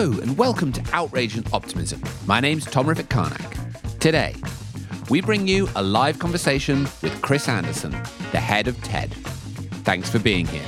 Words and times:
Hello, 0.00 0.18
and 0.22 0.38
welcome 0.38 0.72
to 0.72 0.82
Outrage 0.94 1.36
and 1.36 1.46
Optimism. 1.52 2.02
My 2.24 2.40
name's 2.40 2.64
Tom 2.64 2.86
Rivett-Carnac. 2.86 3.98
Today, 3.98 4.34
we 5.10 5.20
bring 5.20 5.46
you 5.46 5.68
a 5.76 5.82
live 5.82 6.18
conversation 6.18 6.84
with 7.02 7.20
Chris 7.20 7.50
Anderson, 7.50 7.90
the 8.32 8.40
head 8.40 8.66
of 8.66 8.82
TED. 8.82 9.12
Thanks 9.84 10.08
for 10.08 10.18
being 10.18 10.46
here. 10.46 10.64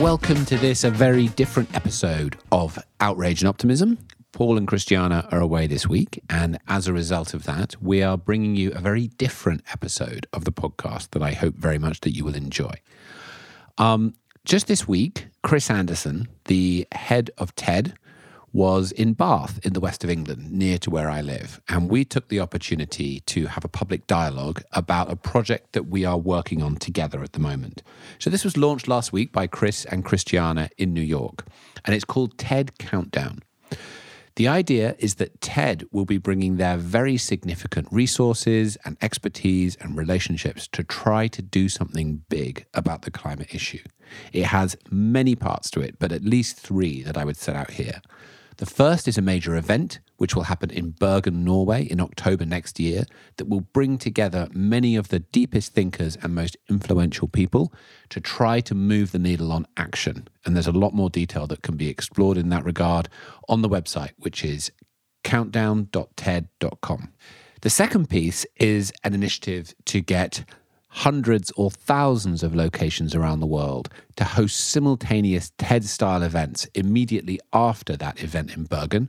Welcome 0.00 0.44
to 0.44 0.56
this, 0.58 0.84
a 0.84 0.90
very 0.92 1.26
different 1.26 1.74
episode 1.74 2.38
of 2.52 2.78
Outrage 3.00 3.42
and 3.42 3.48
Optimism. 3.48 3.98
Paul 4.30 4.56
and 4.56 4.68
Christiana 4.68 5.26
are 5.32 5.40
away 5.40 5.66
this 5.66 5.88
week, 5.88 6.22
and 6.30 6.60
as 6.68 6.86
a 6.86 6.92
result 6.92 7.34
of 7.34 7.42
that, 7.42 7.74
we 7.82 8.04
are 8.04 8.16
bringing 8.16 8.54
you 8.54 8.70
a 8.70 8.78
very 8.78 9.08
different 9.08 9.64
episode 9.72 10.28
of 10.32 10.44
the 10.44 10.52
podcast 10.52 11.10
that 11.10 11.24
I 11.24 11.32
hope 11.32 11.56
very 11.56 11.78
much 11.78 12.02
that 12.02 12.14
you 12.14 12.24
will 12.24 12.36
enjoy. 12.36 12.74
Um, 13.78 14.14
just 14.44 14.66
this 14.66 14.88
week, 14.88 15.28
Chris 15.42 15.70
Anderson, 15.70 16.28
the 16.46 16.86
head 16.92 17.30
of 17.38 17.54
TED, 17.54 17.94
was 18.52 18.90
in 18.92 19.12
Bath 19.12 19.60
in 19.64 19.74
the 19.74 19.80
west 19.80 20.02
of 20.02 20.10
England, 20.10 20.50
near 20.50 20.76
to 20.78 20.90
where 20.90 21.08
I 21.08 21.20
live. 21.20 21.60
And 21.68 21.88
we 21.88 22.04
took 22.04 22.28
the 22.28 22.40
opportunity 22.40 23.20
to 23.20 23.46
have 23.46 23.64
a 23.64 23.68
public 23.68 24.06
dialogue 24.06 24.62
about 24.72 25.10
a 25.10 25.16
project 25.16 25.72
that 25.72 25.86
we 25.86 26.04
are 26.04 26.18
working 26.18 26.62
on 26.62 26.76
together 26.76 27.22
at 27.22 27.32
the 27.32 27.38
moment. 27.38 27.82
So, 28.18 28.28
this 28.28 28.44
was 28.44 28.56
launched 28.56 28.88
last 28.88 29.12
week 29.12 29.32
by 29.32 29.46
Chris 29.46 29.84
and 29.84 30.04
Christiana 30.04 30.68
in 30.78 30.92
New 30.92 31.00
York, 31.00 31.46
and 31.84 31.94
it's 31.94 32.04
called 32.04 32.38
TED 32.38 32.78
Countdown. 32.78 33.42
The 34.40 34.48
idea 34.48 34.96
is 34.98 35.16
that 35.16 35.42
TED 35.42 35.84
will 35.92 36.06
be 36.06 36.16
bringing 36.16 36.56
their 36.56 36.78
very 36.78 37.18
significant 37.18 37.86
resources 37.90 38.78
and 38.86 38.96
expertise 39.02 39.76
and 39.82 39.94
relationships 39.94 40.66
to 40.68 40.82
try 40.82 41.28
to 41.28 41.42
do 41.42 41.68
something 41.68 42.22
big 42.30 42.64
about 42.72 43.02
the 43.02 43.10
climate 43.10 43.54
issue. 43.54 43.82
It 44.32 44.44
has 44.44 44.78
many 44.90 45.34
parts 45.34 45.70
to 45.72 45.82
it, 45.82 45.98
but 45.98 46.10
at 46.10 46.24
least 46.24 46.56
three 46.56 47.02
that 47.02 47.18
I 47.18 47.24
would 47.26 47.36
set 47.36 47.54
out 47.54 47.72
here. 47.72 48.00
The 48.56 48.64
first 48.64 49.06
is 49.06 49.18
a 49.18 49.20
major 49.20 49.56
event, 49.56 50.00
which 50.20 50.36
will 50.36 50.42
happen 50.42 50.68
in 50.68 50.90
Bergen, 50.90 51.44
Norway 51.44 51.84
in 51.84 51.98
October 51.98 52.44
next 52.44 52.78
year, 52.78 53.04
that 53.38 53.48
will 53.48 53.62
bring 53.62 53.96
together 53.96 54.50
many 54.52 54.94
of 54.94 55.08
the 55.08 55.20
deepest 55.20 55.72
thinkers 55.72 56.18
and 56.22 56.34
most 56.34 56.58
influential 56.68 57.26
people 57.26 57.72
to 58.10 58.20
try 58.20 58.60
to 58.60 58.74
move 58.74 59.12
the 59.12 59.18
needle 59.18 59.50
on 59.50 59.66
action. 59.78 60.28
And 60.44 60.54
there's 60.54 60.66
a 60.66 60.72
lot 60.72 60.92
more 60.92 61.08
detail 61.08 61.46
that 61.46 61.62
can 61.62 61.78
be 61.78 61.88
explored 61.88 62.36
in 62.36 62.50
that 62.50 62.66
regard 62.66 63.08
on 63.48 63.62
the 63.62 63.68
website, 63.68 64.10
which 64.18 64.44
is 64.44 64.70
countdown.ted.com. 65.24 67.12
The 67.62 67.70
second 67.70 68.10
piece 68.10 68.44
is 68.56 68.92
an 69.02 69.14
initiative 69.14 69.74
to 69.86 70.02
get 70.02 70.44
hundreds 70.88 71.50
or 71.52 71.70
thousands 71.70 72.42
of 72.42 72.54
locations 72.54 73.14
around 73.14 73.40
the 73.40 73.46
world 73.46 73.88
to 74.16 74.24
host 74.24 74.60
simultaneous 74.60 75.50
TED 75.56 75.84
style 75.84 76.22
events 76.22 76.66
immediately 76.74 77.40
after 77.54 77.96
that 77.96 78.22
event 78.22 78.54
in 78.54 78.64
Bergen, 78.64 79.08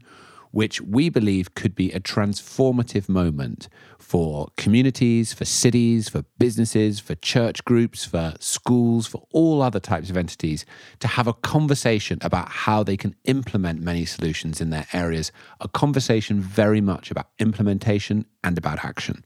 which 0.51 0.81
we 0.81 1.09
believe 1.09 1.55
could 1.55 1.75
be 1.75 1.91
a 1.91 1.99
transformative 1.99 3.09
moment 3.09 3.67
for 3.97 4.49
communities, 4.57 5.33
for 5.33 5.45
cities, 5.45 6.09
for 6.09 6.23
businesses, 6.37 6.99
for 6.99 7.15
church 7.15 7.63
groups, 7.65 8.05
for 8.05 8.33
schools, 8.39 9.07
for 9.07 9.25
all 9.31 9.61
other 9.61 9.79
types 9.79 10.09
of 10.09 10.17
entities 10.17 10.65
to 10.99 11.07
have 11.07 11.27
a 11.27 11.33
conversation 11.33 12.19
about 12.21 12.49
how 12.49 12.83
they 12.83 12.97
can 12.97 13.15
implement 13.23 13.81
many 13.81 14.05
solutions 14.05 14.61
in 14.61 14.69
their 14.69 14.87
areas, 14.93 15.31
a 15.61 15.67
conversation 15.67 16.39
very 16.39 16.81
much 16.81 17.09
about 17.09 17.29
implementation 17.39 18.25
and 18.43 18.57
about 18.57 18.83
action. 18.83 19.23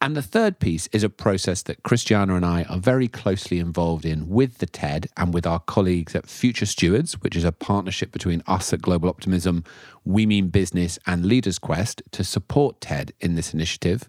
And 0.00 0.16
the 0.16 0.22
third 0.22 0.60
piece 0.60 0.86
is 0.92 1.02
a 1.02 1.10
process 1.10 1.62
that 1.62 1.82
Christiana 1.82 2.36
and 2.36 2.46
I 2.46 2.62
are 2.64 2.78
very 2.78 3.08
closely 3.08 3.58
involved 3.58 4.04
in 4.04 4.28
with 4.28 4.58
the 4.58 4.66
TED 4.66 5.08
and 5.16 5.34
with 5.34 5.44
our 5.44 5.58
colleagues 5.58 6.14
at 6.14 6.28
Future 6.28 6.66
Stewards, 6.66 7.14
which 7.20 7.34
is 7.34 7.42
a 7.42 7.50
partnership 7.50 8.12
between 8.12 8.44
us 8.46 8.72
at 8.72 8.80
Global 8.80 9.08
Optimism, 9.08 9.64
We 10.04 10.24
Mean 10.24 10.50
Business, 10.50 11.00
and 11.04 11.26
Leaders 11.26 11.58
Quest 11.58 12.02
to 12.12 12.22
support 12.22 12.80
TED 12.80 13.12
in 13.18 13.34
this 13.34 13.52
initiative. 13.52 14.08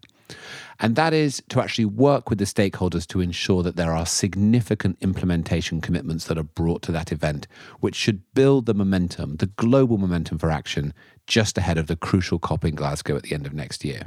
And 0.79 0.95
that 0.95 1.11
is 1.11 1.41
to 1.49 1.59
actually 1.59 1.85
work 1.85 2.29
with 2.29 2.38
the 2.38 2.45
stakeholders 2.45 3.07
to 3.07 3.19
ensure 3.19 3.63
that 3.63 3.75
there 3.75 3.91
are 3.91 4.05
significant 4.05 4.99
implementation 5.01 5.81
commitments 5.81 6.25
that 6.25 6.38
are 6.38 6.44
brought 6.44 6.83
to 6.83 6.91
that 6.91 7.11
event, 7.11 7.47
which 7.79 7.95
should 7.95 8.22
build 8.35 8.67
the 8.67 8.75
momentum, 8.75 9.38
the 9.38 9.47
global 9.47 9.97
momentum 9.97 10.38
for 10.38 10.51
action, 10.51 10.94
just 11.25 11.57
ahead 11.57 11.79
of 11.79 11.88
the 11.88 11.95
crucial 11.95 12.38
COP 12.38 12.63
in 12.63 12.75
Glasgow 12.75 13.16
at 13.16 13.23
the 13.23 13.33
end 13.33 13.47
of 13.47 13.53
next 13.53 13.83
year. 13.83 14.03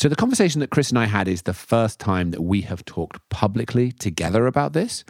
So, 0.00 0.08
the 0.08 0.16
conversation 0.16 0.60
that 0.60 0.70
Chris 0.70 0.88
and 0.88 0.98
I 0.98 1.04
had 1.04 1.28
is 1.28 1.42
the 1.42 1.52
first 1.52 2.00
time 2.00 2.30
that 2.30 2.40
we 2.40 2.62
have 2.62 2.86
talked 2.86 3.20
publicly 3.28 3.92
together 3.92 4.46
about 4.46 4.72
this. 4.72 5.04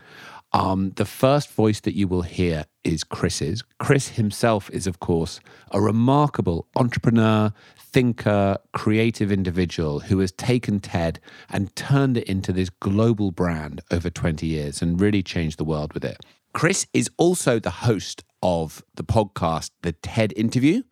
Um, 0.53 0.91
the 0.97 1.05
first 1.05 1.49
voice 1.53 1.78
that 1.83 1.95
you 1.95 2.09
will 2.09 2.23
hear 2.23 2.65
is 2.83 3.05
Chris's. 3.05 3.62
Chris 3.79 4.09
himself 4.09 4.69
is, 4.71 4.89
of 4.89 4.99
course, 4.99 5.39
a 5.71 5.81
remarkable 5.81 6.67
entrepreneur, 6.75 7.53
thinker, 7.79 8.56
creative 8.73 9.31
individual 9.31 10.00
who 10.00 10.19
has 10.19 10.33
taken 10.33 10.81
TED 10.81 11.21
and 11.50 11.77
turned 11.77 12.17
it 12.17 12.25
into 12.25 12.53
this 12.53 12.69
global 12.69 13.31
brand 13.31 13.83
over 13.93 14.11
20 14.11 14.45
years 14.45 14.83
and 14.83 15.00
really 15.00 15.23
changed 15.23 15.59
the 15.59 15.65
world 15.65 15.93
with 15.93 16.05
it. 16.05 16.19
Chris 16.53 16.89
is 16.93 17.09
also 17.17 17.61
the 17.61 17.71
host 17.71 18.25
of 18.43 18.83
the 18.97 19.05
podcast, 19.05 19.71
The 19.83 19.93
TED 19.93 20.33
Interview 20.34 20.83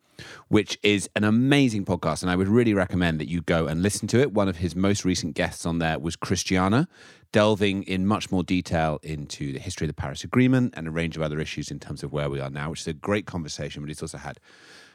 which 0.47 0.77
is 0.83 1.09
an 1.15 1.23
amazing 1.23 1.85
podcast. 1.85 2.21
And 2.21 2.31
I 2.31 2.35
would 2.35 2.47
really 2.47 2.73
recommend 2.73 3.19
that 3.19 3.29
you 3.29 3.41
go 3.41 3.67
and 3.67 3.81
listen 3.81 4.07
to 4.09 4.19
it. 4.19 4.33
One 4.33 4.47
of 4.47 4.57
his 4.57 4.75
most 4.75 5.05
recent 5.05 5.35
guests 5.35 5.65
on 5.65 5.79
there 5.79 5.99
was 5.99 6.15
Christiana, 6.15 6.87
delving 7.31 7.83
in 7.83 8.05
much 8.05 8.31
more 8.31 8.43
detail 8.43 8.99
into 9.03 9.53
the 9.53 9.59
history 9.59 9.85
of 9.85 9.89
the 9.89 10.01
Paris 10.01 10.23
Agreement 10.23 10.73
and 10.75 10.87
a 10.87 10.91
range 10.91 11.15
of 11.15 11.21
other 11.21 11.39
issues 11.39 11.71
in 11.71 11.79
terms 11.79 12.03
of 12.03 12.11
where 12.11 12.29
we 12.29 12.39
are 12.39 12.49
now, 12.49 12.69
which 12.69 12.81
is 12.81 12.87
a 12.87 12.93
great 12.93 13.25
conversation. 13.25 13.81
But 13.81 13.89
he's 13.89 14.01
also 14.01 14.17
had 14.17 14.39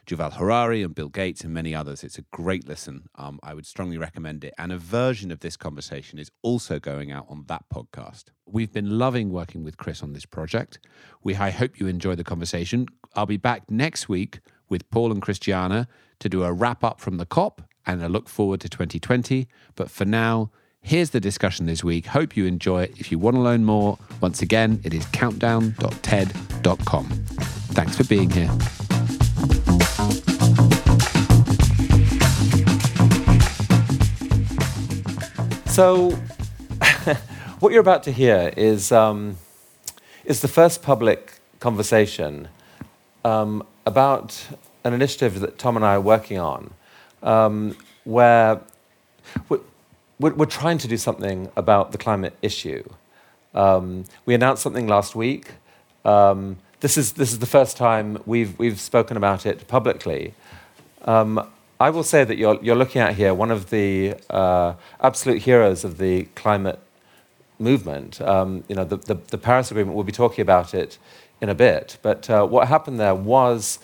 Yuval 0.06 0.34
Harari 0.34 0.82
and 0.82 0.94
Bill 0.94 1.08
Gates 1.08 1.42
and 1.44 1.54
many 1.54 1.74
others. 1.74 2.04
It's 2.04 2.18
a 2.18 2.24
great 2.30 2.68
listen. 2.68 3.08
Um, 3.14 3.40
I 3.42 3.54
would 3.54 3.66
strongly 3.66 3.96
recommend 3.96 4.44
it. 4.44 4.52
And 4.58 4.70
a 4.70 4.76
version 4.76 5.30
of 5.30 5.40
this 5.40 5.56
conversation 5.56 6.18
is 6.18 6.30
also 6.42 6.78
going 6.78 7.10
out 7.10 7.26
on 7.28 7.44
that 7.46 7.64
podcast. 7.72 8.24
We've 8.46 8.72
been 8.72 8.98
loving 8.98 9.30
working 9.30 9.64
with 9.64 9.76
Chris 9.76 10.02
on 10.02 10.12
this 10.12 10.26
project. 10.26 10.78
We 11.22 11.34
I 11.34 11.50
hope 11.50 11.80
you 11.80 11.86
enjoy 11.86 12.14
the 12.16 12.24
conversation. 12.24 12.86
I'll 13.14 13.26
be 13.26 13.38
back 13.38 13.70
next 13.70 14.08
week 14.08 14.40
with 14.68 14.88
Paul 14.90 15.12
and 15.12 15.20
Christiana 15.22 15.88
to 16.20 16.28
do 16.28 16.44
a 16.44 16.52
wrap 16.52 16.84
up 16.84 17.00
from 17.00 17.16
the 17.16 17.26
COP 17.26 17.62
and 17.86 18.02
a 18.02 18.08
look 18.08 18.28
forward 18.28 18.60
to 18.62 18.68
2020. 18.68 19.46
But 19.74 19.90
for 19.90 20.04
now, 20.04 20.50
here's 20.80 21.10
the 21.10 21.20
discussion 21.20 21.66
this 21.66 21.84
week. 21.84 22.06
Hope 22.06 22.36
you 22.36 22.46
enjoy 22.46 22.84
it. 22.84 22.98
If 22.98 23.10
you 23.12 23.18
want 23.18 23.36
to 23.36 23.42
learn 23.42 23.64
more, 23.64 23.98
once 24.20 24.42
again, 24.42 24.80
it 24.84 24.94
is 24.94 25.04
countdown.ted.com. 25.06 27.04
Thanks 27.74 27.96
for 27.96 28.04
being 28.04 28.30
here. 28.30 28.50
So, 35.66 36.10
what 37.58 37.72
you're 37.72 37.80
about 37.80 38.04
to 38.04 38.12
hear 38.12 38.52
is, 38.56 38.92
um, 38.92 39.38
is 40.24 40.40
the 40.40 40.48
first 40.48 40.82
public 40.82 41.32
conversation 41.58 42.48
um, 43.24 43.66
about 43.86 44.46
an 44.84 44.92
initiative 44.92 45.40
that 45.40 45.58
Tom 45.58 45.76
and 45.76 45.84
I 45.84 45.94
are 45.94 46.00
working 46.00 46.38
on, 46.38 46.72
um, 47.22 47.76
where 48.04 48.60
we're, 49.48 49.60
we're, 50.18 50.46
trying 50.46 50.78
to 50.78 50.88
do 50.88 50.96
something 50.96 51.50
about 51.56 51.92
the 51.92 51.98
climate 51.98 52.34
issue. 52.42 52.84
Um, 53.54 54.04
we 54.26 54.34
announced 54.34 54.62
something 54.62 54.86
last 54.86 55.14
week. 55.14 55.52
Um, 56.04 56.58
this 56.80 56.98
is 56.98 57.12
this 57.12 57.32
is 57.32 57.38
the 57.38 57.46
first 57.46 57.76
time 57.76 58.18
we've 58.26 58.58
we've 58.58 58.80
spoken 58.80 59.16
about 59.16 59.46
it 59.46 59.66
publicly. 59.68 60.34
Um, 61.06 61.48
I 61.80 61.90
will 61.90 62.02
say 62.02 62.24
that 62.24 62.36
you're 62.36 62.58
you're 62.62 62.76
looking 62.76 63.00
at 63.00 63.14
here 63.14 63.32
one 63.32 63.50
of 63.50 63.70
the 63.70 64.14
uh, 64.28 64.74
absolute 65.00 65.42
heroes 65.42 65.84
of 65.84 65.98
the 65.98 66.24
climate 66.34 66.78
movement. 67.58 68.20
Um, 68.20 68.64
you 68.68 68.74
know, 68.76 68.84
the, 68.84 68.96
the, 68.96 69.14
the 69.14 69.38
Paris 69.38 69.70
Agreement. 69.70 69.94
We'll 69.94 70.04
be 70.04 70.12
talking 70.12 70.42
about 70.42 70.74
it 70.74 70.98
in 71.40 71.48
a 71.48 71.54
bit. 71.54 71.98
But 72.02 72.28
uh, 72.30 72.46
what 72.46 72.68
happened 72.68 72.98
there 72.98 73.14
was 73.14 73.78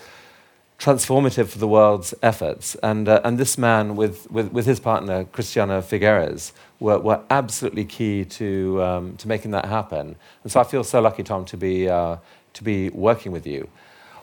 transformative 0.81 1.49
for 1.49 1.59
the 1.59 1.69
world's 1.69 2.15
efforts. 2.23 2.75
And, 2.83 3.07
uh, 3.07 3.21
and 3.23 3.37
this 3.39 3.59
man, 3.59 3.97
with, 3.97 4.31
with, 4.31 4.51
with 4.51 4.65
his 4.65 4.81
partner, 4.81 5.25
Christiana 5.25 5.83
Figueres, 5.83 6.53
were, 6.81 6.99
were 6.99 7.21
absolutely 7.29 7.85
key 7.85 8.25
to, 8.25 8.83
um, 8.83 9.17
to 9.19 9.29
making 9.29 9.51
that 9.51 9.67
happen. 9.67 10.17
And 10.43 10.51
so 10.51 10.59
I 10.59 10.65
feel 10.65 10.83
so 10.83 11.01
lucky, 11.03 11.23
Tom, 11.23 11.45
to 11.45 11.57
be, 11.59 11.87
uh, 11.87 12.17
to 12.55 12.65
be 12.65 12.89
working 12.91 13.31
with 13.31 13.47
you. 13.47 13.69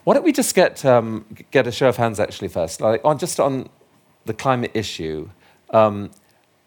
Why 0.03 0.15
don't 0.15 0.23
we 0.23 0.31
just 0.31 0.55
get, 0.55 0.83
um, 0.83 1.25
get 1.51 1.67
a 1.67 1.71
show 1.71 1.89
of 1.89 1.97
hands, 1.97 2.19
actually, 2.19 2.47
first? 2.47 2.81
Like, 2.81 3.01
on, 3.05 3.19
just 3.19 3.39
on 3.39 3.69
the 4.25 4.33
climate 4.33 4.71
issue. 4.73 5.29
Um, 5.69 6.09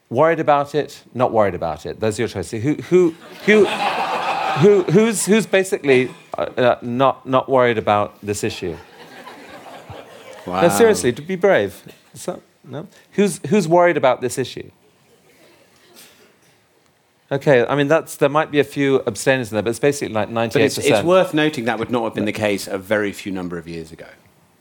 worried 0.08 0.38
about 0.38 0.74
it, 0.76 1.02
not 1.14 1.32
worried 1.32 1.54
about 1.54 1.84
it. 1.84 1.98
Those 1.98 2.18
are 2.18 2.22
your 2.22 2.28
choices. 2.28 2.62
Who, 2.62 2.74
who, 2.74 3.14
who, 3.44 3.66
who, 4.58 4.82
who's, 4.84 5.26
who's 5.26 5.46
basically 5.46 6.10
uh, 6.36 6.42
uh, 6.56 6.78
not, 6.82 7.26
not 7.26 7.48
worried 7.48 7.78
about 7.78 8.20
this 8.22 8.44
issue? 8.44 8.76
Wow. 10.46 10.62
No, 10.62 10.68
seriously, 10.68 11.12
to 11.12 11.22
be 11.22 11.36
brave. 11.36 11.82
So, 12.14 12.42
no? 12.64 12.86
Who's, 13.12 13.40
who's 13.48 13.68
worried 13.68 13.96
about 13.96 14.20
this 14.20 14.38
issue? 14.38 14.70
Okay, 17.32 17.64
I 17.64 17.76
mean 17.76 17.86
that's 17.86 18.16
there 18.16 18.28
might 18.28 18.50
be 18.50 18.58
a 18.58 18.64
few 18.64 19.04
abstainers 19.06 19.52
in 19.52 19.54
there, 19.54 19.62
but 19.62 19.70
it's 19.70 19.78
basically 19.78 20.12
like 20.12 20.30
ninety-eight 20.30 20.74
But 20.74 20.78
it's, 20.78 20.78
it's 20.78 21.04
worth 21.04 21.32
noting 21.32 21.66
that 21.66 21.78
would 21.78 21.90
not 21.90 22.02
have 22.02 22.14
been 22.14 22.24
the 22.24 22.32
case 22.32 22.66
a 22.66 22.76
very 22.76 23.12
few 23.12 23.30
number 23.30 23.56
of 23.56 23.68
years 23.68 23.92
ago, 23.92 24.08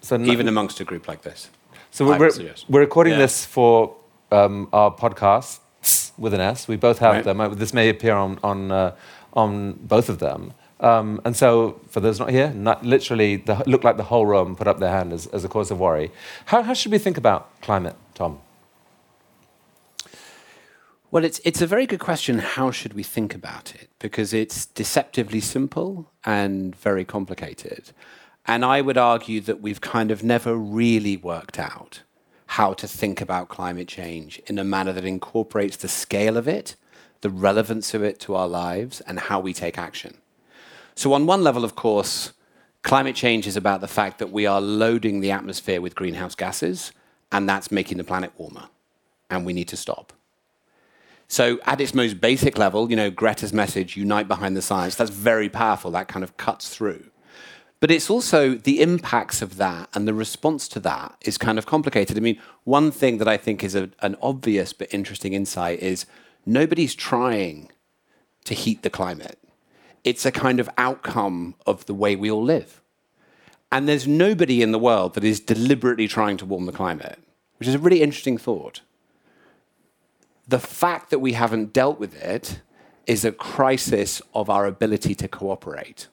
So 0.01 0.15
n- 0.15 0.27
even 0.27 0.47
amongst 0.47 0.79
a 0.79 0.83
group 0.83 1.07
like 1.07 1.23
this. 1.23 1.49
So 1.89 2.05
we're, 2.05 2.19
we're, 2.69 2.79
recording 2.79 3.13
Yeah. 3.13 3.19
this 3.19 3.43
for 3.43 3.95
um, 4.31 4.69
our 4.71 4.91
podcast 4.91 5.59
with 6.19 6.35
an 6.35 6.41
S. 6.41 6.67
We 6.67 6.75
both 6.75 6.99
have 6.99 7.15
Right. 7.15 7.23
them. 7.23 7.57
This 7.57 7.73
may 7.73 7.89
appear 7.89 8.13
on 8.13 8.37
on 8.43 8.71
uh, 8.71 8.95
on 9.33 9.73
both 9.73 10.09
of 10.09 10.19
them. 10.19 10.53
Um, 10.79 11.19
and 11.25 11.35
so, 11.35 11.81
for 11.89 11.99
those 11.99 12.19
not 12.19 12.29
here, 12.29 12.53
not 12.53 12.85
literally 12.85 13.35
the, 13.35 13.61
looked 13.67 13.83
like 13.83 13.97
the 13.97 14.03
whole 14.03 14.25
room 14.25 14.55
put 14.55 14.67
up 14.67 14.79
their 14.79 14.91
hand 14.91 15.11
as, 15.11 15.27
as 15.27 15.43
a 15.43 15.49
cause 15.49 15.71
of 15.71 15.79
worry. 15.79 16.11
How, 16.45 16.61
how 16.61 16.73
should 16.73 16.91
we 16.91 16.97
think 16.97 17.17
about 17.17 17.49
climate, 17.61 17.95
Tom? 18.15 18.39
Well, 21.11 21.25
it's, 21.25 21.41
it's 21.43 21.61
a 21.61 21.67
very 21.67 21.87
good 21.87 21.99
question. 21.99 22.37
How 22.37 22.69
should 22.69 22.93
we 22.93 23.03
think 23.03 23.33
about 23.33 23.73
it? 23.73 23.89
Because 23.97 24.31
it's 24.31 24.67
deceptively 24.67 25.41
simple 25.41 26.11
and 26.23 26.75
very 26.75 27.03
complicated. 27.03 27.91
And 28.45 28.63
I 28.63 28.81
would 28.81 28.97
argue 28.97 29.41
that 29.41 29.59
we've 29.59 29.81
kind 29.81 30.11
of 30.11 30.23
never 30.23 30.55
really 30.55 31.17
worked 31.17 31.59
out 31.59 32.03
how 32.45 32.73
to 32.73 32.87
think 32.87 33.21
about 33.21 33.49
climate 33.49 33.87
change 33.87 34.39
in 34.47 34.57
a 34.57 34.63
manner 34.63 34.93
that 34.93 35.05
incorporates 35.05 35.77
the 35.77 35.87
scale 35.87 36.37
of 36.37 36.47
it, 36.47 36.75
the 37.21 37.29
relevance 37.29 37.93
of 37.93 38.03
it 38.03 38.19
to 38.21 38.35
our 38.35 38.47
lives, 38.47 39.01
and 39.01 39.19
how 39.19 39.39
we 39.39 39.53
take 39.53 39.77
action. 39.77 40.17
So, 40.95 41.13
on 41.13 41.25
one 41.25 41.43
level, 41.43 41.63
of 41.63 41.75
course, 41.75 42.33
climate 42.83 43.15
change 43.15 43.47
is 43.47 43.57
about 43.57 43.81
the 43.81 43.87
fact 43.87 44.19
that 44.19 44.31
we 44.31 44.45
are 44.45 44.61
loading 44.61 45.19
the 45.19 45.31
atmosphere 45.31 45.81
with 45.81 45.95
greenhouse 45.95 46.35
gases, 46.35 46.91
and 47.31 47.47
that's 47.47 47.71
making 47.71 47.97
the 47.97 48.03
planet 48.03 48.31
warmer, 48.37 48.69
and 49.29 49.45
we 49.45 49.53
need 49.53 49.67
to 49.69 49.77
stop. 49.77 50.13
So, 51.27 51.59
at 51.65 51.79
its 51.79 51.93
most 51.93 52.19
basic 52.19 52.57
level, 52.57 52.89
you 52.89 52.95
know, 52.95 53.11
Greta's 53.11 53.53
message, 53.53 53.95
unite 53.95 54.27
behind 54.27 54.57
the 54.57 54.61
science, 54.61 54.95
that's 54.95 55.11
very 55.11 55.47
powerful. 55.47 55.91
That 55.91 56.07
kind 56.07 56.23
of 56.23 56.37
cuts 56.37 56.69
through. 56.69 57.05
But 57.79 57.91
it's 57.91 58.09
also 58.09 58.55
the 58.55 58.81
impacts 58.81 59.41
of 59.41 59.57
that 59.57 59.89
and 59.93 60.07
the 60.07 60.13
response 60.13 60.67
to 60.69 60.79
that 60.81 61.15
is 61.21 61.37
kind 61.37 61.57
of 61.57 61.65
complicated. 61.65 62.17
I 62.17 62.19
mean, 62.19 62.41
one 62.65 62.91
thing 62.91 63.19
that 63.19 63.27
I 63.27 63.37
think 63.37 63.63
is 63.63 63.75
a, 63.75 63.89
an 64.01 64.17
obvious 64.21 64.73
but 64.73 64.93
interesting 64.93 65.33
insight 65.33 65.79
is 65.79 66.05
nobody's 66.45 66.95
trying 66.95 67.71
to 68.45 68.53
heat 68.53 68.83
the 68.83 68.89
climate. 68.89 69.39
It's 70.03 70.25
a 70.25 70.31
kind 70.31 70.59
of 70.59 70.69
outcome 70.77 71.55
of 71.65 71.85
the 71.85 71.93
way 71.93 72.15
we 72.15 72.31
all 72.31 72.43
live. 72.43 72.81
And 73.71 73.87
there's 73.87 74.07
nobody 74.07 74.61
in 74.61 74.71
the 74.71 74.79
world 74.79 75.13
that 75.13 75.23
is 75.23 75.39
deliberately 75.39 76.07
trying 76.07 76.37
to 76.37 76.45
warm 76.45 76.65
the 76.65 76.71
climate, 76.71 77.19
which 77.57 77.67
is 77.67 77.75
a 77.75 77.79
really 77.79 78.01
interesting 78.01 78.37
thought 78.37 78.81
the 80.49 80.59
fact 80.59 81.11
that 81.11 81.19
we 81.19 81.33
haven't 81.33 81.71
dealt 81.73 81.99
with 81.99 82.19
it 82.21 82.61
is 83.05 83.23
a 83.23 83.31
crisis 83.31 84.19
of 84.33 84.49
our 84.49 84.65
ability 84.65 85.13
to 85.13 85.27
cooperate. 85.27 86.07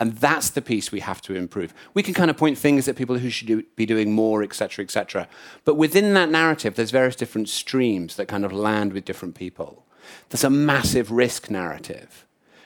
And 0.00 0.14
that's 0.14 0.48
the 0.48 0.62
piece 0.62 0.90
we 0.90 1.00
have 1.00 1.20
to 1.22 1.34
improve. 1.34 1.74
We 1.92 2.02
can 2.02 2.14
kind 2.14 2.30
of 2.30 2.38
point 2.38 2.56
fingers 2.56 2.88
at 2.88 2.96
people 2.96 3.18
who 3.18 3.28
should 3.28 3.46
do, 3.46 3.62
be 3.76 3.84
doing 3.84 4.12
more, 4.12 4.42
etc., 4.42 4.56
cetera, 4.70 4.84
et 4.84 4.90
cetera. 4.90 5.28
But 5.66 5.74
within 5.74 6.14
that 6.14 6.30
narrative, 6.30 6.74
there's 6.74 6.90
various 6.90 7.14
different 7.14 7.50
streams 7.50 8.16
that 8.16 8.26
kind 8.26 8.46
of 8.46 8.50
land 8.52 8.94
with 8.94 9.04
different 9.04 9.34
people. 9.34 9.84
There's 10.30 10.42
a 10.42 10.50
massive 10.50 11.10
risk 11.10 11.50
narrative. 11.50 12.24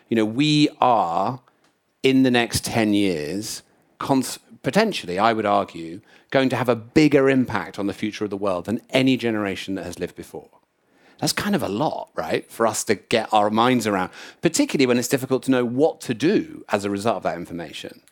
You 0.09 0.17
know, 0.17 0.25
we 0.25 0.69
are, 0.81 1.41
in 2.05 2.23
the 2.23 2.31
next 2.31 2.65
10 2.67 2.95
years, 2.95 3.63
cons- 3.99 4.39
potentially, 4.63 5.19
I 5.19 5.33
would 5.33 5.47
argue, 5.47 6.03
going 6.31 6.49
to 6.51 6.57
have 6.57 6.69
a 6.69 6.77
bigger 6.77 7.29
impact 7.29 7.81
on 7.81 7.89
the 7.89 7.93
future 7.93 8.23
of 8.23 8.31
the 8.31 8.37
world 8.37 8.67
than 8.67 8.81
any 8.91 9.17
generation 9.17 9.75
that 9.75 9.85
has 9.85 9.99
lived 9.99 10.15
before. 10.15 10.51
That's 11.25 11.33
kind 11.33 11.57
of 11.57 11.63
a 11.63 11.71
lot, 11.71 12.11
right, 12.15 12.51
for 12.51 12.67
us 12.67 12.85
to 12.85 12.97
get 12.97 13.33
our 13.33 13.49
minds 13.49 13.87
around, 13.87 14.11
particularly 14.43 14.85
when 14.85 14.99
it's 14.99 15.09
difficult 15.09 15.43
to 15.45 15.51
know 15.51 15.65
what 15.65 16.03
to 16.03 16.13
do 16.13 16.67
as 16.69 16.85
a 16.85 16.91
result 16.91 17.17
of 17.17 17.23
that 17.23 17.39
information. 17.39 18.03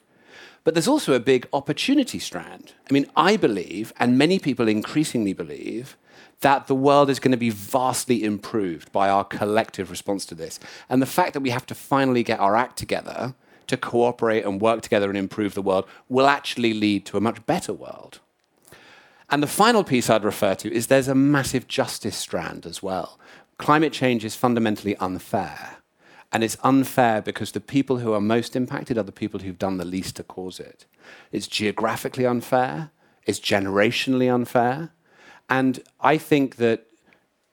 But 0.65 0.73
there's 0.73 0.89
also 0.89 1.13
a 1.13 1.21
big 1.21 1.47
opportunity 1.53 2.19
strand. 2.19 2.73
I 2.89 2.95
mean, 2.95 3.05
I 3.15 3.37
believe, 3.37 3.93
and 3.99 4.17
many 4.17 4.39
people 4.39 4.67
increasingly 4.67 5.35
believe, 5.35 5.99
that 6.41 6.69
the 6.69 6.75
world 6.75 7.11
is 7.11 7.21
going 7.21 7.33
to 7.33 7.37
be 7.37 7.51
vastly 7.51 8.25
improved 8.25 8.91
by 8.93 9.11
our 9.11 9.25
collective 9.25 9.91
response 9.91 10.25
to 10.25 10.35
this. 10.35 10.59
And 10.89 11.03
the 11.03 11.05
fact 11.05 11.35
that 11.35 11.41
we 11.41 11.51
have 11.51 11.67
to 11.67 11.75
finally 11.75 12.23
get 12.23 12.41
our 12.41 12.57
act 12.57 12.79
together 12.79 13.35
to 13.67 13.77
cooperate 13.77 14.47
and 14.47 14.59
work 14.59 14.81
together 14.81 15.11
and 15.11 15.19
improve 15.19 15.53
the 15.53 15.61
world 15.61 15.85
will 16.09 16.27
actually 16.27 16.73
lead 16.73 17.05
to 17.05 17.19
a 17.19 17.21
much 17.21 17.45
better 17.45 17.75
world. 17.75 18.21
And 19.33 19.43
the 19.43 19.47
final 19.47 19.83
piece 19.83 20.11
I'd 20.11 20.25
refer 20.25 20.55
to 20.57 20.71
is 20.71 20.87
there's 20.87 21.09
a 21.09 21.15
massive 21.15 21.67
justice 21.67 22.17
strand 22.17 22.67
as 22.67 22.83
well. 22.83 23.19
Climate 23.57 23.95
change 23.95 24.27
is 24.27 24.37
fundamentally 24.37 24.95
unfair. 24.97 25.79
And 26.31 26.45
it's 26.45 26.59
unfair 26.63 27.23
because 27.23 27.53
the 27.53 27.61
people 27.61 27.99
who 27.99 28.13
are 28.13 28.21
most 28.21 28.55
impacted 28.55 28.99
are 28.99 29.03
the 29.03 29.11
people 29.11 29.41
who've 29.41 29.59
done 29.59 29.79
the 29.79 29.87
least 29.87 30.17
to 30.17 30.23
cause 30.23 30.61
it. 30.61 30.85
It's 31.31 31.47
geographically 31.47 32.27
unfair, 32.27 32.91
it's 33.25 33.41
generationally 33.41 34.33
unfair. 34.33 34.91
And 35.49 35.81
I 36.01 36.19
think 36.19 36.57
that, 36.57 36.87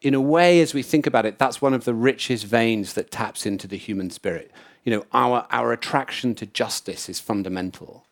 in 0.02 0.14
a 0.14 0.22
way, 0.22 0.60
as 0.60 0.74
we 0.74 0.84
think 0.84 1.08
about 1.08 1.26
it, 1.26 1.40
that's 1.40 1.62
one 1.62 1.74
of 1.74 1.86
the 1.86 1.94
richest 1.94 2.46
veins 2.46 2.94
that 2.94 3.10
taps 3.10 3.46
into 3.46 3.68
the 3.68 3.78
human 3.78 4.10
spirit. 4.10 4.52
You 4.84 4.96
know, 4.96 5.06
our, 5.14 5.48
our 5.50 5.72
attraction 5.72 6.36
to 6.36 6.46
justice 6.46 7.08
is 7.08 7.22
fundamental. 7.22 8.06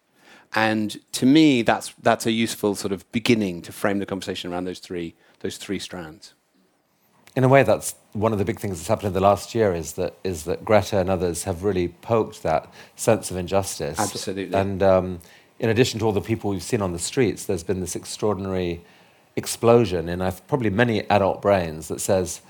And 0.55 0.99
to 1.13 1.25
me, 1.25 1.61
that's, 1.61 1.93
that's 2.01 2.25
a 2.25 2.31
useful 2.31 2.75
sort 2.75 2.91
of 2.91 3.09
beginning 3.11 3.61
to 3.63 3.71
frame 3.71 3.99
the 3.99 4.05
conversation 4.05 4.51
around 4.51 4.65
those 4.65 4.79
three, 4.79 5.13
those 5.41 5.57
three 5.57 5.79
strands. 5.79 6.33
In 7.35 7.43
a 7.43 7.47
way, 7.47 7.61
that's 7.61 7.93
one 8.13 8.31
of 8.31 8.39
the 8.39 8.45
big 8.45 8.59
things 8.59 8.79
that's 8.79 8.87
happened 8.87 9.07
in 9.07 9.13
the 9.13 9.19
last 9.19 9.53
year 9.53 9.73
is 9.73 9.93
that, 9.93 10.15
is 10.23 10.45
that 10.45 10.65
Greta 10.65 10.97
and 10.97 11.09
others 11.09 11.43
have 11.43 11.63
really 11.63 11.89
poked 11.89 12.41
that 12.41 12.71
sense 12.95 13.29
of 13.29 13.37
injustice. 13.37 13.99
Absolutely. 13.99 14.57
And 14.57 14.81
um, 14.81 15.19
in 15.59 15.69
addition 15.69 15.99
to 15.99 16.05
all 16.05 16.11
the 16.11 16.21
people 16.21 16.49
we've 16.49 16.63
seen 16.63 16.81
on 16.81 16.93
the 16.93 16.99
streets, 16.99 17.45
there's 17.45 17.63
been 17.63 17.79
this 17.79 17.95
extraordinary 17.95 18.81
explosion 19.35 20.09
in 20.09 20.19
probably 20.47 20.71
many 20.71 21.07
adult 21.09 21.41
brains 21.41 21.89
that 21.89 22.01
says, 22.01 22.41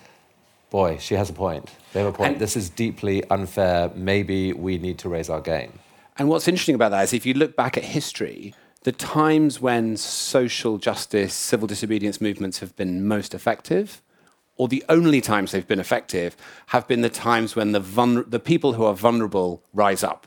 boy, 0.70 0.98
she 1.00 1.16
has 1.16 1.30
a 1.30 1.34
point. 1.34 1.70
They 1.92 2.00
have 2.00 2.14
a 2.14 2.18
point. 2.18 2.34
And- 2.34 2.42
this 2.42 2.56
is 2.56 2.70
deeply 2.70 3.24
unfair. 3.30 3.92
Maybe 3.94 4.54
we 4.54 4.78
need 4.78 4.98
to 5.00 5.10
raise 5.10 5.30
our 5.30 5.42
game. 5.42 5.74
And 6.18 6.30
what's 6.30 6.48
interesting 6.48 6.75
about 6.75 6.92
that 6.92 7.04
is 7.04 7.14
if 7.14 7.25
you 7.25 7.34
look 7.34 7.56
back 7.56 7.78
at 7.78 7.84
history, 7.84 8.53
the 8.84 8.91
times 8.91 9.62
when 9.62 9.98
social 9.98 10.77
justice, 10.77 11.34
civil 11.34 11.68
disobedience 11.68 12.22
movements 12.22 12.60
have 12.60 12.75
been 12.75 13.08
most 13.08 13.34
effective, 13.34 14.01
or 14.56 14.68
the 14.68 14.84
only 14.89 15.22
times 15.22 15.51
they've 15.51 15.68
been 15.68 15.80
effective, 15.80 16.36
have 16.68 16.88
been 16.88 17.01
the 17.01 17.10
times 17.10 17.56
when 17.56 17.72
the, 17.72 17.82
vulner- 17.82 18.30
the 18.30 18.39
people 18.39 18.74
who 18.74 18.84
are 18.84 18.94
vulnerable 18.94 19.62
rise 19.74 20.03
up. 20.03 20.25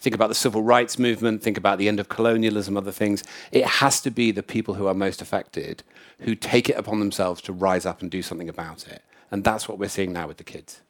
Think 0.00 0.16
about 0.16 0.28
the 0.28 0.34
civil 0.34 0.64
rights 0.64 0.98
movement, 0.98 1.42
think 1.42 1.56
about 1.56 1.78
the 1.78 1.86
end 1.86 2.00
of 2.00 2.08
colonialism, 2.08 2.76
other 2.76 2.90
things. 2.90 3.22
It 3.52 3.64
has 3.64 4.00
to 4.00 4.10
be 4.10 4.32
the 4.32 4.42
people 4.42 4.74
who 4.74 4.88
are 4.88 4.94
most 4.94 5.22
affected 5.22 5.84
who 6.20 6.34
take 6.34 6.68
it 6.68 6.76
upon 6.76 6.98
themselves 6.98 7.40
to 7.42 7.52
rise 7.52 7.86
up 7.86 8.02
and 8.02 8.10
do 8.10 8.22
something 8.22 8.48
about 8.48 8.88
it. 8.88 9.02
And 9.30 9.44
that's 9.44 9.68
what 9.68 9.78
we're 9.78 9.88
seeing 9.88 10.12
now 10.12 10.26
with 10.26 10.38
the 10.38 10.44
kids. 10.44 10.80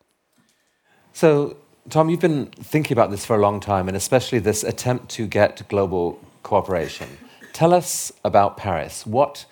So, 1.13 1.57
Tom, 1.91 2.09
you've 2.09 2.21
been 2.21 2.47
thinking 2.47 2.95
about 2.95 3.11
this 3.11 3.27
for 3.27 3.35
a 3.35 3.41
long 3.41 3.59
time, 3.59 3.89
and 3.89 3.97
especially 3.97 4.39
this 4.39 4.63
attempt 4.63 5.09
to 5.11 5.27
get 5.27 5.67
global 5.69 6.21
cooperation. 6.45 7.09
Tell 7.53 7.75
us 7.75 8.13
about 8.25 8.57
Paris. 8.57 9.05
What 9.05 9.47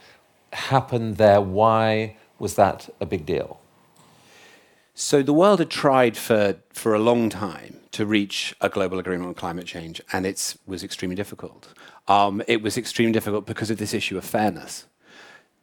happened 0.52 1.16
there? 1.16 1.40
Why 1.40 2.16
was 2.38 2.54
that 2.54 2.88
a 3.00 3.06
big 3.06 3.26
deal? 3.26 3.60
So 4.94 5.22
the 5.22 5.32
world 5.32 5.58
had 5.58 5.70
tried 5.70 6.16
for, 6.16 6.56
for 6.72 6.94
a 6.94 7.00
long 7.00 7.30
time 7.30 7.80
to 7.92 8.06
reach 8.06 8.54
a 8.60 8.68
global 8.68 9.00
agreement 9.00 9.26
on 9.26 9.34
climate 9.34 9.66
change, 9.66 10.00
and 10.12 10.24
it 10.24 10.54
was 10.66 10.84
extremely 10.84 11.16
difficult. 11.16 11.74
Um, 12.06 12.42
it 12.46 12.62
was 12.62 12.78
extremely 12.78 13.12
difficult 13.12 13.44
because 13.44 13.70
of 13.70 13.78
this 13.78 13.92
issue 13.92 14.16
of 14.16 14.24
fairness. 14.24 14.86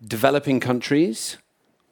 Developing 0.05 0.59
countries 0.59 1.37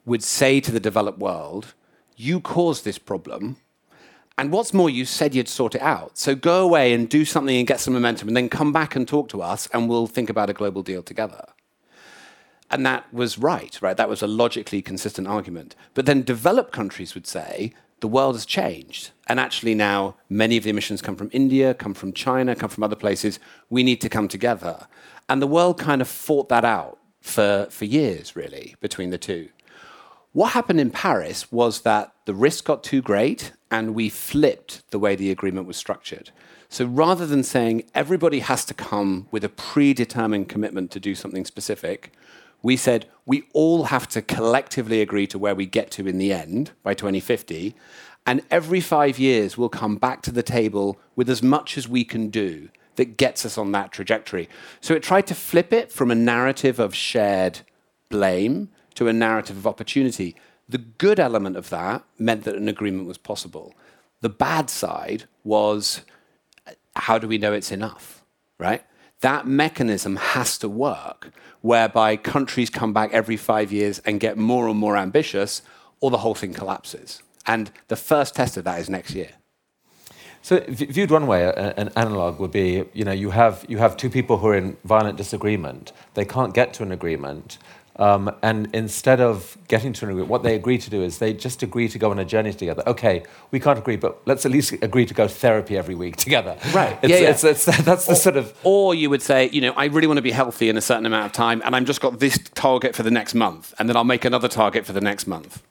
would 0.05 0.22
say 0.22 0.60
to 0.60 0.72
the 0.72 0.82
developed 0.82 1.17
world, 1.17 1.74
You 2.17 2.41
caused 2.41 2.84
this 2.84 2.98
problem, 2.98 3.58
and 4.38 4.51
what's 4.51 4.74
more, 4.74 4.89
you 4.89 5.06
said 5.06 5.34
you'd 5.34 5.48
sort 5.48 5.75
it 5.75 5.82
out. 5.82 6.18
So 6.18 6.36
go 6.36 6.63
away 6.63 6.94
and 6.94 7.08
do 7.08 7.24
something 7.24 7.56
and 7.56 7.65
get 7.65 7.80
some 7.80 7.94
momentum, 7.94 8.27
and 8.27 8.36
then 8.36 8.50
come 8.50 8.74
back 8.74 8.96
and 8.96 9.08
talk 9.08 9.30
to 9.30 9.42
us, 9.42 9.68
and 9.74 9.88
we'll 9.88 10.08
think 10.08 10.30
about 10.30 10.50
a 10.50 10.54
global 10.54 10.84
deal 10.84 11.01
together. 11.01 11.46
And 12.70 12.86
that 12.86 13.13
was 13.13 13.38
right, 13.38 13.77
right? 13.82 13.96
That 13.96 14.10
was 14.10 14.22
a 14.22 14.27
logically 14.27 14.82
consistent 14.82 15.27
argument. 15.27 15.75
But 15.94 16.06
then 16.06 16.24
developed 16.24 16.72
countries 16.72 17.13
would 17.13 17.27
say 17.27 17.74
the 18.01 18.08
world 18.08 18.36
has 18.36 18.46
changed. 18.46 19.12
And 19.27 19.39
actually, 19.39 19.75
now 19.75 20.15
many 20.30 20.58
of 20.58 20.63
the 20.63 20.70
emissions 20.70 21.01
come 21.01 21.15
from 21.15 21.30
India, 21.32 21.74
come 21.74 21.94
from 21.94 22.12
China, 22.12 22.56
come 22.56 22.70
from 22.70 22.84
other 22.84 22.96
places. 22.96 23.39
We 23.70 23.84
need 23.84 24.01
to 24.01 24.10
come 24.10 24.27
together. 24.27 24.88
And 25.30 25.42
the 25.42 25.48
world 25.48 25.80
kind 25.80 26.01
of 26.01 26.08
fought 26.08 26.50
that 26.50 26.65
out 26.65 27.00
for, 27.22 27.68
for 27.70 27.86
years, 27.86 28.36
really, 28.36 28.75
between 28.82 29.12
the 29.12 29.18
two. 29.18 29.50
What 30.36 30.51
happened 30.51 30.82
in 30.82 30.92
Paris 30.92 31.50
was 31.50 31.84
that 31.84 32.13
the 32.25 32.34
risk 32.34 32.65
got 32.65 32.84
too 32.84 33.01
great 33.01 33.54
and 33.72 33.96
we 33.96 34.10
flipped 34.10 34.82
the 34.92 35.00
way 35.00 35.15
the 35.15 35.32
agreement 35.32 35.65
was 35.65 35.77
structured. 35.77 36.32
So 36.68 36.84
rather 36.84 37.25
than 37.25 37.42
saying 37.42 37.86
everybody 37.96 38.39
has 38.39 38.65
to 38.65 38.74
come 38.74 39.30
with 39.32 39.46
a 39.46 39.50
predetermined 39.50 40.50
commitment 40.50 40.92
to 40.92 41.00
do 41.00 41.15
something 41.15 41.46
specific, 41.46 42.12
We 42.62 42.75
said 42.75 43.06
we 43.25 43.44
all 43.54 43.84
have 43.86 44.10
to 44.10 44.22
collectively 44.22 45.00
agree 45.00 45.27
to 45.27 45.39
where 45.39 45.56
we 45.56 45.68
get 45.68 45.89
to 45.92 46.08
in 46.08 46.18
the 46.18 46.34
end 46.34 46.72
by 46.84 46.96
2050. 46.96 47.74
And 48.25 48.42
every 48.51 48.82
five 48.82 49.18
years, 49.18 49.58
we'll 49.58 49.70
come 49.70 49.96
back 49.96 50.22
to 50.24 50.32
the 50.32 50.44
table 50.44 51.00
with 51.15 51.30
as 51.30 51.42
much 51.42 51.77
as 51.77 51.88
we 51.88 52.04
can 52.04 52.30
do 52.30 52.68
that 52.98 53.15
gets 53.18 53.46
us 53.46 53.58
on 53.58 53.72
that 53.72 53.94
trajectory. 53.94 54.50
So 54.82 54.96
it 54.96 55.04
tried 55.04 55.27
to 55.27 55.36
flip 55.36 55.72
it 55.72 55.94
from 55.94 56.12
a 56.12 56.15
narrative 56.15 56.80
of 56.80 56.94
shared 56.94 57.60
blame 58.10 58.70
to 58.96 59.08
a 59.08 59.14
narrative 59.14 59.58
of 59.58 59.68
opportunity. 59.68 60.36
The 60.68 60.80
good 60.80 61.20
element 61.20 61.58
of 61.58 61.70
that 61.70 62.04
meant 62.18 62.44
that 62.44 62.56
an 62.56 62.68
agreement 62.68 63.08
was 63.08 63.18
possible. 63.18 63.74
The 64.22 64.30
bad 64.30 64.70
side 64.70 65.25
was 65.44 66.02
how 66.96 67.20
do 67.20 67.28
we 67.28 67.38
know 67.38 67.54
it's 67.54 67.72
enough, 67.72 68.24
right? 68.58 68.84
That 69.22 69.48
mechanism 69.48 70.16
has 70.18 70.58
to 70.60 70.70
work 70.70 71.32
whereby 71.62 72.16
countries 72.16 72.70
come 72.70 72.94
back 72.94 73.12
every 73.12 73.38
five 73.38 73.72
years 73.72 74.00
and 74.00 74.20
get 74.20 74.38
more 74.38 74.68
and 74.68 74.78
more 74.78 74.98
ambitious, 74.98 75.62
or 76.00 76.12
the 76.12 76.20
whole 76.20 76.36
thing 76.36 76.54
collapses. 76.54 77.24
And 77.48 77.72
the 77.88 77.96
first 77.96 78.36
test 78.36 78.58
of 78.58 78.64
that 78.66 78.80
is 78.80 78.90
next 78.90 79.16
year. 79.16 79.30
So, 80.42 80.64
viewed 80.68 81.10
one 81.10 81.25
way, 81.25 81.52
an 81.75 81.90
analog 81.96 82.40
would 82.40 82.52
be, 82.52 82.86
you 82.94 83.04
know, 83.04 83.12
you 83.12 83.32
have 83.32 83.66
you 83.68 83.80
have 83.80 83.98
two 83.98 84.12
people 84.12 84.38
who 84.38 84.48
are 84.50 84.56
in 84.56 84.78
violent 84.84 85.18
disagreement. 85.18 85.92
They 86.14 86.24
can't 86.24 86.54
get 86.54 86.72
to 86.75 86.84
an 86.84 86.92
agreement, 86.92 87.58
um, 87.98 88.34
and 88.42 88.70
instead 88.74 89.22
of 89.22 89.58
getting 89.68 89.94
to 89.94 90.06
an 90.06 90.12
agreement, 90.12 90.30
what 90.30 90.44
they 90.44 90.56
agree 90.56 90.78
to 90.78 90.90
do 90.90 91.02
is 91.02 91.20
they 91.20 91.34
just 91.34 91.64
agree 91.64 91.88
to 91.88 91.98
go 91.98 92.12
on 92.12 92.20
a 92.20 92.25
journey 92.25 92.54
together. 92.54 92.84
Okay, 92.86 93.24
we 93.52 93.60
can't 93.60 93.80
agree, 93.80 93.96
but 93.96 94.22
let's 94.25 94.46
at 94.46 94.52
least 94.52 94.74
agree 94.82 95.06
to 95.06 95.14
go 95.14 95.28
to 95.28 95.34
therapy 95.34 95.78
every 95.78 95.96
week 95.96 96.16
together. 96.25 96.58
Right. 96.74 96.98
It's, 97.02 97.12
yeah, 97.12 97.20
yeah. 97.20 97.30
It's, 97.30 97.44
it's, 97.44 97.66
that's 97.84 98.06
the 98.06 98.14
or, 98.14 98.16
sort 98.16 98.38
of. 98.38 98.54
Or 98.64 98.94
you 98.94 99.10
would 99.10 99.22
say, 99.22 99.50
you 99.50 99.62
know, 99.62 99.74
I 99.74 99.86
really 99.86 100.08
want 100.08 100.18
to 100.18 100.24
be 100.24 100.32
healthy 100.32 100.70
in 100.70 100.78
a 100.78 100.82
certain 100.82 101.06
amount 101.06 101.28
of 101.28 101.32
time, 101.32 101.62
and 101.64 101.75
I've 101.75 101.86
just 101.86 102.02
got 102.02 102.20
this 102.20 102.38
target 102.54 102.96
for 102.96 103.04
the 103.04 103.12
next 103.12 103.34
month, 103.34 103.74
and 103.80 103.88
then 103.88 103.96
I'll 103.96 104.04
make 104.04 104.25
another 104.25 104.48
target 104.48 104.86
for 104.86 104.94
the 104.94 105.02
next 105.02 105.28
month. 105.28 105.64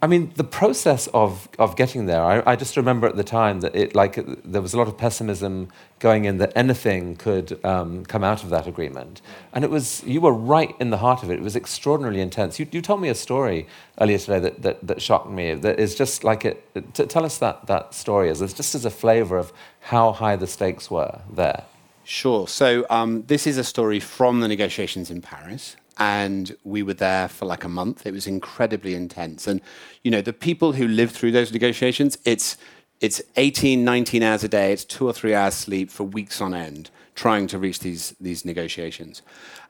I 0.00 0.06
mean, 0.06 0.32
the 0.36 0.44
process 0.44 1.08
of, 1.08 1.48
of 1.58 1.74
getting 1.74 2.06
there, 2.06 2.22
I, 2.22 2.52
I, 2.52 2.56
just 2.56 2.76
remember 2.76 3.08
at 3.08 3.16
the 3.16 3.24
time 3.24 3.60
that 3.60 3.74
it, 3.74 3.96
like, 3.96 4.18
there 4.44 4.62
was 4.62 4.72
a 4.72 4.78
lot 4.78 4.86
of 4.86 4.96
pessimism 4.96 5.70
going 5.98 6.24
in 6.24 6.38
that 6.38 6.52
anything 6.54 7.16
could 7.16 7.62
um, 7.64 8.04
come 8.04 8.22
out 8.22 8.44
of 8.44 8.50
that 8.50 8.68
agreement. 8.68 9.20
And 9.52 9.64
it 9.64 9.70
was, 9.70 10.04
you 10.04 10.20
were 10.20 10.32
right 10.32 10.74
in 10.78 10.90
the 10.90 10.98
heart 10.98 11.24
of 11.24 11.30
it. 11.30 11.34
It 11.34 11.42
was 11.42 11.56
extraordinarily 11.56 12.20
intense. 12.20 12.60
You, 12.60 12.68
you 12.70 12.80
told 12.80 13.00
me 13.00 13.08
a 13.08 13.14
story 13.14 13.66
earlier 14.00 14.18
today 14.18 14.38
that, 14.38 14.62
that, 14.62 14.86
that 14.86 15.02
shocked 15.02 15.30
me, 15.30 15.54
that 15.54 15.80
is 15.80 15.96
just 15.96 16.22
like 16.22 16.44
it, 16.44 16.64
t- 16.94 17.06
tell 17.06 17.24
us 17.24 17.38
that, 17.38 17.66
that 17.66 17.92
story, 17.92 18.30
as 18.30 18.40
it's 18.40 18.54
just 18.54 18.76
as 18.76 18.84
a 18.84 18.90
flavor 18.90 19.36
of 19.36 19.52
how 19.80 20.12
high 20.12 20.36
the 20.36 20.46
stakes 20.46 20.90
were 20.90 21.22
there. 21.28 21.64
Sure. 22.04 22.46
So 22.46 22.86
um, 22.88 23.24
this 23.26 23.46
is 23.46 23.58
a 23.58 23.64
story 23.64 24.00
from 24.00 24.40
the 24.40 24.48
negotiations 24.48 25.10
in 25.10 25.20
Paris 25.20 25.76
and 25.98 26.56
we 26.64 26.82
were 26.82 26.94
there 26.94 27.28
for 27.28 27.46
like 27.46 27.64
a 27.64 27.68
month. 27.68 28.06
It 28.06 28.12
was 28.12 28.26
incredibly 28.26 28.94
intense. 28.94 29.46
And, 29.46 29.60
you 30.02 30.10
know, 30.10 30.20
the 30.20 30.32
people 30.32 30.72
who 30.72 30.86
lived 30.86 31.14
through 31.14 31.32
those 31.32 31.52
negotiations, 31.52 32.18
it's, 32.24 32.56
it's 33.00 33.20
18, 33.36 33.84
19 33.84 34.22
hours 34.22 34.44
a 34.44 34.48
day, 34.48 34.72
it's 34.72 34.84
two 34.84 35.06
or 35.06 35.12
three 35.12 35.34
hours 35.34 35.54
sleep 35.54 35.90
for 35.90 36.04
weeks 36.04 36.40
on 36.40 36.54
end 36.54 36.90
trying 37.14 37.48
to 37.48 37.58
reach 37.58 37.80
these, 37.80 38.14
these 38.20 38.44
negotiations. 38.44 39.22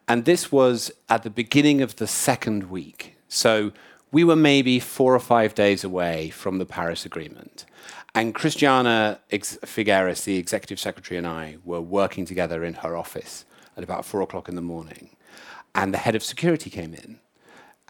And 0.07 0.27
this 0.27 0.53
was 0.53 0.91
at 1.09 1.23
the 1.23 1.31
beginning 1.31 1.81
of 1.81 1.97
the 1.97 2.07
second 2.07 2.71
week. 2.71 3.17
So 3.29 3.73
we 4.13 4.23
were 4.23 4.37
maybe 4.37 4.81
four 4.81 5.15
or 5.15 5.21
five 5.21 5.55
days 5.55 5.83
away 5.83 6.29
from 6.29 6.59
the 6.59 6.67
Paris 6.67 7.07
Agreement. 7.07 7.65
And 8.15 8.35
Christiana 8.35 9.21
Figueres, 9.31 10.25
the 10.25 10.37
executive 10.37 10.79
secretary, 10.79 11.17
and 11.17 11.27
I 11.27 11.57
were 11.65 11.81
working 11.81 12.27
together 12.27 12.65
in 12.65 12.75
her 12.75 12.97
office 12.97 13.45
at 13.77 13.85
about 13.85 14.05
four 14.05 14.21
o'clock 14.23 14.49
in 14.49 14.55
the 14.55 14.63
morning. 14.63 15.11
And 15.75 15.95
the 15.95 15.99
head 15.99 16.15
of 16.15 16.23
security 16.23 16.71
came 16.71 16.95
in 16.95 17.21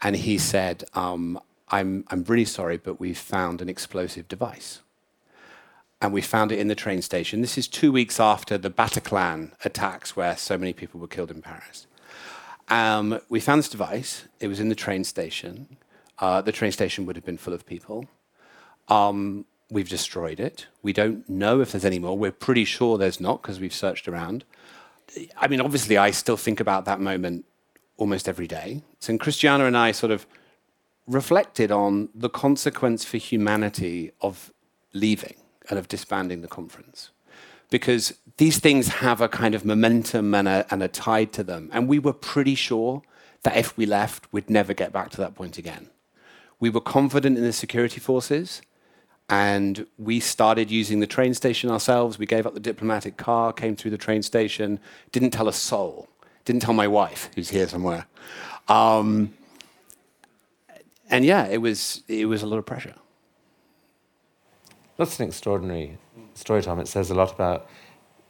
and 0.01 0.15
he 0.15 0.37
said, 0.37 0.83
um, 0.93 1.39
I'm, 1.69 2.05
I'm 2.09 2.23
really 2.23 2.45
sorry, 2.45 2.77
but 2.77 2.99
we've 2.99 3.17
found 3.17 3.61
an 3.61 3.69
explosive 3.69 4.27
device. 4.27 4.79
And 6.01 6.13
we 6.13 6.21
found 6.21 6.51
it 6.51 6.59
in 6.59 6.69
the 6.69 6.75
train 6.75 7.01
station. 7.01 7.41
This 7.41 7.57
is 7.57 7.67
two 7.67 7.91
weeks 7.91 8.19
after 8.19 8.57
the 8.57 8.71
Bataclan 8.71 9.51
attacks, 9.65 10.15
where 10.15 10.37
so 10.37 10.57
many 10.57 10.71
people 10.71 10.99
were 10.99 11.07
killed 11.07 11.29
in 11.29 11.41
Paris. 11.41 11.87
Um, 12.69 13.19
we 13.27 13.41
found 13.41 13.59
this 13.59 13.69
device. 13.69 14.23
It 14.39 14.47
was 14.47 14.61
in 14.61 14.69
the 14.69 14.75
train 14.75 15.03
station. 15.03 15.77
Uh, 16.17 16.41
the 16.41 16.53
train 16.53 16.71
station 16.71 17.05
would 17.05 17.17
have 17.17 17.25
been 17.25 17.37
full 17.37 17.53
of 17.53 17.65
people. 17.65 18.05
Um, 18.87 19.45
we've 19.69 19.89
destroyed 19.89 20.39
it. 20.39 20.67
We 20.81 20.93
don't 20.93 21.27
know 21.29 21.59
if 21.59 21.73
there's 21.73 21.85
any 21.85 21.99
more. 21.99 22.17
We're 22.17 22.31
pretty 22.31 22.65
sure 22.65 22.97
there's 22.97 23.19
not 23.19 23.41
because 23.41 23.59
we've 23.59 23.73
searched 23.73 24.07
around. 24.07 24.45
I 25.37 25.47
mean, 25.47 25.59
obviously, 25.59 25.97
I 25.97 26.11
still 26.11 26.37
think 26.37 26.59
about 26.59 26.85
that 26.85 27.01
moment 27.01 27.45
almost 27.99 28.27
every 28.27 28.47
day. 28.47 28.81
So, 28.99 29.15
Christiana 29.17 29.65
and 29.65 29.77
I 29.77 29.91
sort 29.91 30.11
of 30.11 30.25
reflected 31.05 31.71
on 31.71 32.09
the 32.15 32.29
consequence 32.29 33.03
for 33.03 33.17
humanity 33.17 34.11
of 34.21 34.51
leaving 34.93 35.35
and 35.69 35.77
of 35.77 35.87
disbanding 35.87 36.41
the 36.41 36.47
conference. 36.47 37.11
Because 37.69 38.13
these 38.37 38.57
things 38.59 38.87
have 38.87 39.21
a 39.21 39.27
kind 39.27 39.53
of 39.53 39.63
momentum 39.63 40.33
and 40.33 40.47
a, 40.47 40.65
and 40.71 40.81
a 40.81 40.87
tide 40.87 41.31
to 41.33 41.43
them. 41.43 41.69
And 41.71 41.87
we 41.87 41.99
were 41.99 42.13
pretty 42.13 42.55
sure 42.55 43.03
that 43.43 43.55
if 43.55 43.77
we 43.77 43.85
left, 43.85 44.27
we'd 44.31 44.49
never 44.49 44.73
get 44.73 44.91
back 44.91 45.09
to 45.11 45.17
that 45.17 45.35
point 45.35 45.57
again. 45.57 45.89
We 46.59 46.69
were 46.69 46.81
confident 46.81 47.37
in 47.37 47.43
the 47.43 47.53
security 47.53 47.99
forces, 47.99 48.61
and 49.29 49.85
we 49.97 50.19
started 50.19 50.71
using 50.71 50.99
the 50.99 51.07
train 51.07 51.33
station 51.33 51.69
ourselves. 51.69 52.17
We 52.17 52.25
gave 52.25 52.45
up 52.45 52.53
the 52.53 52.59
diplomatic 52.59 53.15
car, 53.15 53.53
came 53.53 53.75
through 53.75 53.91
the 53.91 53.97
train 53.97 54.23
station, 54.23 54.79
didn't 55.11 55.31
tell 55.31 55.47
a 55.47 55.53
soul. 55.53 56.08
Didn't 56.49 56.63
tell 56.63 56.73
my 56.73 56.87
wife, 56.87 57.29
who's 57.35 57.49
here 57.49 57.67
somewhere. 57.67 58.07
Um, 58.67 59.35
and 61.07 61.23
yeah, 61.23 61.45
it 61.45 61.59
was 61.59 62.01
it 62.07 62.25
was 62.25 62.41
a 62.41 62.47
lot 62.47 62.57
of 62.57 62.65
pressure. 62.65 62.95
That's 64.97 65.19
an 65.19 65.27
extraordinary 65.27 65.99
story, 66.33 66.63
Tom. 66.63 66.79
It 66.79 66.87
says 66.87 67.11
a 67.11 67.13
lot 67.13 67.31
about 67.31 67.69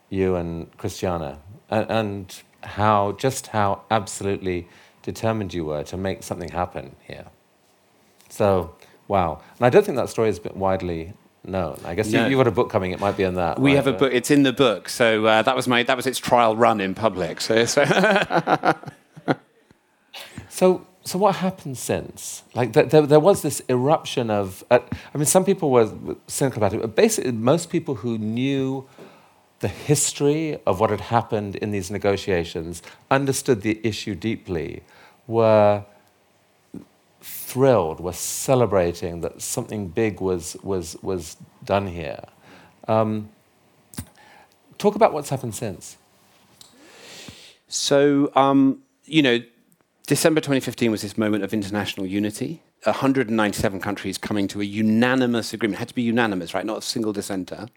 you 0.10 0.36
and 0.36 0.68
Christiana, 0.78 1.40
and, 1.70 1.90
and 1.90 2.44
how 2.62 3.14
just 3.14 3.48
how 3.48 3.84
absolutely 3.90 4.68
determined 5.02 5.54
you 5.54 5.64
were 5.64 5.84
to 5.84 5.96
make 5.96 6.22
something 6.22 6.50
happen 6.50 6.98
here. 7.08 7.28
So, 8.28 8.76
wow. 9.08 9.42
And 9.58 9.66
I 9.66 9.70
don't 9.70 9.86
think 9.86 9.96
that 9.96 10.10
story 10.10 10.28
has 10.28 10.40
been 10.40 10.60
widely 10.60 11.14
no, 11.50 11.78
I 11.84 11.96
guess 11.96 12.10
no. 12.12 12.28
you, 12.28 12.38
have 12.38 12.46
got 12.46 12.52
a 12.52 12.56
book 12.56 12.70
coming. 12.70 12.92
It 12.92 13.00
might 13.00 13.18
be 13.18 13.26
on 13.26 13.36
that. 13.36 13.60
We 13.60 13.72
right? 13.72 13.76
have 13.78 13.88
a 13.88 13.94
book. 13.94 14.14
It's 14.14 14.32
in 14.32 14.44
the 14.44 14.54
book. 14.54 14.90
So 14.90 15.26
uh, 15.26 15.42
that 15.42 15.56
was 15.56 15.68
my 15.68 15.84
that 15.84 15.98
was 15.98 16.06
its 16.06 16.20
trial 16.20 16.56
run 16.56 16.80
in 16.80 16.94
public. 16.94 17.42
So, 17.42 17.66
so, 17.66 17.84
so, 20.50 20.86
so, 21.04 21.18
what 21.18 21.36
happened 21.36 21.78
since? 21.78 22.44
Like 22.54 22.74
there, 22.74 22.86
there 22.86 23.20
was 23.20 23.42
this 23.42 23.62
eruption 23.70 24.30
of. 24.30 24.64
Uh, 24.70 24.80
I 25.14 25.18
mean, 25.18 25.26
some 25.26 25.44
people 25.44 25.72
were 25.72 25.92
cynical 26.28 26.60
about 26.60 26.74
it, 26.74 26.82
but 26.82 26.96
basically, 26.96 27.32
most 27.32 27.70
people 27.70 27.96
who 27.96 28.18
knew 28.18 28.88
the 29.60 29.68
history 29.68 30.58
of 30.66 30.80
what 30.80 30.90
had 30.90 31.02
happened 31.02 31.56
in 31.58 31.72
these 31.72 31.92
negotiations, 31.92 32.82
understood 33.12 33.62
the 33.62 33.80
issue 33.84 34.16
deeply, 34.16 34.84
were 35.28 35.84
thrilled, 37.22 38.00
were 38.00 38.14
celebrating 38.14 39.22
that 39.22 39.42
something 39.42 39.88
big 39.88 40.22
was, 40.22 40.56
was, 40.64 40.98
was 41.02 41.38
done 41.64 41.88
here. 41.88 42.24
Um, 42.88 43.30
talk 44.78 44.96
about 44.96 45.14
what's 45.14 45.30
happened 45.30 45.56
since. 45.56 45.98
So, 47.68 48.32
um, 48.36 48.82
you 49.06 49.22
know, 49.22 49.40
December 50.08 50.42
2015 50.42 50.90
was 50.90 51.02
this 51.02 51.18
moment 51.18 51.44
of 51.44 51.54
international 51.54 52.08
unity. 52.08 52.64
197 52.84 53.80
countries 53.82 54.18
coming 54.18 54.48
to 54.48 54.62
a 54.62 54.64
unanimous 54.64 55.54
agreement. 55.54 55.76
It 55.78 55.80
had 55.80 55.88
to 55.90 55.96
be 55.96 56.02
unanimous, 56.02 56.54
right? 56.54 56.66
Not 56.66 56.78
a 56.78 56.82
single 56.82 57.14
dissenter 57.14 57.68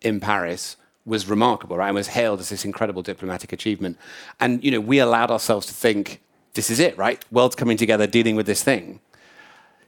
in 0.00 0.20
Paris 0.20 0.76
was 1.04 1.28
remarkable, 1.28 1.76
right? 1.76 1.88
And 1.88 1.94
was 1.94 2.08
hailed 2.08 2.40
as 2.40 2.48
this 2.48 2.64
incredible 2.64 3.02
diplomatic 3.02 3.52
achievement. 3.52 3.98
And, 4.40 4.62
you 4.62 4.70
know, 4.70 4.80
we 4.80 4.98
allowed 4.98 5.30
ourselves 5.30 5.66
to 5.66 5.74
think 5.74 6.20
this 6.54 6.70
is 6.70 6.80
it, 6.80 6.96
right? 6.98 7.24
World's 7.30 7.56
coming 7.56 7.76
together 7.76 8.06
dealing 8.06 8.36
with 8.36 8.46
this 8.46 8.62
thing. 8.62 9.00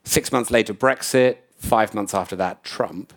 Six 0.05 0.33
months 0.33 0.51
later, 0.51 0.75
Brexit. 0.75 1.39
Five 1.57 1.95
months 1.95 2.15
after 2.15 2.37
that, 2.37 2.63
Trump. 2.63 3.13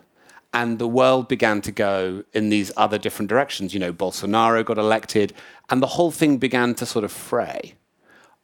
And 0.54 0.78
the 0.78 0.88
world 0.88 1.28
began 1.28 1.60
to 1.62 1.72
go 1.72 2.24
in 2.32 2.48
these 2.48 2.72
other 2.76 2.96
different 2.96 3.28
directions. 3.28 3.74
You 3.74 3.80
know, 3.80 3.92
Bolsonaro 3.92 4.64
got 4.64 4.78
elected, 4.78 5.34
and 5.68 5.82
the 5.82 5.86
whole 5.86 6.10
thing 6.10 6.38
began 6.38 6.74
to 6.76 6.86
sort 6.86 7.04
of 7.04 7.12
fray 7.12 7.74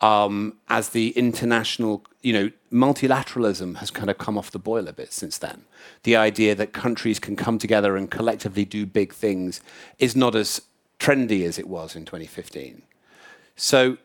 um, 0.00 0.58
as 0.68 0.90
the 0.90 1.10
international, 1.10 2.04
you 2.20 2.32
know, 2.32 2.50
multilateralism 2.72 3.76
has 3.76 3.90
kind 3.90 4.10
of 4.10 4.18
come 4.18 4.36
off 4.36 4.50
the 4.50 4.58
boil 4.58 4.88
a 4.88 4.92
bit 4.92 5.12
since 5.12 5.38
then. 5.38 5.64
The 6.02 6.16
idea 6.16 6.54
that 6.56 6.72
countries 6.72 7.18
can 7.18 7.36
come 7.36 7.58
together 7.58 7.96
and 7.96 8.10
collectively 8.10 8.64
do 8.64 8.84
big 8.84 9.14
things 9.14 9.60
is 9.98 10.14
not 10.14 10.34
as 10.34 10.60
trendy 10.98 11.44
as 11.46 11.58
it 11.58 11.68
was 11.68 11.94
in 11.96 12.04
2015. 12.04 12.82
So 13.56 13.96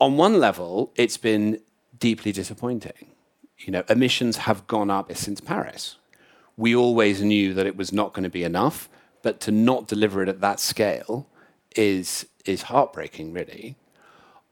on 0.00 0.16
one 0.16 0.38
level, 0.40 0.92
it's 0.96 1.16
been 1.18 1.60
deeply 1.98 2.32
disappointing. 2.32 3.12
You 3.58 3.72
know, 3.72 3.84
emissions 3.88 4.36
have 4.38 4.66
gone 4.66 4.90
up 4.90 5.14
since 5.16 5.40
Paris. 5.40 5.96
We 6.56 6.74
always 6.76 7.22
knew 7.22 7.54
that 7.54 7.66
it 7.66 7.76
was 7.76 7.92
not 7.92 8.12
going 8.12 8.24
to 8.24 8.30
be 8.30 8.44
enough, 8.44 8.88
but 9.22 9.40
to 9.40 9.50
not 9.50 9.88
deliver 9.88 10.22
it 10.22 10.28
at 10.28 10.40
that 10.40 10.60
scale 10.60 11.26
is 11.76 12.26
is 12.44 12.62
heartbreaking, 12.62 13.32
really. 13.32 13.76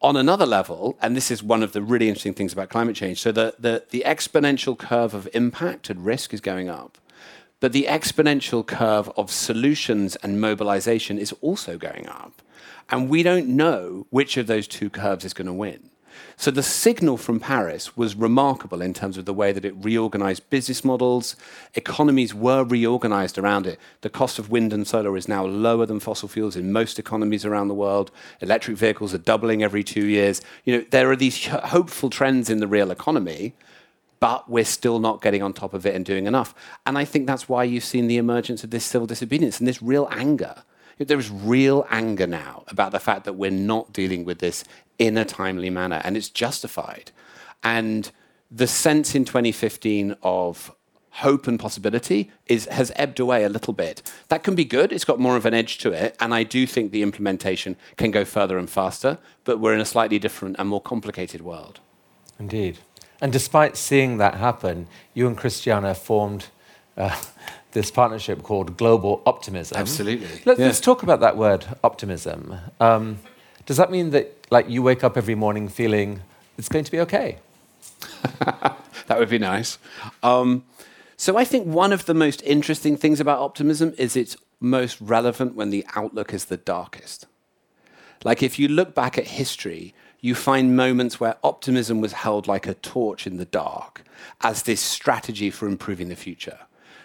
on 0.04 0.16
another 0.16 0.44
level, 0.44 0.98
and 1.00 1.16
this 1.16 1.30
is 1.30 1.42
one 1.42 1.62
of 1.62 1.72
the 1.72 1.80
really 1.80 2.08
interesting 2.08 2.34
things 2.34 2.52
about 2.52 2.68
climate 2.68 2.94
change, 2.94 3.20
so 3.20 3.32
the, 3.32 3.54
the, 3.58 3.84
the 3.88 4.02
exponential 4.04 4.76
curve 4.78 5.14
of 5.14 5.26
impact 5.32 5.88
and 5.88 6.04
risk 6.04 6.34
is 6.34 6.42
going 6.42 6.68
up. 6.68 6.98
But 7.64 7.73
the 7.73 7.87
exponential 7.88 8.66
curve 8.66 9.11
of 9.16 9.30
solutions 9.30 10.16
and 10.16 10.38
mobilization 10.38 11.16
is 11.18 11.33
also 11.40 11.78
going 11.78 12.06
up. 12.06 12.42
And 12.90 13.09
we 13.09 13.23
don't 13.23 13.49
know 13.49 14.06
which 14.11 14.37
of 14.37 14.47
those 14.47 14.68
two 14.68 14.90
curves 14.90 15.25
is 15.25 15.33
going 15.33 15.47
to 15.47 15.52
win. 15.54 15.88
So 16.37 16.50
the 16.50 16.62
signal 16.62 17.16
from 17.16 17.40
Paris 17.40 17.97
was 17.97 18.16
remarkable 18.16 18.83
in 18.83 18.92
terms 18.92 19.16
of 19.16 19.25
the 19.25 19.33
way 19.33 19.50
that 19.50 19.64
it 19.64 19.75
reorganized 19.78 20.50
business 20.50 20.85
models. 20.85 21.37
Economies 21.73 22.35
were 22.35 22.64
reorganized 22.64 23.38
around 23.38 23.66
it. 23.66 23.80
The 24.02 24.11
cost 24.11 24.38
of 24.38 24.50
wind 24.50 24.75
and 24.75 24.87
solar 24.87 25.16
is 25.16 25.26
now 25.26 25.47
lower 25.47 25.87
than 25.87 26.00
fossil 26.00 26.28
fuels 26.28 26.56
in 26.56 26.71
most 26.71 26.99
economies 26.99 27.47
around 27.47 27.68
the 27.68 27.75
world. 27.75 28.11
Electric 28.42 28.76
vehicles 28.76 29.14
are 29.14 29.25
doubling 29.33 29.62
every 29.62 29.83
two 29.83 30.04
years. 30.04 30.42
You 30.66 30.76
know, 30.76 30.85
there 30.90 31.11
are 31.11 31.16
these 31.16 31.47
hopeful 31.47 32.11
trends 32.11 32.50
in 32.50 32.61
the 32.61 32.68
real 32.68 32.90
economy, 32.90 33.54
but 34.24 34.48
we're 34.48 34.64
still 34.64 35.00
not 35.00 35.20
getting 35.20 35.42
on 35.42 35.52
top 35.52 35.74
of 35.74 35.84
it 35.84 35.94
and 35.94 36.02
doing 36.02 36.26
enough. 36.26 36.54
And 36.86 36.96
I 36.96 37.04
think 37.04 37.26
that's 37.26 37.46
why 37.46 37.62
you've 37.64 37.84
seen 37.84 38.06
the 38.06 38.16
emergence 38.16 38.64
of 38.64 38.70
this 38.70 38.82
civil 38.82 39.06
disobedience 39.06 39.58
and 39.58 39.68
this 39.68 39.82
real 39.82 40.08
anger 40.10 40.62
there 40.98 41.18
is 41.18 41.30
real 41.30 41.86
anger 41.90 42.26
now 42.26 42.62
about 42.68 42.92
the 42.92 43.00
fact 43.00 43.24
that 43.24 43.34
we're 43.34 43.50
not 43.50 43.92
dealing 43.92 44.24
with 44.24 44.38
this 44.38 44.64
in 44.98 45.18
a 45.18 45.24
timely 45.24 45.68
manner, 45.68 46.00
and 46.04 46.16
it's 46.16 46.30
justified. 46.30 47.10
And 47.62 48.10
the 48.50 48.68
sense 48.68 49.14
in 49.14 49.24
2015 49.24 50.16
of 50.22 50.74
hope 51.10 51.46
and 51.48 51.58
possibility 51.58 52.30
is, 52.46 52.66
has 52.66 52.92
ebbed 52.94 53.18
away 53.18 53.44
a 53.44 53.48
little 53.48 53.74
bit. 53.74 54.02
That 54.28 54.44
can 54.44 54.54
be 54.54 54.64
good, 54.64 54.92
it's 54.92 55.04
got 55.04 55.18
more 55.18 55.36
of 55.36 55.46
an 55.46 55.52
edge 55.52 55.78
to 55.78 55.90
it, 55.90 56.16
and 56.20 56.32
I 56.32 56.44
do 56.44 56.66
think 56.66 56.92
the 56.92 57.02
implementation 57.02 57.76
can 57.96 58.10
go 58.10 58.24
further 58.24 58.56
and 58.56 58.70
faster, 58.70 59.18
but 59.42 59.58
we're 59.58 59.74
in 59.74 59.80
a 59.80 59.84
slightly 59.84 60.18
different 60.18 60.56
and 60.58 60.68
more 60.68 60.80
complicated 60.80 61.42
world. 61.42 61.80
Indeed. 62.38 62.78
And 63.24 63.32
despite 63.32 63.78
seeing 63.78 64.18
that 64.18 64.34
happen, 64.34 64.86
you 65.14 65.26
and 65.26 65.34
Christiana 65.34 65.94
formed 65.94 66.48
uh, 66.98 67.18
this 67.72 67.90
partnership 67.90 68.42
called 68.42 68.76
Global 68.76 69.22
Optimism. 69.24 69.78
Absolutely. 69.78 70.28
Let, 70.44 70.60
us 70.60 70.78
talk 70.78 71.02
about 71.02 71.20
that 71.20 71.34
word, 71.34 71.64
optimism. 71.82 72.54
Um, 72.80 73.20
does 73.64 73.78
that 73.78 73.90
mean 73.90 74.10
that 74.10 74.36
like 74.50 74.68
you 74.68 74.82
wake 74.82 75.02
up 75.02 75.16
every 75.16 75.34
morning 75.34 75.70
feeling 75.70 76.20
it's 76.58 76.68
going 76.68 76.84
to 76.84 76.92
be 76.92 77.00
okay? 77.00 77.38
that 78.40 79.18
would 79.18 79.30
be 79.30 79.38
nice. 79.38 79.78
Um, 80.22 80.66
so 81.16 81.38
I 81.38 81.46
think 81.46 81.66
one 81.66 81.94
of 81.94 82.04
the 82.04 82.12
most 82.12 82.42
interesting 82.42 82.98
things 82.98 83.20
about 83.20 83.38
optimism 83.38 83.94
is 83.96 84.16
it's 84.16 84.36
most 84.60 85.00
relevant 85.00 85.54
when 85.54 85.70
the 85.70 85.86
outlook 85.96 86.34
is 86.34 86.44
the 86.44 86.58
darkest. 86.58 87.24
Like 88.22 88.42
if 88.42 88.58
you 88.58 88.68
look 88.68 88.94
back 88.94 89.16
at 89.16 89.28
history, 89.28 89.94
you 90.24 90.34
find 90.34 90.76
moments 90.76 91.20
where 91.20 91.36
optimism 91.42 92.00
was 92.00 92.12
held 92.12 92.46
like 92.46 92.66
a 92.66 92.74
torch 92.74 93.26
in 93.26 93.36
the 93.36 93.44
dark 93.44 94.02
as 94.40 94.62
this 94.62 94.80
strategy 94.80 95.50
for 95.50 95.66
improving 95.66 96.08
the 96.08 96.16
future 96.16 96.58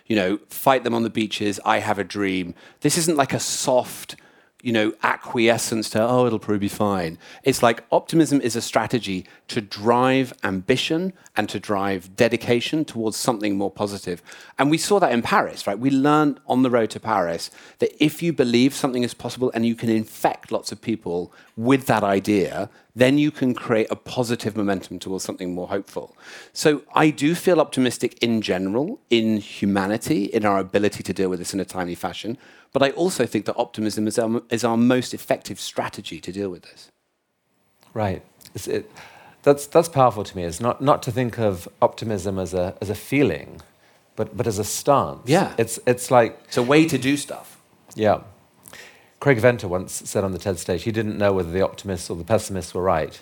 you 0.09 0.15
know, 0.15 0.39
fight 0.49 0.83
them 0.83 0.93
on 0.93 1.03
the 1.03 1.09
beaches, 1.09 1.59
I 1.63 1.79
have 1.79 1.99
a 1.99 2.03
dream. 2.03 2.55
This 2.81 2.97
isn't 2.97 3.15
like 3.15 3.31
a 3.31 3.39
soft, 3.39 4.15
you 4.63 4.73
know, 4.73 4.91
acquiescence 5.03 5.87
to, 5.91 6.01
oh, 6.01 6.25
it'll 6.25 6.39
probably 6.39 6.57
be 6.57 6.67
fine. 6.67 7.19
It's 7.43 7.61
like 7.61 7.83
optimism 7.91 8.41
is 8.41 8.55
a 8.55 8.61
strategy 8.61 9.27
to 9.49 9.61
drive 9.61 10.33
ambition 10.43 11.13
and 11.37 11.47
to 11.49 11.59
drive 11.59 12.15
dedication 12.15 12.85
towards 12.85 13.17
something 13.17 13.55
more 13.55 13.69
positive. 13.69 14.23
And 14.57 14.71
we 14.71 14.79
saw 14.79 14.99
that 14.99 15.11
in 15.11 15.21
Paris, 15.21 15.67
right? 15.67 15.77
We 15.77 15.91
learned 15.91 16.39
on 16.47 16.63
the 16.63 16.71
road 16.71 16.89
to 16.89 16.99
Paris 16.99 17.51
that 17.77 18.03
if 18.03 18.23
you 18.23 18.33
believe 18.33 18.73
something 18.73 19.03
is 19.03 19.13
possible 19.13 19.51
and 19.53 19.63
you 19.63 19.75
can 19.75 19.89
infect 19.89 20.51
lots 20.51 20.71
of 20.71 20.81
people 20.81 21.31
with 21.55 21.85
that 21.85 22.03
idea, 22.03 22.71
then 22.99 23.17
you 23.17 23.31
can 23.31 23.53
create 23.53 23.87
a 23.89 23.95
positive 23.95 24.55
momentum 24.55 24.99
towards 24.99 25.23
something 25.23 25.53
more 25.53 25.67
hopeful. 25.67 26.15
So 26.53 26.83
I 26.93 27.09
do 27.09 27.35
feel 27.35 27.59
optimistic 27.59 28.21
in 28.21 28.41
general, 28.41 28.99
in 29.09 29.37
humanity, 29.37 30.25
in 30.25 30.45
our 30.45 30.59
ability 30.59 31.03
to 31.03 31.13
deal 31.13 31.29
with 31.29 31.39
this 31.39 31.53
in 31.53 31.59
a 31.59 31.65
timely 31.65 31.95
fashion. 31.95 32.37
But 32.71 32.83
I 32.83 32.91
also 32.91 33.25
think 33.25 33.45
that 33.45 33.55
optimism 33.57 34.07
is 34.07 34.19
our, 34.19 34.41
is 34.49 34.63
our 34.63 34.77
most 34.77 35.13
effective 35.13 35.59
strategy 35.59 36.19
to 36.19 36.31
deal 36.31 36.49
with 36.49 36.63
this. 36.63 36.91
Right. 37.93 38.21
It, 38.67 38.91
that's, 39.43 39.65
that's 39.67 39.89
powerful 39.89 40.23
to 40.23 40.37
me. 40.37 40.43
It's 40.43 40.59
not, 40.59 40.81
not 40.81 41.01
to 41.03 41.11
think 41.11 41.39
of 41.39 41.67
optimism 41.81 42.37
as 42.37 42.53
a, 42.53 42.75
as 42.81 42.89
a 42.89 42.95
feeling, 42.95 43.61
but, 44.15 44.35
but 44.35 44.45
as 44.45 44.59
a 44.59 44.63
stance. 44.63 45.21
Yeah. 45.25 45.53
It's, 45.57 45.79
it's 45.87 46.11
like. 46.11 46.39
It's 46.45 46.57
a 46.57 46.63
way 46.63 46.85
to 46.87 46.97
do 46.97 47.17
stuff. 47.17 47.57
Yeah. 47.95 48.21
Craig 49.19 49.39
Venter 49.39 49.67
once 49.67 50.01
said 50.05 50.23
on 50.23 50.31
the 50.31 50.39
TED 50.39 50.57
stage 50.59 50.83
he 50.83 50.91
didn't 50.91 51.17
know 51.17 51.33
whether 51.33 51.51
the 51.51 51.61
optimists 51.61 52.09
or 52.09 52.15
the 52.15 52.23
pessimists 52.23 52.73
were 52.73 52.83
right. 52.83 53.21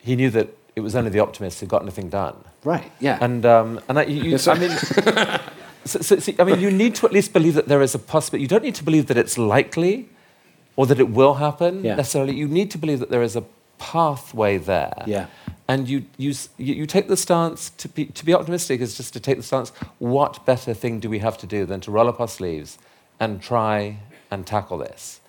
He 0.00 0.16
knew 0.16 0.30
that 0.30 0.56
it 0.76 0.80
was 0.80 0.96
only 0.96 1.10
the 1.10 1.20
optimists 1.20 1.60
who 1.60 1.66
got 1.66 1.82
anything 1.82 2.08
done. 2.08 2.36
Right, 2.64 2.90
yeah. 3.00 3.18
And, 3.20 3.44
um, 3.44 3.80
and 3.88 3.98
I, 3.98 4.04
you, 4.04 4.30
yes, 4.30 4.48
I 4.48 4.54
mean. 4.54 4.70
So, 5.84 6.00
so, 6.00 6.18
see, 6.18 6.36
I 6.38 6.44
mean, 6.44 6.60
you 6.60 6.70
need 6.70 6.94
to 6.96 7.06
at 7.06 7.12
least 7.12 7.32
believe 7.32 7.54
that 7.54 7.68
there 7.68 7.80
is 7.80 7.94
a 7.94 7.98
possibility. 7.98 8.42
You 8.42 8.48
don't 8.48 8.62
need 8.62 8.74
to 8.74 8.84
believe 8.84 9.06
that 9.06 9.16
it's 9.16 9.38
likely 9.38 10.10
or 10.76 10.86
that 10.86 11.00
it 11.00 11.08
will 11.10 11.34
happen 11.34 11.84
yeah. 11.84 11.94
necessarily. 11.94 12.34
You 12.34 12.46
need 12.48 12.70
to 12.72 12.78
believe 12.78 13.00
that 13.00 13.10
there 13.10 13.22
is 13.22 13.34
a 13.34 13.44
pathway 13.78 14.58
there. 14.58 15.02
Yeah. 15.06 15.26
And 15.68 15.88
you, 15.88 16.04
you, 16.18 16.34
you 16.58 16.84
take 16.84 17.08
the 17.08 17.16
stance 17.16 17.70
to 17.70 17.88
be, 17.88 18.06
to 18.06 18.24
be 18.24 18.34
optimistic 18.34 18.80
is 18.80 18.96
just 18.96 19.12
to 19.14 19.20
take 19.20 19.36
the 19.38 19.42
stance 19.42 19.70
what 19.98 20.44
better 20.44 20.74
thing 20.74 21.00
do 21.00 21.08
we 21.08 21.20
have 21.20 21.38
to 21.38 21.46
do 21.46 21.64
than 21.64 21.80
to 21.80 21.90
roll 21.90 22.08
up 22.08 22.20
our 22.20 22.28
sleeves 22.28 22.78
and 23.18 23.40
try 23.40 23.98
and 24.30 24.46
tackle 24.46 24.78
this? 24.78 25.20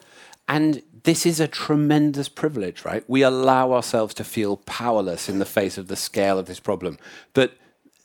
And 0.48 0.82
this 1.04 1.26
is 1.26 1.40
a 1.40 1.48
tremendous 1.48 2.30
privilege, 2.30 2.84
right? 2.86 3.04
We 3.08 3.22
allow 3.22 3.74
ourselves 3.74 4.14
to 4.16 4.24
feel 4.24 4.58
powerless 4.58 5.30
in 5.30 5.40
the 5.40 5.46
face 5.46 5.78
of 5.78 5.88
the 5.88 5.96
scale 5.96 6.38
of 6.38 6.46
this 6.46 6.60
problem. 6.60 6.98
But 7.34 7.54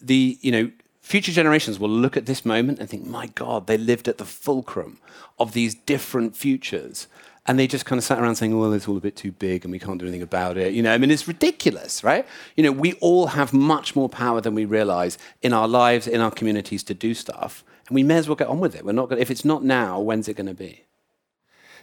the, 0.01 0.39
you 0.41 0.53
know, 0.53 0.71
future 1.01 1.33
generations 1.33 1.79
will 1.79 1.91
look 1.91 2.17
at 2.17 2.27
this 2.27 2.45
moment 2.45 2.79
and 2.79 2.89
think, 2.89 3.07
my 3.07 3.27
God, 3.29 3.67
they 3.67 3.79
lived 3.79 4.09
at 4.09 4.19
the 4.19 4.25
fulcrum 4.25 4.99
of 5.39 5.53
these 5.53 5.75
different 5.75 6.37
futures. 6.37 7.07
And 7.49 7.59
they 7.59 7.67
just 7.67 7.85
kind 7.85 7.99
of 7.99 8.05
sat 8.05 8.19
around 8.19 8.35
saying, 8.35 8.59
well, 8.59 8.73
it's 8.73 8.89
all 8.89 8.97
a 8.97 9.01
bit 9.01 9.15
too 9.15 9.31
big 9.31 9.65
and 9.65 9.71
we 9.71 9.79
can't 9.79 9.99
do 9.99 10.05
anything 10.05 10.23
about 10.23 10.57
it. 10.57 10.73
You 10.75 10.83
know, 10.83 10.93
I 10.93 10.99
mean, 10.99 11.11
it's 11.11 11.29
ridiculous, 11.29 12.03
right? 12.03 12.27
You 12.57 12.65
know, 12.65 12.73
we 12.73 12.95
all 12.95 13.29
have 13.29 13.53
much 13.53 13.95
more 13.95 14.09
power 14.09 14.41
than 14.41 14.55
we 14.55 14.65
realize 14.65 15.17
in 15.43 15.53
our 15.53 15.69
lives, 15.69 16.09
in 16.09 16.21
our 16.21 16.31
communities 16.31 16.83
to 16.85 16.95
do 16.95 17.15
stuff. 17.15 17.63
And 17.89 17.95
we 17.95 18.03
may 18.03 18.17
as 18.17 18.29
well 18.29 18.37
get 18.37 18.49
on 18.49 18.59
with 18.59 18.75
it. 18.75 18.85
We're 18.85 18.93
not 18.93 19.09
gonna, 19.09 19.21
if 19.21 19.31
it's 19.31 19.45
not 19.45 19.63
now, 19.63 20.01
when's 20.01 20.29
it 20.29 20.35
going 20.35 20.49
to 20.49 20.55
be? 20.55 20.83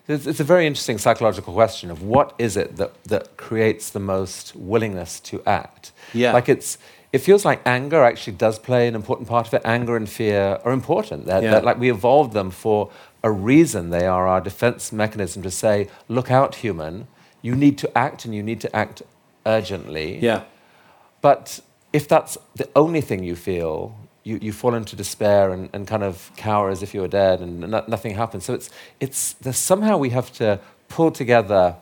It's, 0.07 0.41
a 0.41 0.43
very 0.43 0.67
interesting 0.67 0.97
psychological 0.97 1.53
question 1.53 1.89
of 1.89 2.03
what 2.03 2.35
is 2.37 2.57
it 2.57 2.75
that, 2.75 3.01
that 3.05 3.37
creates 3.37 3.89
the 3.89 4.01
most 4.01 4.53
willingness 4.53 5.21
to 5.21 5.41
act? 5.45 5.93
Yeah. 6.13 6.33
Like 6.33 6.49
it's, 6.49 6.77
it 7.13 7.19
feels 7.19 7.45
like 7.45 7.61
anger 7.65 8.03
actually 8.03 8.33
does 8.33 8.59
play 8.59 8.87
an 8.87 8.95
important 8.95 9.29
part 9.29 9.47
of 9.47 9.53
it. 9.53 9.61
Anger 9.63 9.95
and 9.95 10.09
fear 10.09 10.59
are 10.65 10.73
important. 10.73 11.25
They're, 11.25 11.41
yeah. 11.41 11.51
they're, 11.51 11.61
like 11.61 11.79
we 11.79 11.89
evolved 11.89 12.33
them 12.33 12.51
for 12.51 12.89
a 13.23 13.31
reason. 13.31 13.89
They 13.89 14.05
are 14.05 14.27
our 14.27 14.41
defense 14.41 14.91
mechanism 14.91 15.41
to 15.43 15.51
say, 15.51 15.87
look 16.07 16.29
out, 16.29 16.55
human, 16.55 17.07
you 17.41 17.55
need 17.55 17.77
to 17.79 17.97
act 17.97 18.25
and 18.25 18.35
you 18.35 18.43
need 18.43 18.61
to 18.61 18.75
act 18.75 19.01
urgently. 19.45 20.19
Yeah. 20.19 20.43
But 21.21 21.61
if 21.91 22.07
that's 22.07 22.37
the 22.55 22.69
only 22.75 23.01
thing 23.01 23.23
you 23.23 23.35
feel, 23.35 23.95
you, 24.23 24.39
you 24.41 24.51
fall 24.51 24.73
into 24.73 24.95
despair 24.95 25.51
and, 25.51 25.69
and 25.73 25.87
kind 25.87 26.03
of 26.03 26.31
cower 26.35 26.69
as 26.69 26.81
if 26.81 26.93
you 26.93 27.01
were 27.01 27.07
dead 27.07 27.41
and 27.41 27.59
no, 27.59 27.83
nothing 27.87 28.15
happens. 28.15 28.45
So 28.45 28.53
it's, 28.53 28.69
it's 28.99 29.33
there's 29.33 29.57
somehow 29.57 29.97
we 29.97 30.09
have 30.09 30.31
to 30.33 30.59
pull 30.87 31.11
together 31.11 31.75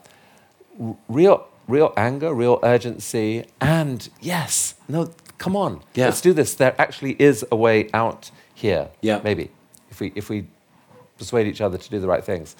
real 1.08 1.46
real 1.68 1.92
anger, 1.96 2.34
real 2.34 2.58
urgency, 2.62 3.44
and 3.60 4.08
yes, 4.20 4.74
no, 4.88 5.10
come 5.38 5.54
on, 5.54 5.80
yeah. 5.94 6.06
let's 6.06 6.20
do 6.20 6.32
this. 6.32 6.54
There 6.54 6.74
actually 6.78 7.16
is 7.20 7.44
a 7.52 7.56
way 7.56 7.88
out 7.94 8.30
here. 8.54 8.88
Yeah. 9.00 9.20
Maybe 9.22 9.50
if 9.90 10.00
we 10.00 10.12
if 10.14 10.28
we 10.28 10.46
persuade 11.22 11.46
each 11.46 11.62
other 11.66 11.78
to 11.78 11.88
do 11.94 11.98
the 12.04 12.10
right 12.14 12.24
things. 12.24 12.56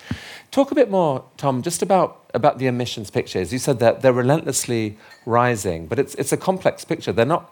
Talk 0.51 0.71
a 0.71 0.77
bit 0.81 0.89
more, 0.99 1.25
Tom, 1.37 1.63
just 1.63 1.83
about 1.83 2.11
about 2.39 2.55
the 2.61 2.67
emissions 2.67 3.11
pictures. 3.11 3.53
You 3.53 3.59
said 3.59 3.79
that 3.85 3.95
they're 4.01 4.21
relentlessly 4.25 4.85
rising, 5.27 5.81
but 5.91 5.99
it's 6.03 6.15
it's 6.21 6.33
a 6.33 6.41
complex 6.49 6.85
picture. 6.85 7.13
They're 7.13 7.35
not 7.37 7.45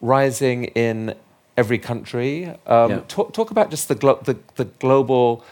rising 0.00 0.64
in 0.86 1.14
every 1.58 1.78
country. 1.78 2.46
Um, 2.66 2.90
yeah. 2.90 3.00
talk, 3.08 3.32
talk 3.32 3.50
about 3.50 3.68
just 3.70 3.88
the, 3.88 3.96
glo- 3.96 4.20
the, 4.22 4.36
the 4.54 4.64
global 4.64 5.44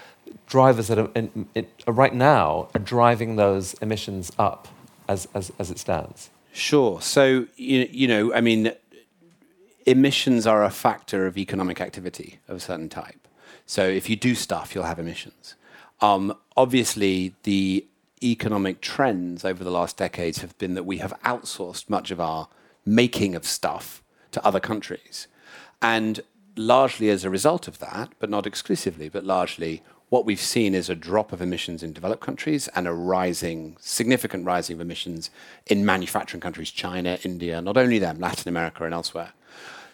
drivers 0.47 0.87
that 0.87 0.99
are 0.99 1.11
in, 1.17 1.49
in, 1.55 1.67
right 1.87 2.15
now 2.15 2.69
are 2.75 2.81
driving 2.81 3.37
those 3.37 3.75
emissions 3.75 4.31
up 4.39 4.69
as, 5.09 5.27
as, 5.35 5.51
as 5.59 5.71
it 5.71 5.79
stands? 5.79 6.31
Sure. 6.53 7.01
So, 7.01 7.47
you, 7.57 7.89
you 7.91 8.07
know, 8.07 8.33
I 8.33 8.41
mean, 8.41 8.73
emissions 9.85 10.47
are 10.47 10.63
a 10.65 10.71
factor 10.71 11.27
of 11.27 11.37
economic 11.37 11.81
activity 11.81 12.39
of 12.49 12.57
a 12.59 12.61
certain 12.61 12.89
type. 12.89 13.26
So, 13.67 13.87
if 13.87 14.09
you 14.09 14.17
do 14.17 14.35
stuff, 14.35 14.75
you'll 14.75 14.85
have 14.85 14.99
emissions. 14.99 15.57
Um, 16.01 16.37
obviously, 16.57 17.35
the 17.43 17.85
economic 18.23 18.81
trends 18.81 19.45
over 19.45 19.63
the 19.63 19.71
last 19.71 19.97
decades 19.97 20.39
have 20.39 20.57
been 20.59 20.75
that 20.75 20.85
we 20.85 20.99
have 20.99 21.13
outsourced 21.25 21.91
much 21.91 22.11
of 22.11 22.21
our 22.21 22.49
making 22.85 23.35
of 23.35 23.45
stuff 23.45 24.03
to 24.33 24.45
other 24.47 24.61
countries. 24.61 25.27
And 25.83 26.21
largely 26.57 27.11
as 27.11 27.25
a 27.25 27.31
result 27.31 27.69
of 27.69 27.79
that, 27.81 28.13
but 28.19 28.31
not 28.31 28.47
exclusively, 28.47 29.09
but 29.09 29.25
largely, 29.25 29.83
what 30.09 30.25
we've 30.25 30.41
seen 30.41 30.75
is 30.75 30.89
a 30.89 30.95
drop 30.95 31.33
of 31.33 31.43
emissions 31.43 31.83
in 31.83 31.93
developed 31.93 32.23
countries 32.23 32.69
and 32.69 32.87
a 32.87 32.93
rising, 32.93 33.77
significant 33.81 34.47
rising 34.47 34.75
of 34.75 34.81
emissions 34.81 35.31
in 35.67 35.85
manufacturing 35.85 36.41
countries, 36.41 36.71
China, 36.71 37.19
India, 37.25 37.61
not 37.61 37.77
only 37.77 37.99
them, 37.99 38.19
Latin 38.19 38.49
America 38.49 38.85
and 38.85 38.95
elsewhere. 38.95 39.33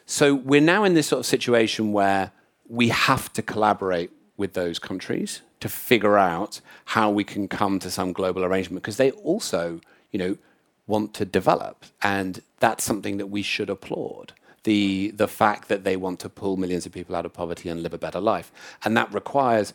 So 0.05 0.35
we're 0.35 0.61
now 0.61 0.85
in 0.85 0.95
this 0.95 1.07
sort 1.07 1.21
of 1.21 1.27
situation 1.27 1.93
where 1.93 2.33
we 2.73 2.89
have 2.89 3.31
to 3.35 3.43
collaborate 3.43 4.11
with 4.39 4.55
those 4.55 4.79
countries 4.79 5.43
to 5.61 5.69
figure 5.69 6.17
out 6.17 6.63
how 6.87 7.11
we 7.11 7.23
can 7.23 7.47
come 7.47 7.79
to 7.79 7.91
some 7.91 8.15
global 8.15 8.43
arrangement 8.43 8.83
because 8.83 8.97
they 8.97 9.11
also, 9.11 9.79
you 10.11 10.19
know, 10.19 10.39
want 10.87 11.13
to 11.13 11.27
develop, 11.27 11.85
and 12.03 12.41
that's 12.61 12.83
something 12.83 13.19
that 13.19 13.27
we 13.27 13.43
should 13.43 13.69
applaud. 13.69 14.33
The 14.65 15.11
the 15.11 15.29
fact 15.29 15.69
that 15.69 15.85
they 15.85 15.97
want 15.97 16.19
to 16.21 16.31
pull 16.31 16.57
millions 16.57 16.87
of 16.87 16.93
people 16.93 17.15
out 17.15 17.27
of 17.27 17.35
poverty 17.35 17.69
and 17.69 17.83
live 17.83 17.93
a 17.93 17.99
better 17.99 18.21
life, 18.21 18.51
and 18.85 18.97
that 18.97 19.13
requires 19.13 19.75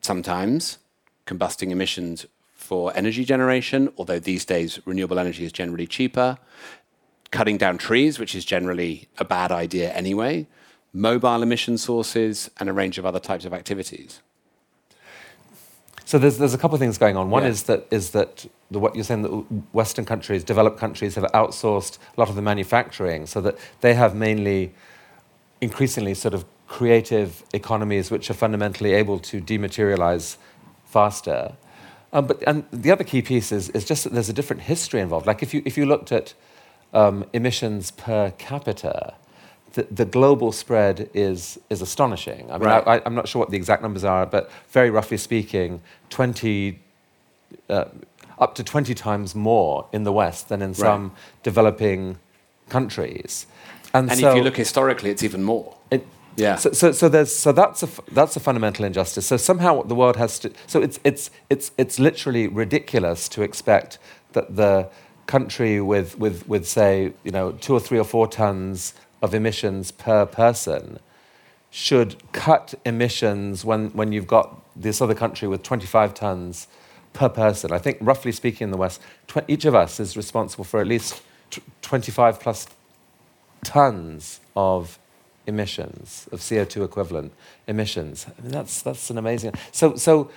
sometimes 0.00 0.78
combusting 1.24 1.70
emissions 1.70 2.26
for 2.52 2.92
energy 2.96 3.24
generation, 3.24 3.92
although 3.96 4.18
these 4.18 4.44
days 4.44 4.80
renewable 4.84 5.20
energy 5.20 5.44
is 5.44 5.52
generally 5.52 5.86
cheaper, 5.86 6.36
cutting 7.30 7.58
down 7.58 7.78
trees, 7.78 8.18
which 8.18 8.34
is 8.34 8.44
generally 8.44 9.08
a 9.18 9.24
bad 9.24 9.52
idea 9.52 9.92
anyway, 9.92 10.46
mobile 10.92 11.42
emission 11.42 11.78
sources, 11.78 12.50
and 12.58 12.68
a 12.68 12.72
range 12.72 12.98
of 12.98 13.06
other 13.06 13.20
types 13.20 13.44
of 13.44 13.52
activities. 13.52 14.20
So 16.04 16.18
there's, 16.18 16.38
there's 16.38 16.54
a 16.54 16.58
couple 16.58 16.74
of 16.74 16.80
things 16.80 16.96
going 16.96 17.18
on. 17.18 17.28
One 17.28 17.42
yeah. 17.42 17.50
is 17.50 17.64
that 17.64 17.86
is 17.90 18.12
that 18.12 18.46
the, 18.70 18.78
what 18.78 18.94
you're 18.94 19.04
saying 19.04 19.22
that 19.22 19.30
Western 19.74 20.06
countries, 20.06 20.42
developed 20.42 20.78
countries, 20.78 21.16
have 21.16 21.24
outsourced 21.34 21.98
a 22.16 22.20
lot 22.20 22.30
of 22.30 22.34
the 22.34 22.42
manufacturing, 22.42 23.26
so 23.26 23.42
that 23.42 23.58
they 23.82 23.92
have 23.92 24.14
mainly, 24.14 24.72
increasingly, 25.60 26.14
sort 26.14 26.32
of 26.32 26.46
creative 26.66 27.42
economies 27.52 28.10
which 28.10 28.30
are 28.30 28.34
fundamentally 28.34 28.92
able 28.94 29.18
to 29.18 29.40
dematerialize 29.40 30.36
faster. 30.86 31.52
Um, 32.12 32.26
but 32.26 32.42
and 32.46 32.64
the 32.72 32.90
other 32.90 33.04
key 33.04 33.20
piece 33.20 33.52
is, 33.52 33.68
is 33.70 33.84
just 33.84 34.04
that 34.04 34.14
there's 34.14 34.30
a 34.30 34.32
different 34.32 34.62
history 34.62 35.00
involved. 35.00 35.26
Like 35.26 35.42
if 35.42 35.52
you 35.52 35.62
if 35.66 35.76
you 35.76 35.84
looked 35.84 36.10
at 36.10 36.32
um, 36.94 37.26
emissions 37.34 37.90
per 37.90 38.30
capita, 38.38 39.14
the, 39.72 39.82
the, 39.90 40.04
global 40.04 40.52
spread 40.52 41.10
is 41.14 41.58
is 41.70 41.82
astonishing. 41.82 42.50
I 42.50 42.58
mean, 42.58 42.68
right. 42.68 42.86
I, 42.86 43.06
am 43.06 43.14
not 43.14 43.28
sure 43.28 43.40
what 43.40 43.50
the 43.50 43.56
exact 43.56 43.82
numbers 43.82 44.04
are, 44.04 44.26
but 44.26 44.50
very 44.70 44.90
roughly 44.90 45.16
speaking, 45.16 45.80
20. 46.10 46.80
Uh, 47.68 47.84
up 48.38 48.54
to 48.54 48.62
20 48.62 48.94
times 48.94 49.34
more 49.34 49.88
in 49.92 50.04
the 50.04 50.12
West 50.12 50.48
than 50.48 50.62
in 50.62 50.70
right. 50.70 50.76
some 50.76 51.12
developing 51.42 52.18
countries. 52.68 53.46
And, 53.94 54.10
and 54.10 54.20
so, 54.20 54.30
if 54.30 54.36
you 54.36 54.42
look 54.42 54.56
historically, 54.56 55.10
it's 55.10 55.22
even 55.22 55.42
more. 55.42 55.76
It, 55.90 56.06
yeah. 56.36 56.56
So, 56.56 56.72
so, 56.72 56.92
so, 56.92 57.08
there's, 57.08 57.34
so 57.34 57.52
that's, 57.52 57.82
a, 57.82 57.88
that's 58.12 58.36
a 58.36 58.40
fundamental 58.40 58.84
injustice. 58.84 59.26
So 59.26 59.36
somehow 59.36 59.82
the 59.82 59.94
world 59.94 60.16
has 60.16 60.38
to. 60.40 60.52
So 60.66 60.80
it's, 60.80 61.00
it's, 61.02 61.30
it's, 61.50 61.72
it's 61.76 61.98
literally 61.98 62.46
ridiculous 62.46 63.28
to 63.30 63.42
expect 63.42 63.98
that 64.32 64.54
the 64.54 64.88
country 65.26 65.80
with, 65.80 66.18
with, 66.18 66.46
with, 66.48 66.66
say, 66.66 67.12
you 67.24 67.32
know, 67.32 67.52
two 67.52 67.74
or 67.74 67.80
three 67.80 67.98
or 67.98 68.04
four 68.04 68.28
tons 68.28 68.94
of 69.22 69.34
emissions 69.34 69.90
per 69.90 70.26
person 70.26 70.98
should 71.70 72.16
cut 72.32 72.74
emissions 72.84 73.64
when, 73.64 73.90
when 73.90 74.12
you've 74.12 74.26
got 74.26 74.62
this 74.74 75.00
other 75.00 75.14
country 75.14 75.46
with 75.48 75.62
25 75.62 76.14
tons 76.14 76.66
per 77.12 77.28
person. 77.28 77.72
I 77.72 77.78
think, 77.78 77.98
roughly 78.00 78.32
speaking, 78.32 78.66
in 78.66 78.70
the 78.70 78.76
West, 78.76 79.00
tw- 79.26 79.38
each 79.48 79.64
of 79.64 79.74
us 79.74 80.00
is 80.00 80.16
responsible 80.16 80.64
for 80.64 80.80
at 80.80 80.86
least 80.86 81.22
t- 81.50 81.62
25 81.82 82.40
plus 82.40 82.66
tons 83.64 84.40
of 84.56 84.98
emissions, 85.46 86.28
of 86.32 86.40
CO2 86.40 86.84
equivalent 86.84 87.32
emissions. 87.66 88.26
I 88.38 88.42
mean, 88.42 88.52
that's, 88.52 88.82
that's 88.82 89.10
an 89.10 89.18
amazing. 89.18 89.54
So, 89.72 89.96
so, 89.96 90.30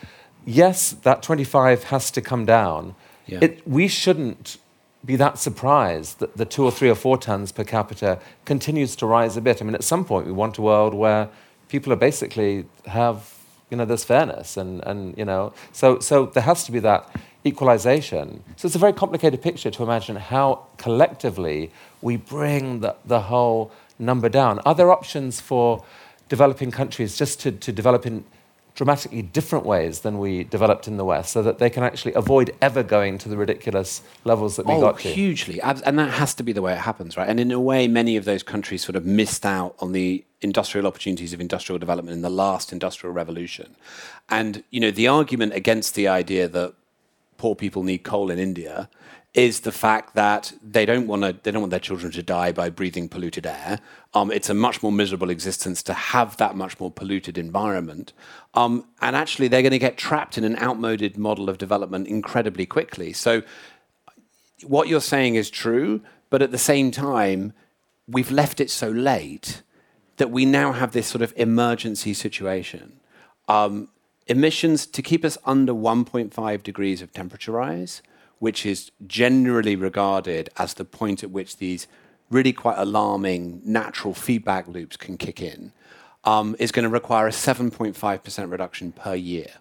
yes, 0.45 0.91
that 1.03 1.21
25 1.21 1.85
has 1.85 2.11
to 2.11 2.21
come 2.21 2.45
down. 2.45 2.95
Yeah. 3.27 3.39
It, 3.41 3.67
we 3.67 3.87
shouldn't 3.87 4.57
be 5.05 5.15
that 5.15 5.39
surprised 5.39 6.19
that 6.19 6.37
the 6.37 6.45
two 6.45 6.63
or 6.63 6.71
three 6.71 6.89
or 6.89 6.95
four 6.95 7.17
tons 7.17 7.51
per 7.51 7.63
capita 7.63 8.19
continues 8.45 8.95
to 8.97 9.05
rise 9.05 9.35
a 9.35 9.41
bit. 9.41 9.61
I 9.61 9.65
mean, 9.65 9.75
at 9.75 9.83
some 9.83 10.05
point, 10.05 10.27
we 10.27 10.31
want 10.31 10.57
a 10.57 10.61
world 10.61 10.93
where 10.93 11.29
people 11.69 11.91
are 11.91 11.97
basically 11.97 12.65
have, 12.85 13.35
you 13.69 13.77
know, 13.77 13.85
there's 13.85 14.03
fairness 14.03 14.57
and, 14.57 14.83
and 14.85 15.17
you 15.17 15.25
know, 15.25 15.53
so, 15.71 15.99
so 15.99 16.27
there 16.27 16.43
has 16.43 16.63
to 16.65 16.71
be 16.71 16.79
that 16.79 17.09
equalization. 17.45 18.43
So 18.57 18.67
it's 18.67 18.75
a 18.75 18.79
very 18.79 18.93
complicated 18.93 19.41
picture 19.41 19.71
to 19.71 19.83
imagine 19.83 20.17
how 20.17 20.67
collectively 20.77 21.71
we 22.01 22.17
bring 22.17 22.81
the, 22.81 22.95
the 23.05 23.21
whole 23.21 23.71
number 23.97 24.29
down. 24.29 24.59
Are 24.59 24.75
there 24.75 24.91
options 24.91 25.41
for 25.41 25.83
developing 26.29 26.71
countries 26.71 27.17
just 27.17 27.39
to, 27.41 27.51
to 27.51 27.71
develop 27.71 28.05
in 28.05 28.23
dramatically 28.73 29.21
different 29.21 29.65
ways 29.65 30.01
than 30.01 30.17
we 30.17 30.43
developed 30.45 30.87
in 30.87 30.97
the 30.97 31.05
West 31.05 31.31
so 31.31 31.41
that 31.43 31.59
they 31.59 31.69
can 31.69 31.83
actually 31.83 32.13
avoid 32.13 32.55
ever 32.61 32.83
going 32.83 33.17
to 33.17 33.29
the 33.29 33.37
ridiculous 33.37 34.01
levels 34.23 34.55
that 34.55 34.65
we 34.65 34.73
oh, 34.73 34.81
got 34.81 34.99
to? 34.99 35.09
hugely. 35.09 35.61
And 35.61 35.99
that 35.99 36.11
has 36.11 36.33
to 36.35 36.43
be 36.43 36.53
the 36.53 36.61
way 36.61 36.73
it 36.73 36.79
happens, 36.79 37.17
right? 37.17 37.27
And 37.27 37.39
in 37.39 37.51
a 37.51 37.59
way, 37.59 37.87
many 37.87 38.15
of 38.15 38.25
those 38.25 38.43
countries 38.43 38.83
sort 38.83 38.95
of 38.95 39.05
missed 39.05 39.45
out 39.45 39.75
on 39.79 39.91
the 39.91 40.23
industrial 40.41 40.87
opportunities 40.87 41.33
of 41.33 41.41
industrial 41.41 41.79
development 41.79 42.15
in 42.15 42.21
the 42.21 42.29
last 42.29 42.71
industrial 42.71 43.13
revolution. 43.13 43.75
And, 44.29 44.63
you 44.71 44.79
know, 44.79 44.91
the 44.91 45.07
argument 45.07 45.53
against 45.53 45.95
the 45.95 46.07
idea 46.07 46.47
that 46.47 46.73
poor 47.37 47.55
people 47.55 47.83
need 47.83 48.03
coal 48.03 48.31
in 48.31 48.39
India 48.39 48.89
is 49.33 49.61
the 49.61 49.71
fact 49.71 50.13
that 50.13 50.51
they 50.61 50.85
don't 50.85 51.07
want 51.07 51.21
to 51.23 51.33
they 51.43 51.51
don't 51.51 51.61
want 51.61 51.71
their 51.71 51.79
children 51.79 52.11
to 52.11 52.21
die 52.21 52.51
by 52.51 52.69
breathing 52.69 53.07
polluted 53.07 53.45
air. 53.45 53.79
Um, 54.13 54.29
it's 54.29 54.49
a 54.49 54.53
much 54.53 54.83
more 54.83 54.91
miserable 54.91 55.29
existence 55.29 55.81
to 55.83 55.93
have 55.93 56.35
that 56.37 56.55
much 56.55 56.79
more 56.79 56.91
polluted 56.91 57.37
environment, 57.37 58.11
um, 58.53 58.85
and 59.01 59.15
actually 59.15 59.47
they're 59.47 59.61
going 59.61 59.71
to 59.71 59.79
get 59.79 59.97
trapped 59.97 60.37
in 60.37 60.43
an 60.43 60.57
outmoded 60.57 61.17
model 61.17 61.49
of 61.49 61.57
development 61.57 62.07
incredibly 62.07 62.65
quickly. 62.65 63.13
So, 63.13 63.41
what 64.63 64.89
you're 64.89 64.99
saying 64.99 65.35
is 65.35 65.49
true, 65.49 66.01
but 66.29 66.41
at 66.41 66.51
the 66.51 66.57
same 66.57 66.91
time, 66.91 67.53
we've 68.07 68.31
left 68.31 68.59
it 68.59 68.69
so 68.69 68.89
late 68.89 69.61
that 70.17 70.29
we 70.29 70.45
now 70.45 70.73
have 70.73 70.91
this 70.91 71.07
sort 71.07 71.21
of 71.21 71.33
emergency 71.37 72.13
situation. 72.13 72.99
Um, 73.47 73.87
emissions 74.27 74.85
to 74.85 75.01
keep 75.01 75.23
us 75.23 75.37
under 75.45 75.73
1.5 75.73 76.63
degrees 76.63 77.01
of 77.01 77.13
temperature 77.13 77.53
rise 77.53 78.01
which 78.41 78.65
is 78.65 78.89
generally 79.05 79.75
regarded 79.75 80.49
as 80.57 80.73
the 80.73 80.83
point 80.83 81.23
at 81.23 81.29
which 81.29 81.57
these 81.57 81.85
really 82.31 82.51
quite 82.51 82.75
alarming 82.79 83.61
natural 83.63 84.15
feedback 84.15 84.67
loops 84.67 84.97
can 84.97 85.15
kick 85.15 85.39
in, 85.39 85.71
um, 86.23 86.55
is 86.57 86.71
going 86.71 86.81
to 86.81 86.89
require 86.89 87.27
a 87.27 87.29
7.5% 87.29 88.51
reduction 88.51 88.91
per 88.93 89.13
year. 89.13 89.51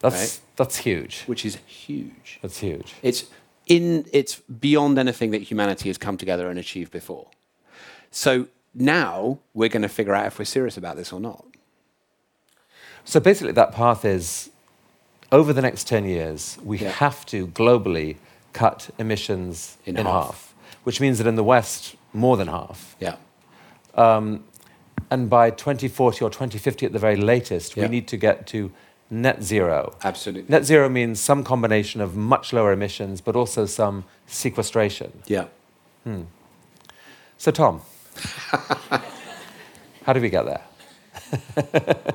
That's, 0.00 0.16
right? 0.16 0.40
that's 0.56 0.78
huge. 0.78 1.22
Which 1.26 1.44
is 1.44 1.58
huge. 1.64 2.40
That's 2.42 2.58
huge. 2.58 2.92
It's, 3.02 3.26
in, 3.68 4.04
it's 4.12 4.40
beyond 4.40 4.98
anything 4.98 5.30
that 5.30 5.42
humanity 5.42 5.88
has 5.88 5.96
come 5.96 6.16
together 6.16 6.50
and 6.50 6.58
achieved 6.58 6.90
before. 6.90 7.28
So 8.10 8.48
now 8.74 9.38
we're 9.54 9.68
going 9.68 9.82
to 9.82 9.88
figure 9.88 10.12
out 10.12 10.26
if 10.26 10.40
we're 10.40 10.44
serious 10.44 10.76
about 10.76 10.96
this 10.96 11.12
or 11.12 11.20
not. 11.20 11.46
So 13.04 13.20
basically, 13.20 13.52
that 13.52 13.70
path 13.70 14.04
is 14.04 14.50
over 15.34 15.52
the 15.52 15.60
next 15.60 15.88
10 15.88 16.04
years, 16.04 16.56
we 16.62 16.78
yeah. 16.78 16.90
have 16.90 17.26
to 17.26 17.48
globally 17.48 18.16
cut 18.52 18.88
emissions 18.98 19.76
in, 19.84 19.96
in 19.96 20.06
half. 20.06 20.26
half. 20.26 20.54
which 20.84 21.00
means 21.00 21.18
that 21.18 21.26
in 21.26 21.34
the 21.34 21.42
West, 21.42 21.96
more 22.12 22.36
than 22.36 22.46
half. 22.46 22.94
Yeah. 23.00 23.16
Um, 23.96 24.44
and 25.10 25.28
by 25.28 25.50
2040 25.50 26.24
or 26.24 26.30
2050 26.30 26.86
at 26.86 26.92
the 26.92 27.00
very 27.00 27.16
latest, 27.16 27.76
yeah. 27.76 27.82
we 27.82 27.88
need 27.88 28.06
to 28.08 28.16
get 28.16 28.46
to 28.48 28.70
net 29.10 29.42
zero. 29.42 29.96
Absolutely. 30.04 30.48
Net 30.48 30.64
zero 30.64 30.88
means 30.88 31.18
some 31.18 31.42
combination 31.42 32.00
of 32.00 32.14
much 32.14 32.52
lower 32.52 32.72
emissions, 32.72 33.20
but 33.20 33.34
also 33.34 33.66
some 33.66 34.04
sequestration. 34.28 35.20
Yeah. 35.26 35.46
Hmm. 36.04 36.22
So, 37.38 37.50
Tom, 37.50 37.82
how 40.04 40.12
do 40.12 40.20
we 40.20 40.30
get 40.30 40.44
there? 40.46 42.14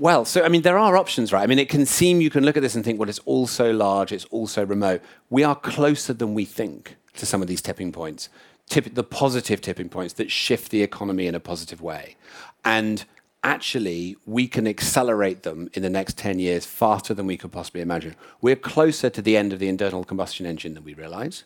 Well, 0.00 0.24
so 0.24 0.44
I 0.44 0.48
mean, 0.48 0.62
there 0.62 0.78
are 0.78 0.96
options, 0.96 1.32
right? 1.32 1.42
I 1.42 1.46
mean, 1.46 1.58
it 1.58 1.68
can 1.68 1.84
seem 1.84 2.20
you 2.20 2.30
can 2.30 2.44
look 2.44 2.56
at 2.56 2.62
this 2.62 2.74
and 2.74 2.84
think, 2.84 3.00
well, 3.00 3.08
it's 3.08 3.18
all 3.20 3.46
so 3.46 3.70
large, 3.70 4.12
it's 4.12 4.26
all 4.26 4.46
so 4.46 4.62
remote. 4.62 5.02
We 5.28 5.42
are 5.42 5.56
closer 5.56 6.12
than 6.12 6.34
we 6.34 6.44
think 6.44 6.96
to 7.16 7.26
some 7.26 7.42
of 7.42 7.48
these 7.48 7.60
tipping 7.60 7.90
points, 7.90 8.28
tip, 8.68 8.94
the 8.94 9.02
positive 9.02 9.60
tipping 9.60 9.88
points 9.88 10.14
that 10.14 10.30
shift 10.30 10.70
the 10.70 10.82
economy 10.82 11.26
in 11.26 11.34
a 11.34 11.40
positive 11.40 11.80
way. 11.80 12.16
And 12.64 13.04
actually, 13.42 14.16
we 14.24 14.46
can 14.46 14.68
accelerate 14.68 15.42
them 15.42 15.68
in 15.74 15.82
the 15.82 15.90
next 15.90 16.16
10 16.16 16.38
years 16.38 16.64
faster 16.64 17.12
than 17.12 17.26
we 17.26 17.36
could 17.36 17.50
possibly 17.50 17.80
imagine. 17.80 18.14
We're 18.40 18.56
closer 18.56 19.10
to 19.10 19.20
the 19.20 19.36
end 19.36 19.52
of 19.52 19.58
the 19.58 19.68
internal 19.68 20.04
combustion 20.04 20.46
engine 20.46 20.74
than 20.74 20.84
we 20.84 20.94
realize. 20.94 21.44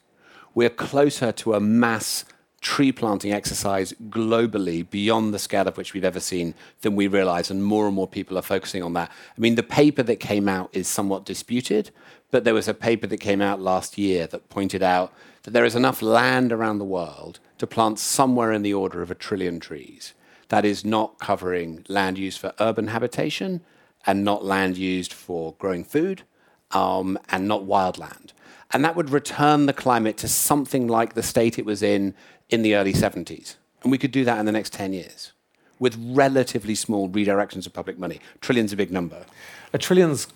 We're 0.54 0.70
closer 0.70 1.32
to 1.32 1.54
a 1.54 1.60
mass 1.60 2.26
tree 2.62 2.92
planting 2.92 3.32
exercise 3.32 3.92
globally 4.08 4.88
beyond 4.88 5.34
the 5.34 5.38
scale 5.38 5.68
of 5.68 5.76
which 5.76 5.92
we've 5.92 6.04
ever 6.04 6.20
seen 6.20 6.54
than 6.80 6.96
we 6.96 7.08
realize, 7.08 7.50
and 7.50 7.62
more 7.62 7.86
and 7.86 7.94
more 7.94 8.08
people 8.08 8.38
are 8.38 8.42
focusing 8.42 8.82
on 8.82 8.94
that. 8.94 9.10
I 9.10 9.40
mean, 9.40 9.56
the 9.56 9.62
paper 9.62 10.02
that 10.04 10.16
came 10.16 10.48
out 10.48 10.70
is 10.72 10.88
somewhat 10.88 11.24
disputed, 11.26 11.90
but 12.30 12.44
there 12.44 12.54
was 12.54 12.68
a 12.68 12.74
paper 12.74 13.06
that 13.08 13.18
came 13.18 13.42
out 13.42 13.60
last 13.60 13.98
year 13.98 14.26
that 14.28 14.48
pointed 14.48 14.82
out 14.82 15.12
that 15.42 15.50
there 15.50 15.64
is 15.64 15.74
enough 15.74 16.00
land 16.00 16.52
around 16.52 16.78
the 16.78 16.84
world 16.84 17.40
to 17.58 17.66
plant 17.66 17.98
somewhere 17.98 18.52
in 18.52 18.62
the 18.62 18.72
order 18.72 19.02
of 19.02 19.10
a 19.10 19.16
trillion 19.16 19.60
trees. 19.60 20.14
That 20.48 20.64
is 20.64 20.84
not 20.84 21.18
covering 21.18 21.84
land 21.88 22.16
used 22.16 22.38
for 22.38 22.54
urban 22.60 22.88
habitation 22.88 23.60
and 24.06 24.24
not 24.24 24.44
land 24.44 24.76
used 24.78 25.12
for 25.12 25.54
growing 25.58 25.84
food 25.84 26.22
um, 26.70 27.18
and 27.28 27.48
not 27.48 27.64
wildland. 27.64 28.30
And 28.72 28.84
that 28.84 28.96
would 28.96 29.10
return 29.10 29.66
the 29.66 29.72
climate 29.72 30.16
to 30.18 30.28
something 30.28 30.88
like 30.88 31.14
the 31.14 31.22
state 31.22 31.58
it 31.58 31.66
was 31.66 31.82
in 31.82 32.14
in 32.52 32.62
the 32.62 32.74
early 32.76 32.92
70s. 32.92 33.56
And 33.82 33.90
we 33.90 33.98
could 33.98 34.12
do 34.12 34.24
that 34.24 34.38
in 34.38 34.46
the 34.46 34.52
next 34.52 34.72
10 34.72 34.92
years 34.92 35.32
with 35.80 35.96
relatively 35.98 36.74
small 36.76 37.08
redirections 37.08 37.66
of 37.66 37.72
public 37.72 37.98
money. 37.98 38.20
Trillion's 38.40 38.72
a 38.72 38.76
big 38.76 38.92
number. 38.92 39.24
A 39.72 39.78
trillion's 39.78 40.28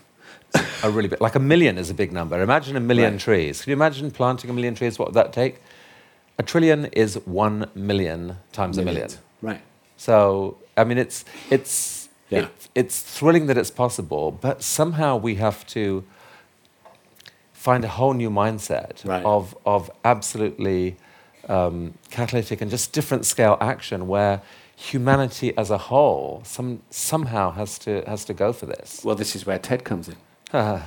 a 0.82 0.90
really 0.90 1.08
big, 1.08 1.20
like 1.20 1.36
a 1.36 1.40
million 1.40 1.78
is 1.78 1.90
a 1.90 1.94
big 1.94 2.10
number. 2.12 2.40
Imagine 2.42 2.76
a 2.76 2.80
million 2.80 3.12
Right. 3.12 3.20
trees. 3.20 3.62
Can 3.62 3.70
you 3.70 3.76
imagine 3.76 4.10
planting 4.10 4.50
a 4.50 4.52
million 4.52 4.74
trees? 4.74 4.98
What 4.98 5.08
would 5.08 5.14
that 5.14 5.32
take? 5.32 5.60
A 6.38 6.42
trillion 6.42 6.86
is 6.86 7.14
one 7.26 7.70
million 7.74 8.38
times 8.52 8.78
a 8.78 8.82
million. 8.82 9.08
Right. 9.42 9.60
So, 9.96 10.56
I 10.76 10.84
mean, 10.84 10.98
it's, 10.98 11.24
it's, 11.50 12.08
Yeah. 12.30 12.38
it, 12.40 12.68
it's 12.74 13.00
thrilling 13.00 13.46
that 13.46 13.56
it's 13.56 13.70
possible, 13.70 14.32
but 14.32 14.62
somehow 14.62 15.16
we 15.16 15.36
have 15.36 15.66
to 15.68 16.04
find 17.52 17.84
a 17.84 17.88
whole 17.88 18.14
new 18.14 18.30
mindset 18.30 19.04
Right. 19.04 19.24
of, 19.24 19.56
of 19.64 19.90
absolutely 20.04 20.96
um, 21.48 21.94
catalytic 22.10 22.60
and 22.60 22.70
just 22.70 22.92
different 22.92 23.24
scale 23.26 23.56
action 23.60 24.06
where 24.08 24.42
humanity 24.74 25.56
as 25.56 25.70
a 25.70 25.78
whole 25.78 26.42
some, 26.44 26.82
somehow 26.90 27.50
has 27.52 27.78
to, 27.78 28.02
has 28.06 28.24
to 28.26 28.34
go 28.34 28.52
for 28.52 28.66
this. 28.66 29.00
Well, 29.04 29.14
this 29.16 29.34
is 29.34 29.46
where 29.46 29.58
TED 29.58 29.84
comes 29.84 30.08
in. 30.08 30.16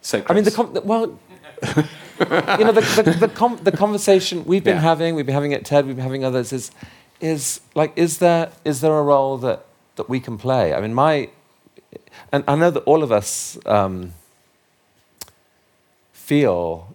So, 0.00 0.22
I 0.28 0.34
mean, 0.34 0.44
the, 0.44 0.50
com- 0.50 0.74
the 0.74 0.82
well, 0.82 1.18
you 1.66 2.64
know, 2.64 2.72
the, 2.72 3.02
the, 3.02 3.16
the, 3.20 3.28
com- 3.28 3.58
the 3.62 3.72
conversation 3.72 4.44
we've 4.44 4.62
been 4.62 4.76
Yeah. 4.76 4.82
having, 4.82 5.14
we've 5.14 5.24
been 5.24 5.34
having 5.34 5.54
at 5.54 5.64
TED, 5.64 5.86
we've 5.86 5.96
been 5.96 6.02
having 6.04 6.24
others, 6.26 6.52
is, 6.52 6.70
is 7.22 7.62
like, 7.74 7.90
is 7.96 8.18
there, 8.18 8.52
is 8.66 8.82
there 8.82 8.92
a 8.98 9.02
role 9.02 9.38
that, 9.38 9.64
that 9.96 10.10
we 10.10 10.20
can 10.20 10.36
play? 10.36 10.74
I 10.74 10.80
mean, 10.82 10.92
my, 10.92 11.30
and 12.32 12.44
I 12.46 12.54
know 12.54 12.70
that 12.70 12.80
all 12.80 13.02
of 13.02 13.10
us 13.10 13.56
um, 13.64 14.12
feel, 16.24 16.94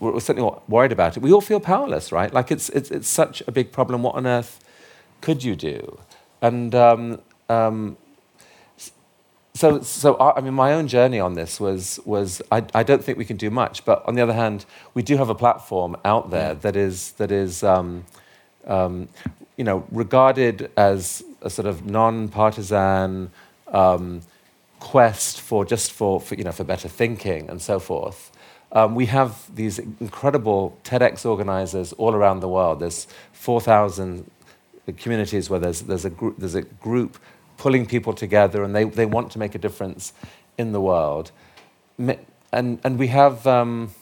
we're 0.00 0.18
certainly 0.18 0.50
worried 0.66 0.92
about 0.92 1.16
it. 1.16 1.22
We 1.22 1.32
all 1.32 1.42
feel 1.42 1.60
powerless, 1.60 2.10
right? 2.10 2.32
Like 2.32 2.50
it's, 2.50 2.70
it's, 2.70 2.90
it's 2.90 3.08
such 3.08 3.42
a 3.46 3.52
big 3.52 3.70
problem. 3.70 4.02
What 4.02 4.14
on 4.14 4.26
earth 4.26 4.64
could 5.20 5.44
you 5.44 5.54
do? 5.54 5.98
And 6.40 6.74
um, 6.74 7.20
um, 7.50 7.98
so, 9.52 9.82
so 9.82 10.14
I, 10.14 10.38
I 10.38 10.40
mean, 10.40 10.54
my 10.54 10.72
own 10.72 10.88
journey 10.88 11.20
on 11.20 11.34
this 11.34 11.60
was, 11.60 12.00
was 12.06 12.40
I, 12.50 12.64
I 12.74 12.82
don't 12.82 13.04
think 13.04 13.18
we 13.18 13.26
can 13.26 13.36
do 13.36 13.50
much, 13.50 13.84
but 13.84 14.02
on 14.08 14.14
the 14.14 14.22
other 14.22 14.32
hand, 14.32 14.64
we 14.94 15.02
do 15.02 15.18
have 15.18 15.28
a 15.28 15.34
platform 15.34 15.94
out 16.04 16.30
there 16.30 16.54
that 16.54 16.76
is, 16.76 17.12
that 17.12 17.30
is 17.30 17.62
um, 17.62 18.04
um, 18.66 19.08
you 19.58 19.64
know, 19.64 19.86
regarded 19.92 20.70
as 20.78 21.22
a 21.42 21.50
sort 21.50 21.66
of 21.66 21.84
non-partisan 21.84 23.30
um, 23.68 24.22
quest 24.84 25.40
for 25.40 25.64
just 25.64 25.92
for, 25.92 26.20
for, 26.20 26.34
you 26.34 26.44
know, 26.44 26.52
for 26.52 26.64
better 26.64 26.88
thinking 26.88 27.48
and 27.48 27.60
so 27.60 27.78
forth. 27.80 28.30
Um, 28.72 28.94
we 28.94 29.06
have 29.06 29.32
these 29.54 29.78
incredible 29.78 30.76
TEDx 30.84 31.24
organizers 31.24 31.92
all 31.94 32.14
around 32.14 32.40
the 32.40 32.48
world. 32.48 32.80
There's 32.80 33.06
4,000 33.32 34.30
communities 34.98 35.48
where 35.48 35.60
there's, 35.60 35.82
there's, 35.82 36.04
a, 36.04 36.10
group, 36.10 36.34
there's 36.38 36.54
a 36.54 36.62
group 36.62 37.16
pulling 37.56 37.86
people 37.86 38.12
together 38.12 38.62
and 38.62 38.74
they, 38.74 38.84
they 38.84 39.06
want 39.06 39.30
to 39.32 39.38
make 39.38 39.54
a 39.54 39.58
difference 39.58 40.12
in 40.58 40.72
the 40.72 40.80
world. 40.80 41.30
And, 41.98 42.78
and 42.84 42.98
we 42.98 43.06
have 43.08 43.46
um, 43.46 43.94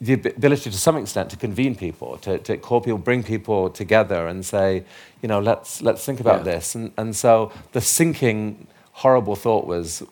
the 0.00 0.12
ability 0.12 0.70
to 0.70 0.76
some 0.76 0.96
extent 0.96 1.30
to 1.30 1.36
convene 1.36 1.74
people, 1.74 2.18
to, 2.18 2.38
to 2.38 2.56
call 2.58 2.80
people, 2.82 2.98
bring 2.98 3.22
people 3.22 3.70
together 3.70 4.26
and 4.26 4.44
say, 4.44 4.84
you 5.22 5.28
know, 5.28 5.40
let's, 5.40 5.80
let's 5.80 6.04
think 6.04 6.20
about 6.20 6.40
Yeah. 6.44 6.52
this. 6.52 6.74
And, 6.74 6.92
and 6.98 7.16
so 7.16 7.50
the 7.72 7.80
sinking, 7.80 8.66
horrible 9.02 9.36
thought 9.36 9.66
was, 9.66 10.02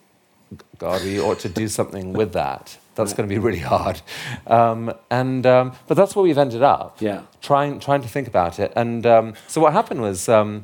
God, 0.78 1.02
we 1.02 1.20
ought 1.20 1.38
to 1.40 1.48
do 1.48 1.68
something 1.68 2.12
with 2.12 2.32
that. 2.34 2.76
That's 2.94 3.12
going 3.12 3.28
to 3.28 3.34
be 3.34 3.38
really 3.40 3.58
hard. 3.74 4.00
Um, 4.46 4.92
and, 5.10 5.44
um, 5.46 5.72
but 5.88 5.96
that's 5.96 6.14
where 6.14 6.22
we've 6.22 6.38
ended 6.38 6.62
up 6.62 7.00
Yeah. 7.00 7.22
trying 7.42 7.80
trying 7.80 8.02
to 8.02 8.08
think 8.08 8.28
about 8.28 8.58
it. 8.60 8.72
And 8.76 9.04
um, 9.06 9.34
so 9.48 9.60
what 9.60 9.72
happened 9.72 10.00
was, 10.00 10.28
um, 10.28 10.62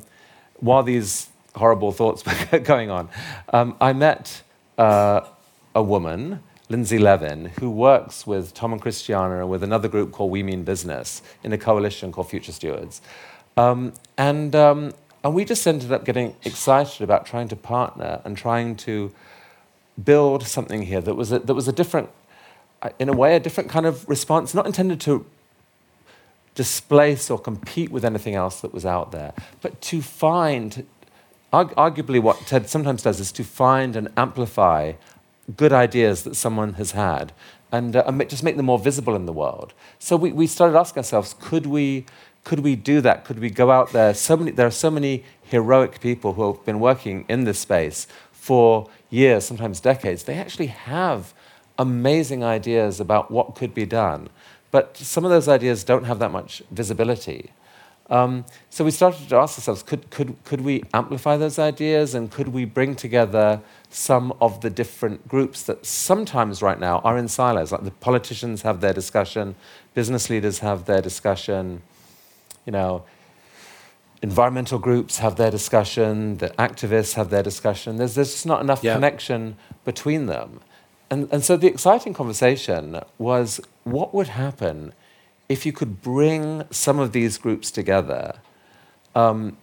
while 0.59 0.83
these 0.83 1.27
horrible 1.55 1.91
thoughts 1.91 2.23
were 2.51 2.59
going 2.59 2.89
on, 2.89 3.09
um, 3.51 3.75
I 3.81 3.91
met 3.93 4.43
uh, 4.77 5.21
a 5.75 5.83
woman, 5.83 6.41
Lindsay 6.69 6.99
Levin, 6.99 7.51
who 7.59 7.69
works 7.69 8.25
with 8.25 8.53
Tom 8.53 8.71
and 8.71 8.81
Christiana 8.81 9.39
and 9.41 9.49
with 9.49 9.63
another 9.63 9.89
group 9.89 10.11
called 10.13 10.31
We 10.31 10.41
Mean 10.43 10.63
Business 10.63 11.21
in 11.43 11.51
a 11.51 11.57
coalition 11.57 12.11
called 12.13 12.29
Future 12.29 12.53
Stewards. 12.53 13.01
Um, 13.57 13.91
and, 14.17 14.55
um, 14.55 14.93
and 15.23 15.35
we 15.35 15.45
just 15.45 15.65
ended 15.67 15.91
up 15.91 16.03
getting 16.05 16.35
excited 16.43 17.01
about 17.01 17.25
trying 17.25 17.47
to 17.49 17.55
partner 17.55 18.21
and 18.25 18.37
trying 18.37 18.75
to 18.77 19.13
build 20.03 20.47
something 20.47 20.83
here 20.83 21.01
that 21.01 21.15
was 21.15 21.31
a, 21.31 21.39
that 21.39 21.53
was 21.53 21.67
a 21.67 21.71
different, 21.71 22.09
in 22.97 23.09
a 23.09 23.13
way, 23.13 23.35
a 23.35 23.39
different 23.39 23.69
kind 23.69 23.85
of 23.85 24.07
response, 24.09 24.53
not 24.53 24.65
intended 24.65 24.99
to 25.01 25.25
displace 26.55 27.29
or 27.29 27.39
compete 27.39 27.91
with 27.91 28.03
anything 28.03 28.35
else 28.35 28.61
that 28.61 28.73
was 28.73 28.85
out 28.85 29.11
there, 29.11 29.33
but 29.61 29.79
to 29.81 30.01
find, 30.01 30.85
arguably, 31.53 32.21
what 32.21 32.37
TED 32.47 32.67
sometimes 32.67 33.03
does 33.03 33.19
is 33.19 33.31
to 33.31 33.43
find 33.43 33.95
and 33.95 34.09
amplify 34.17 34.93
good 35.55 35.73
ideas 35.73 36.23
that 36.23 36.35
someone 36.35 36.73
has 36.73 36.91
had 36.91 37.31
and, 37.71 37.95
uh, 37.95 38.03
and 38.05 38.29
just 38.29 38.43
make 38.43 38.57
them 38.57 38.65
more 38.65 38.79
visible 38.79 39.15
in 39.15 39.25
the 39.25 39.33
world. 39.33 39.73
So 39.99 40.15
we, 40.15 40.31
we 40.31 40.47
started 40.47 40.77
asking 40.77 41.01
ourselves, 41.01 41.35
could 41.39 41.65
we, 41.65 42.05
could 42.43 42.61
we 42.61 42.75
do 42.75 43.01
that? 43.01 43.25
Could 43.25 43.39
we 43.39 43.49
go 43.49 43.71
out 43.71 43.91
there? 43.91 44.13
So 44.13 44.37
many, 44.37 44.51
there 44.51 44.67
are 44.67 44.71
so 44.71 44.89
many 44.89 45.23
heroic 45.43 45.99
people 46.01 46.33
who 46.33 46.53
have 46.53 46.65
been 46.65 46.79
working 46.79 47.25
in 47.27 47.43
this 47.43 47.59
space 47.59 48.07
for 48.31 48.89
years, 49.09 49.45
sometimes 49.45 49.79
decades. 49.79 50.23
They 50.23 50.35
actually 50.35 50.67
have 50.67 51.33
amazing 51.77 52.43
ideas 52.43 52.99
about 52.99 53.31
what 53.31 53.55
could 53.55 53.73
be 53.73 53.85
done. 53.85 54.29
But 54.71 54.97
some 54.97 55.25
of 55.25 55.31
those 55.31 55.47
ideas 55.47 55.83
don't 55.83 56.05
have 56.05 56.19
that 56.19 56.31
much 56.31 56.63
visibility. 56.71 57.51
Um, 58.09 58.45
so 58.69 58.83
we 58.83 58.91
started 58.91 59.29
to 59.29 59.37
ask 59.37 59.57
ourselves 59.57 59.83
could, 59.83 60.09
could, 60.09 60.35
could 60.43 60.61
we 60.61 60.83
amplify 60.93 61.37
those 61.37 61.57
ideas 61.57 62.13
and 62.13 62.29
could 62.29 62.49
we 62.49 62.65
bring 62.65 62.93
together 62.93 63.61
some 63.89 64.33
of 64.41 64.59
the 64.59 64.69
different 64.69 65.27
groups 65.29 65.63
that 65.63 65.85
sometimes 65.85 66.61
right 66.61 66.79
now 66.79 66.99
are 66.99 67.17
in 67.17 67.29
silos? 67.29 67.71
Like 67.71 67.85
the 67.85 67.91
politicians 67.91 68.63
have 68.63 68.81
their 68.81 68.91
discussion, 68.91 69.55
business 69.93 70.29
leaders 70.29 70.59
have 70.59 70.85
their 70.85 71.01
discussion, 71.01 71.81
you 72.65 72.71
know, 72.71 73.03
environmental 74.21 74.77
groups 74.79 75.17
have 75.17 75.35
their 75.35 75.49
discussion, 75.51 76.37
the 76.37 76.49
activists 76.51 77.13
have 77.15 77.29
their 77.29 77.43
discussion. 77.43 77.97
There's, 77.97 78.15
there's 78.15 78.31
just 78.31 78.45
not 78.45 78.61
enough 78.61 78.83
Yeah. 78.83 78.93
connection 78.93 79.57
between 79.85 80.27
them. 80.27 80.59
And, 81.09 81.27
and 81.31 81.43
so 81.43 81.57
the 81.57 81.67
exciting 81.67 82.13
conversation 82.13 83.01
was 83.17 83.59
what 83.83 84.13
would 84.13 84.27
happen 84.29 84.93
if 85.49 85.65
you 85.65 85.73
could 85.73 86.01
bring 86.01 86.63
some 86.71 86.99
of 86.99 87.11
these 87.11 87.37
groups 87.37 87.71
together 87.71 88.35
um, 89.15 89.57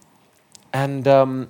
and 0.72 1.06
um, 1.08 1.48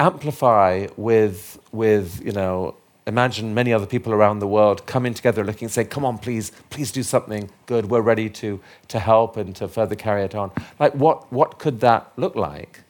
amplify 0.00 0.86
with, 0.96 1.60
with, 1.72 2.20
you 2.24 2.32
know, 2.32 2.74
imagine 3.10 3.52
many 3.52 3.72
other 3.72 3.86
people 3.86 4.12
around 4.12 4.38
the 4.38 4.46
world 4.46 4.86
coming 4.86 5.12
together 5.12 5.44
looking 5.44 5.66
and 5.66 5.72
say, 5.72 5.84
come 5.84 6.04
on, 6.04 6.16
please, 6.16 6.52
please 6.70 6.90
do 6.92 7.02
something 7.02 7.50
good. 7.66 7.90
We're 7.90 8.00
ready 8.00 8.30
to, 8.30 8.60
to 8.88 8.98
help 8.98 9.36
and 9.36 9.54
to 9.56 9.68
further 9.68 9.96
carry 9.96 10.22
it 10.22 10.34
on. 10.34 10.52
Like, 10.78 10.94
what, 10.94 11.30
what 11.32 11.58
could 11.58 11.80
that 11.80 12.10
look 12.16 12.36
like? 12.36 12.80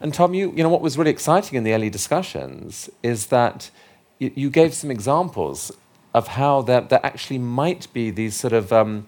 And 0.00 0.12
Tom, 0.12 0.34
you, 0.34 0.52
you 0.56 0.62
know, 0.62 0.68
what 0.68 0.80
was 0.80 0.98
really 0.98 1.10
exciting 1.10 1.56
in 1.56 1.64
the 1.64 1.72
early 1.72 1.90
discussions 1.90 2.90
is 3.02 3.26
that 3.26 3.70
you, 4.18 4.32
you 4.34 4.50
gave 4.50 4.74
some 4.74 4.90
examples 4.90 5.70
of 6.14 6.28
how 6.28 6.62
there, 6.62 6.80
there 6.80 7.04
actually 7.04 7.38
might 7.38 7.92
be 7.92 8.10
these 8.10 8.34
sort 8.34 8.54
of 8.54 8.72
um, 8.72 9.06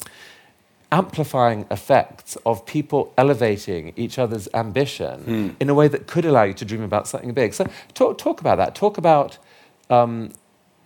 amplifying 0.92 1.66
effects 1.70 2.36
of 2.44 2.64
people 2.66 3.12
elevating 3.16 3.92
each 3.96 4.18
other's 4.18 4.48
ambition 4.52 5.56
in 5.60 5.68
a 5.70 5.74
way 5.74 5.88
that 5.88 6.06
could 6.06 6.24
allow 6.24 6.44
you 6.44 6.54
to 6.54 6.64
dream 6.64 6.82
about 6.82 7.08
something 7.08 7.32
big. 7.32 7.54
So 7.54 7.66
talk, 7.94 8.18
talk 8.18 8.40
about 8.40 8.56
that. 8.56 8.74
Talk 8.74 8.98
about 8.98 9.38
um, 9.90 10.30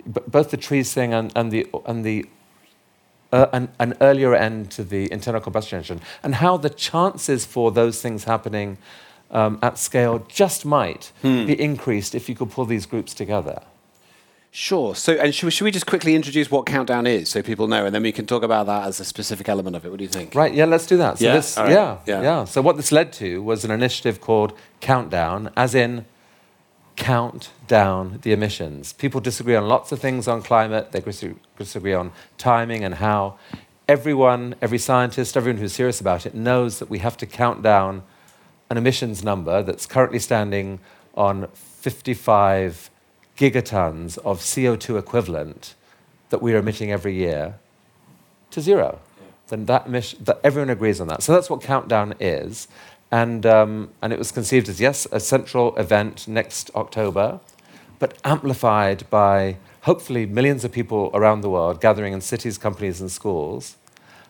both 0.07 0.51
the 0.51 0.57
trees 0.57 0.93
thing 0.93 1.13
and, 1.15 1.33
and 1.37 1.51
the, 1.53 1.67
and 1.87 2.05
the 2.05 2.27
uh, 3.33 3.47
an, 3.53 3.69
an 3.79 3.95
earlier 4.01 4.35
end 4.35 4.71
to 4.73 4.85
the 4.85 5.11
internal 5.11 5.41
combustion 5.41 5.79
engine, 5.79 6.01
and 6.23 6.35
how 6.37 6.57
the 6.59 6.69
chances 6.69 7.47
for 7.47 7.73
those 7.73 8.03
things 8.03 8.25
happening 8.25 8.77
um, 9.31 9.59
at 9.63 9.79
scale 9.79 10.19
just 10.29 10.67
might 10.67 11.13
be 11.23 11.59
increased 11.59 12.15
if 12.15 12.29
you 12.29 12.35
could 12.35 12.51
pull 12.51 12.67
these 12.67 12.85
groups 12.85 13.15
together. 13.15 13.63
Sure. 14.55 14.95
So, 14.95 15.15
and 15.15 15.35
should 15.35 15.47
we, 15.47 15.51
should 15.51 15.65
we 15.65 15.71
just 15.71 15.87
quickly 15.87 16.15
introduce 16.15 16.51
what 16.51 16.67
Countdown 16.67 17.07
is 17.07 17.31
so 17.31 17.41
people 17.41 17.69
know, 17.69 17.87
and 17.87 17.95
then 17.95 18.03
we 18.03 18.13
can 18.13 18.27
talk 18.27 18.43
about 18.43 18.67
that 18.67 18.87
as 18.87 19.01
a 19.01 19.05
specific 19.07 19.49
element 19.49 19.75
of 19.77 19.87
it? 19.87 19.89
What 19.89 19.97
do 19.97 20.05
you 20.05 20.11
think? 20.11 20.35
Right, 20.35 20.53
yeah, 20.53 20.67
let's 20.67 20.85
do 20.85 20.99
that. 20.99 21.19
So 21.19 21.25
Yeah? 21.25 21.33
this, 21.37 21.57
right. 21.57 21.71
yeah, 21.71 21.99
Yeah. 22.05 22.21
yeah, 22.21 22.45
So 22.45 22.61
what 22.61 22.77
this 22.77 22.93
led 22.93 23.15
to 23.15 23.43
was 23.43 23.65
an 23.65 23.71
initiative 23.71 24.21
called 24.21 24.53
Countdown, 24.83 25.51
as 25.57 25.75
in 25.75 26.05
count 26.97 27.51
down 27.67 28.19
the 28.23 28.33
emissions. 28.33 28.93
People 28.93 29.21
disagree 29.21 29.57
on 29.57 29.67
lots 29.69 29.93
of 29.93 29.99
things 29.99 30.29
on 30.29 30.43
climate. 30.43 30.93
They 30.93 31.01
disagree 31.01 31.95
on 31.95 32.13
timing 32.39 32.85
and 32.85 32.95
how. 32.97 33.39
everyone, 33.89 34.55
every 34.63 34.79
scientist, 34.79 35.37
everyone 35.37 35.61
who's 35.61 35.73
serious 35.73 36.01
about 36.01 36.25
it 36.25 36.35
knows 36.35 36.79
that 36.79 36.89
we 36.89 36.99
have 36.99 37.17
to 37.19 37.27
count 37.27 37.63
down 37.63 38.03
an 38.71 38.77
emissions 38.79 39.23
number 39.23 39.63
that's 39.63 39.87
currently 39.87 40.19
standing 40.19 40.79
on 41.15 41.47
55 41.53 42.91
gigatons 43.37 44.19
of 44.19 44.41
CO2 44.41 44.99
equivalent 44.99 45.75
that 46.31 46.41
we're 46.41 46.59
emitting 46.59 46.91
every 46.91 47.15
year 47.15 47.57
to 48.51 48.61
zero. 48.61 48.99
Yeah. 49.21 49.27
Then 49.49 49.67
that, 49.67 49.87
emission, 49.87 50.25
that 50.25 50.41
everyone 50.43 50.71
agrees 50.71 51.01
on 51.01 51.09
that. 51.09 51.23
So 51.23 51.33
that's 51.33 51.51
what 51.51 51.61
Countdown 51.61 52.15
is. 52.21 52.69
And, 53.13 53.45
um, 53.45 53.91
and 54.01 54.13
it 54.13 54.19
was 54.19 54.33
conceived 54.33 54.69
as, 54.69 54.81
yes, 54.81 55.07
a 55.13 55.21
central 55.21 55.77
event 55.77 56.27
next 56.27 56.71
October, 56.75 57.41
but 57.99 58.19
amplified 58.25 59.09
by 59.11 59.59
hopefully 59.83 60.25
millions 60.25 60.65
of 60.65 60.73
people 60.73 61.11
around 61.13 61.43
the 61.43 61.51
world 61.51 61.81
gathering 61.81 62.15
in 62.15 62.23
cities, 62.23 62.57
companies, 62.57 63.01
and 63.03 63.13
schools, 63.13 63.77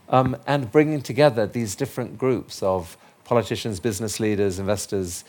um, 0.09 0.37
and 0.49 0.73
bringing 0.73 1.01
together 1.01 1.47
these 1.47 1.77
different 1.77 2.19
groups 2.19 2.63
of 2.63 2.97
politicians, 3.25 3.79
business 3.79 4.19
leaders, 4.19 4.59
investors, 4.59 5.25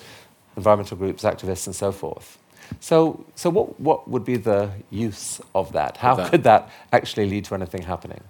environmental 0.58 0.98
groups, 0.98 1.24
activists, 1.24 1.68
and 1.68 1.76
so 1.76 1.92
forth. 1.92 2.39
So, 2.80 3.24
so 3.36 3.50
what, 3.52 3.80
what 3.80 4.08
would 4.08 4.26
be 4.26 4.38
the 4.38 4.72
use 4.89 5.39
of 5.54 5.74
that? 5.74 5.98
How 5.98 6.16
that. 6.16 6.32
could 6.32 6.44
that 6.44 6.70
actually 6.92 7.30
lead 7.30 7.46
to 7.46 7.56
anything 7.56 7.84
happening? 7.84 8.24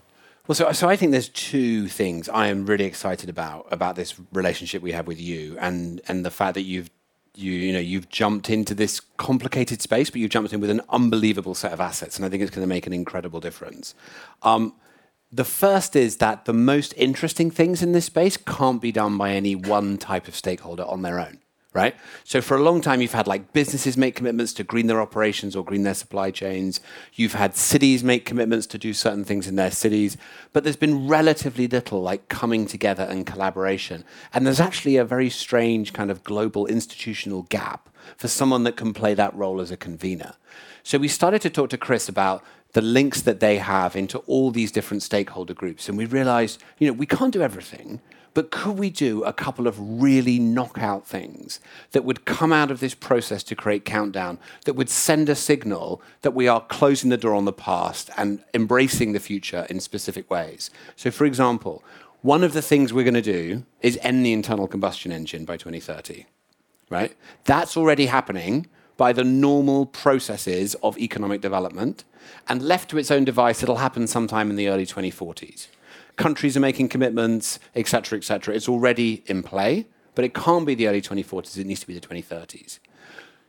Well, 0.45 0.55
so, 0.55 0.69
so 0.73 0.89
I 0.89 0.97
think 0.97 1.13
there's 1.13 1.29
two 1.29 1.87
things 1.87 2.27
I 2.27 2.47
am 2.47 2.65
really 2.65 2.83
excited 2.83 3.29
about 3.29 3.65
about 3.71 3.95
this 3.95 4.15
relationship 4.33 4.81
we 4.81 4.91
have 4.91 5.07
with 5.07 5.19
you, 5.19 5.57
and 5.57 6.01
and 6.09 6.25
the 6.25 6.31
fact 6.31 6.55
that 6.55 6.63
you've 6.63 6.89
you 7.33 7.53
you 7.53 7.71
know 7.71 7.79
you've 7.79 8.09
jumped 8.09 8.49
into 8.49 8.75
this 8.75 8.99
complicated 8.99 9.81
space, 9.81 10.09
but 10.09 10.19
you've 10.19 10.31
jumped 10.31 10.51
in 10.51 10.59
with 10.59 10.69
an 10.69 10.81
unbelievable 10.89 11.55
set 11.55 11.71
of 11.71 11.79
assets, 11.79 12.17
and 12.17 12.25
I 12.25 12.29
think 12.29 12.41
it's 12.41 12.51
going 12.51 12.61
to 12.61 12.67
make 12.67 12.85
an 12.85 12.91
incredible 12.91 13.39
difference. 13.39 13.95
Um, 14.41 14.73
the 15.31 15.45
first 15.45 15.95
is 15.95 16.17
that 16.17 16.43
the 16.43 16.53
most 16.53 16.93
interesting 16.97 17.49
things 17.49 17.81
in 17.81 17.93
this 17.93 18.05
space 18.05 18.35
can't 18.35 18.81
be 18.81 18.91
done 18.91 19.17
by 19.17 19.31
any 19.31 19.55
one 19.55 19.97
type 19.97 20.27
of 20.27 20.35
stakeholder 20.35 20.83
on 20.83 21.03
their 21.03 21.21
own 21.21 21.39
right? 21.73 21.95
So 22.23 22.39
for 22.41 22.55
a 22.55 22.61
long 22.61 22.81
time, 22.81 23.01
you've 23.01 23.13
had 23.13 23.27
like 23.27 23.51
businesses 23.51 23.97
make 23.97 24.15
commitments 24.15 24.53
to 24.53 24.63
green 24.63 24.87
their 24.87 25.01
operations 25.01 25.55
or 25.55 25.65
green 25.65 25.83
their 25.83 25.93
supply 25.93 26.31
chains. 26.31 26.79
You've 27.13 27.33
had 27.33 27.55
cities 27.55 28.03
make 28.03 28.25
commitments 28.25 28.67
to 28.67 28.77
do 28.77 28.93
certain 28.93 29.25
things 29.25 29.47
in 29.47 29.55
their 29.55 29.71
cities, 29.71 30.15
but 30.53 30.63
there's 30.63 30.75
been 30.75 31.07
relatively 31.07 31.67
little 31.67 32.01
like 32.01 32.29
coming 32.29 32.65
together 32.65 33.03
and 33.03 33.25
collaboration. 33.25 34.05
And 34.33 34.45
there's 34.45 34.59
actually 34.59 34.97
a 34.97 35.05
very 35.05 35.29
strange 35.29 35.93
kind 35.93 36.11
of 36.11 36.23
global 36.23 36.67
institutional 36.67 37.43
gap 37.43 37.89
for 38.17 38.27
someone 38.27 38.63
that 38.63 38.77
can 38.77 38.93
play 38.93 39.13
that 39.15 39.33
role 39.35 39.59
as 39.59 39.71
a 39.71 39.77
convener. 39.77 40.35
So 40.83 40.97
we 40.97 41.07
started 41.07 41.41
to 41.43 41.49
talk 41.49 41.69
to 41.71 41.77
Chris 41.77 42.09
about 42.09 42.43
the 42.73 42.81
links 42.81 43.21
that 43.21 43.39
they 43.39 43.57
have 43.57 43.95
into 43.95 44.19
all 44.19 44.51
these 44.51 44.71
different 44.71 45.03
stakeholder 45.03 45.53
groups. 45.53 45.87
And 45.87 45.97
we 45.97 46.05
realized, 46.05 46.61
you 46.79 46.87
know, 46.87 46.93
we 46.93 47.05
can't 47.05 47.31
do 47.31 47.41
everything. 47.41 48.01
But 48.33 48.49
could 48.49 48.79
we 48.79 48.89
do 48.89 49.23
a 49.23 49.33
couple 49.33 49.67
of 49.67 49.75
really 49.79 50.39
knockout 50.39 51.05
things 51.05 51.59
that 51.91 52.03
would 52.03 52.25
come 52.25 52.51
out 52.51 52.71
of 52.71 52.79
this 52.79 52.95
process 52.95 53.43
to 53.43 53.55
create 53.55 53.85
Countdown 53.85 54.39
that 54.65 54.73
would 54.73 54.89
send 54.89 55.29
a 55.29 55.35
signal 55.35 56.01
that 56.21 56.33
we 56.33 56.47
are 56.47 56.61
closing 56.61 57.09
the 57.09 57.17
door 57.17 57.35
on 57.35 57.45
the 57.45 57.53
past 57.53 58.09
and 58.17 58.43
embracing 58.53 59.13
the 59.13 59.19
future 59.19 59.67
in 59.69 59.79
specific 59.79 60.29
ways? 60.31 60.71
So, 60.95 61.11
for 61.11 61.25
example, 61.25 61.83
one 62.21 62.43
of 62.43 62.53
the 62.53 62.61
things 62.61 62.91
we're 62.91 63.03
going 63.03 63.13
to 63.13 63.21
do 63.21 63.65
is 63.81 63.99
end 64.01 64.25
the 64.25 64.33
internal 64.33 64.67
combustion 64.67 65.11
engine 65.11 65.45
by 65.45 65.57
2030, 65.57 66.25
right? 66.89 67.15
That's 67.43 67.77
already 67.77 68.07
happening 68.07 68.67
by 68.97 69.13
the 69.13 69.23
normal 69.23 69.85
processes 69.85 70.75
of 70.81 70.97
economic 70.97 71.41
development. 71.41 72.03
And 72.47 72.61
left 72.61 72.89
to 72.91 72.97
its 72.97 73.11
own 73.11 73.25
device, 73.25 73.61
it'll 73.61 73.77
happen 73.77 74.07
sometime 74.07 74.49
in 74.49 74.55
the 74.55 74.69
early 74.69 74.85
2040s 74.85 75.67
countries 76.15 76.55
are 76.55 76.61
making 76.61 76.89
commitments, 76.89 77.59
etc., 77.75 78.17
etc. 78.17 78.55
It's 78.55 78.69
already 78.69 79.23
in 79.27 79.43
play, 79.43 79.87
but 80.15 80.25
it 80.25 80.33
can't 80.33 80.65
be 80.65 80.75
the 80.75 80.87
early 80.87 81.01
2040s. 81.01 81.57
It 81.57 81.67
needs 81.67 81.81
to 81.81 81.87
be 81.87 81.93
the 81.93 82.07
2030s. 82.07 82.79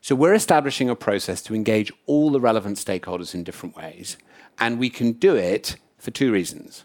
So 0.01 0.15
we're 0.15 0.35
establishing 0.35 0.91
a 0.91 0.97
process 0.97 1.41
to 1.43 1.55
engage 1.55 1.91
all 2.07 2.31
the 2.31 2.41
relevant 2.41 2.77
stakeholders 2.77 3.35
in 3.35 3.43
different 3.43 3.75
ways, 3.75 4.19
and 4.59 4.79
we 4.79 4.91
can 4.91 5.13
do 5.13 5.35
it 5.35 5.77
for 5.99 6.11
two 6.11 6.31
reasons. 6.31 6.85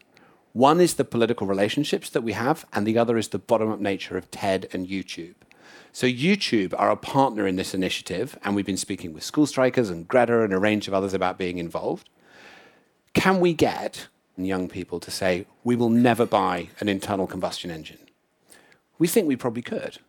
One 0.53 0.79
is 0.79 0.95
the 0.95 1.05
political 1.05 1.45
relationships 1.45 2.09
that 2.09 2.21
we 2.21 2.33
have, 2.33 2.65
and 2.73 2.87
the 2.87 2.97
other 2.97 3.17
is 3.17 3.27
the 3.27 3.37
bottom 3.37 3.71
up 3.71 3.79
nature 3.79 4.17
of 4.17 4.31
TED 4.31 4.67
and 4.73 4.87
YouTube. 4.87 5.35
So, 5.91 6.07
YouTube 6.07 6.73
are 6.77 6.91
a 6.91 6.95
partner 6.95 7.45
in 7.47 7.55
this 7.55 7.73
initiative, 7.73 8.37
and 8.43 8.55
we've 8.55 8.65
been 8.65 8.77
speaking 8.77 9.13
with 9.13 9.23
School 9.23 9.45
Strikers 9.45 9.89
and 9.89 10.07
Greta 10.07 10.41
and 10.41 10.53
a 10.53 10.59
range 10.59 10.87
of 10.87 10.93
others 10.93 11.13
about 11.13 11.37
being 11.37 11.57
involved. 11.57 12.09
Can 13.13 13.39
we 13.39 13.53
get 13.53 14.07
young 14.45 14.67
people 14.67 14.99
to 14.99 15.11
say, 15.11 15.45
we 15.63 15.75
will 15.75 15.89
never 15.89 16.25
buy 16.25 16.69
an 16.79 16.89
internal 16.89 17.27
combustion 17.27 17.71
engine? 17.71 17.99
We 18.97 19.07
think 19.07 19.27
we 19.27 19.35
probably 19.35 19.61
could, 19.61 19.99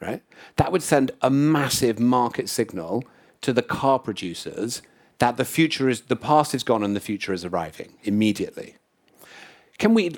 right? 0.00 0.22
That 0.56 0.72
would 0.72 0.82
send 0.82 1.12
a 1.20 1.30
massive 1.30 1.98
market 1.98 2.48
signal 2.48 3.04
to 3.42 3.52
the 3.52 3.62
car 3.62 3.98
producers 3.98 4.82
that 5.18 5.36
the 5.36 5.44
future 5.44 5.88
is, 5.88 6.02
the 6.02 6.16
past 6.16 6.54
is 6.54 6.64
gone 6.64 6.82
and 6.82 6.96
the 6.96 7.00
future 7.00 7.32
is 7.32 7.44
arriving 7.44 7.94
immediately. 8.02 8.74
Can 9.78 9.94
we 9.94 10.16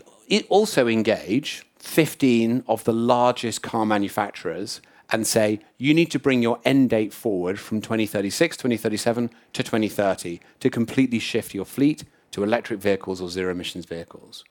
also 0.49 0.89
engage 0.89 1.67
15 1.79 2.65
of 2.67 2.85
the 2.85 2.93
largest 2.93 3.63
car 3.63 3.85
manufacturers 3.85 4.81
and 5.11 5.27
say, 5.27 5.61
you 5.77 5.93
need 5.93 6.11
to 6.11 6.19
bring 6.19 6.43
your 6.43 6.59
end 6.65 6.89
date 6.91 7.13
forward 7.13 7.61
from 7.61 7.83
2036, 7.83 8.57
2037 8.57 9.31
to 9.53 9.63
2030 9.63 10.41
to 10.61 10.71
completely 10.71 11.19
shift 11.19 11.55
your 11.55 11.67
fleet 11.67 12.05
to 12.35 12.43
electric 12.43 12.81
vehicles 12.81 13.21
or 13.21 13.31
zero 13.31 13.53
emissions 13.53 13.87
vehicles. 13.87 14.45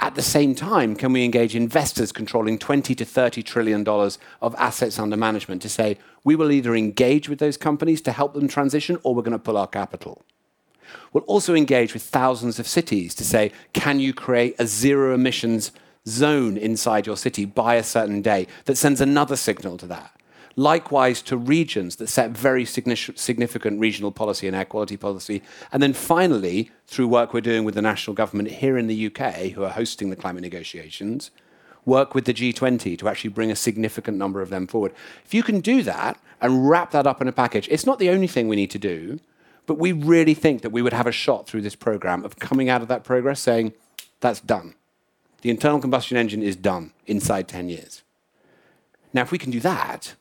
At 0.00 0.14
the 0.14 0.22
same 0.22 0.54
time, 0.54 0.94
can 0.94 1.12
we 1.12 1.24
engage 1.24 1.56
investors 1.56 2.12
controlling 2.12 2.58
20 2.58 2.94
to 2.94 3.04
30 3.04 3.42
trillion 3.42 3.82
dollars 3.82 4.18
of 4.42 4.54
assets 4.56 4.98
under 4.98 5.16
management 5.16 5.62
to 5.62 5.68
say, 5.68 5.98
we 6.22 6.36
will 6.36 6.52
either 6.52 6.76
engage 6.76 7.28
with 7.28 7.38
those 7.38 7.56
companies 7.56 8.00
to 8.02 8.12
help 8.12 8.34
them 8.34 8.46
transition 8.46 8.98
or 9.02 9.14
we're 9.14 9.22
going 9.22 9.32
to 9.32 9.38
pull 9.38 9.56
our 9.56 9.66
capital? 9.66 10.22
We'll 11.12 11.24
also 11.24 11.54
engage 11.54 11.94
with 11.94 12.02
thousands 12.02 12.58
of 12.58 12.68
cities 12.68 13.14
to 13.16 13.24
say, 13.24 13.52
can 13.72 13.98
you 13.98 14.12
create 14.12 14.54
a 14.58 14.66
zero 14.66 15.14
emissions 15.14 15.72
zone 16.06 16.56
inside 16.56 17.06
your 17.06 17.16
city 17.16 17.44
by 17.44 17.74
a 17.74 17.82
certain 17.82 18.22
day 18.22 18.46
that 18.66 18.76
sends 18.76 19.00
another 19.00 19.36
signal 19.36 19.78
to 19.78 19.86
that? 19.86 20.17
Likewise 20.58 21.22
to 21.22 21.36
regions 21.36 21.96
that 21.96 22.08
set 22.08 22.32
very 22.32 22.64
significant 22.64 23.78
regional 23.78 24.10
policy 24.10 24.48
and 24.48 24.56
air 24.56 24.64
quality 24.64 24.96
policy. 24.96 25.40
And 25.70 25.80
then 25.80 25.92
finally, 25.92 26.72
through 26.88 27.06
work 27.06 27.32
we're 27.32 27.40
doing 27.40 27.64
with 27.64 27.76
the 27.76 27.82
national 27.82 28.14
government 28.14 28.50
here 28.50 28.76
in 28.76 28.88
the 28.88 29.06
UK, 29.06 29.52
who 29.52 29.62
are 29.62 29.70
hosting 29.70 30.10
the 30.10 30.16
climate 30.16 30.42
negotiations, 30.42 31.30
work 31.84 32.12
with 32.12 32.24
the 32.24 32.34
G20 32.34 32.98
to 32.98 33.08
actually 33.08 33.30
bring 33.30 33.52
a 33.52 33.56
significant 33.56 34.18
number 34.18 34.42
of 34.42 34.50
them 34.50 34.66
forward. 34.66 34.92
If 35.24 35.32
you 35.32 35.44
can 35.44 35.60
do 35.60 35.84
that 35.84 36.20
and 36.40 36.68
wrap 36.68 36.90
that 36.90 37.06
up 37.06 37.22
in 37.22 37.28
a 37.28 37.32
package, 37.32 37.68
it's 37.70 37.86
not 37.86 38.00
the 38.00 38.10
only 38.10 38.26
thing 38.26 38.48
we 38.48 38.56
need 38.56 38.72
to 38.72 38.80
do, 38.80 39.20
but 39.66 39.78
we 39.78 39.92
really 39.92 40.34
think 40.34 40.62
that 40.62 40.70
we 40.70 40.82
would 40.82 40.92
have 40.92 41.06
a 41.06 41.12
shot 41.12 41.46
through 41.46 41.62
this 41.62 41.76
program 41.76 42.24
of 42.24 42.40
coming 42.40 42.68
out 42.68 42.82
of 42.82 42.88
that 42.88 43.04
progress 43.04 43.38
saying, 43.38 43.74
that's 44.18 44.40
done. 44.40 44.74
The 45.42 45.50
internal 45.50 45.78
combustion 45.78 46.16
engine 46.16 46.42
is 46.42 46.56
done 46.56 46.92
inside 47.06 47.46
10 47.46 47.68
years. 47.68 48.02
Now, 49.14 49.22
if 49.22 49.30
we 49.30 49.38
can 49.38 49.52
do 49.52 49.60
that, 49.60 50.14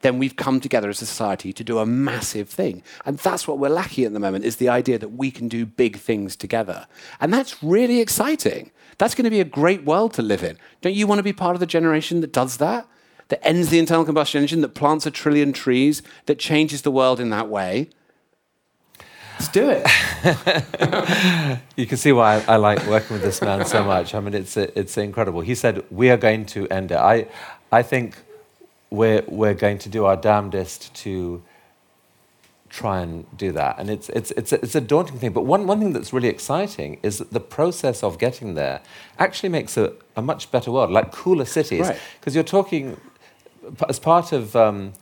then 0.00 0.18
we've 0.18 0.36
come 0.36 0.60
together 0.60 0.88
as 0.88 1.02
a 1.02 1.06
society 1.06 1.52
to 1.52 1.64
do 1.64 1.78
a 1.78 1.86
massive 1.86 2.48
thing. 2.48 2.82
And 3.04 3.18
that's 3.18 3.48
what 3.48 3.58
we're 3.58 3.68
lacking 3.68 4.04
at 4.04 4.12
the 4.12 4.20
moment 4.20 4.44
is 4.44 4.56
the 4.56 4.68
idea 4.68 4.98
that 4.98 5.10
we 5.10 5.30
can 5.30 5.48
do 5.48 5.66
big 5.66 5.98
things 5.98 6.36
together. 6.36 6.86
And 7.20 7.32
that's 7.32 7.62
really 7.62 8.00
exciting. 8.00 8.70
That's 8.98 9.14
going 9.14 9.24
to 9.24 9.30
be 9.30 9.40
a 9.40 9.44
great 9.44 9.84
world 9.84 10.12
to 10.14 10.22
live 10.22 10.44
in. 10.44 10.56
Don't 10.82 10.94
you 10.94 11.06
want 11.06 11.18
to 11.18 11.24
be 11.24 11.32
part 11.32 11.56
of 11.56 11.60
the 11.60 11.66
generation 11.66 12.20
that 12.20 12.32
does 12.32 12.58
that? 12.58 12.86
That 13.28 13.44
ends 13.46 13.68
the 13.68 13.78
internal 13.78 14.04
combustion 14.04 14.42
engine, 14.42 14.60
that 14.62 14.74
plants 14.74 15.04
a 15.04 15.10
trillion 15.10 15.52
trees, 15.52 16.02
that 16.26 16.38
changes 16.38 16.82
the 16.82 16.90
world 16.90 17.20
in 17.20 17.30
that 17.30 17.48
way? 17.48 17.90
Let's 19.34 19.48
do 19.48 19.68
it. 19.70 21.60
you 21.76 21.86
can 21.86 21.96
see 21.96 22.10
why 22.10 22.42
I, 22.48 22.56
like 22.56 22.84
working 22.86 23.14
with 23.14 23.22
this 23.22 23.40
man 23.40 23.64
so 23.66 23.84
much. 23.84 24.14
I 24.14 24.20
mean, 24.20 24.34
it's, 24.34 24.56
it's 24.56 24.96
incredible. 24.96 25.42
He 25.42 25.54
said, 25.54 25.84
We 25.90 26.10
are 26.10 26.16
going 26.16 26.46
to 26.46 26.66
end 26.68 26.90
it. 26.90 26.96
I, 26.96 27.28
I 27.70 27.82
think 27.82 28.16
we're, 28.90 29.22
we're 29.26 29.54
going 29.54 29.78
to 29.78 29.88
do 29.88 30.04
our 30.04 30.16
damnedest 30.16 30.94
to 30.94 31.42
try 32.70 33.00
and 33.00 33.24
do 33.36 33.52
that. 33.52 33.78
And 33.78 33.88
it's, 33.90 34.08
it's, 34.10 34.30
it's, 34.32 34.52
a, 34.52 34.62
it's 34.62 34.74
a 34.74 34.80
daunting 34.80 35.18
thing. 35.18 35.32
But 35.32 35.42
one, 35.42 35.66
one 35.66 35.80
thing 35.80 35.92
that's 35.92 36.12
really 36.12 36.28
exciting 36.28 36.98
is 37.02 37.18
that 37.18 37.32
the 37.32 37.40
process 37.40 38.02
of 38.02 38.18
getting 38.18 38.54
there 38.54 38.80
actually 39.18 39.48
makes 39.48 39.76
a, 39.76 39.94
a 40.16 40.22
much 40.22 40.50
better 40.50 40.70
world, 40.70 40.90
like 40.90 41.10
cooler 41.12 41.44
cities. 41.44 41.88
Because 41.88 41.96
right. 42.26 42.34
you're 42.34 42.44
talking, 42.44 43.00
as 43.88 43.98
part 43.98 44.32
of 44.32 44.54
um, 44.54 44.92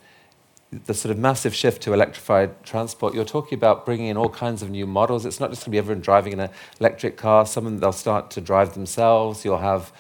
the 0.87 0.95
sort 0.95 1.11
of 1.11 1.19
massive 1.19 1.55
shift 1.55 1.83
to 1.83 1.93
electrified 1.93 2.63
transport, 2.65 3.15
you're 3.15 3.25
talking 3.25 3.57
about 3.57 3.85
bringing 3.85 4.07
in 4.07 4.17
all 4.17 4.29
kinds 4.29 4.63
of 4.63 4.71
new 4.71 4.87
models. 4.87 5.27
It's 5.27 5.41
not 5.41 5.51
just 5.51 5.63
going 5.63 5.67
to 5.67 5.71
be 5.71 5.79
everyone 5.79 6.03
driving 6.03 6.33
in 6.35 6.41
an 6.41 6.51
electric 6.79 7.17
car. 7.17 7.47
Some 7.47 7.67
of 7.67 7.73
them, 7.73 7.81
they'll 7.81 7.93
start 7.93 8.31
to 8.33 8.41
drive 8.41 8.75
themselves. 8.75 9.45
You'll 9.45 9.59
have 9.59 9.93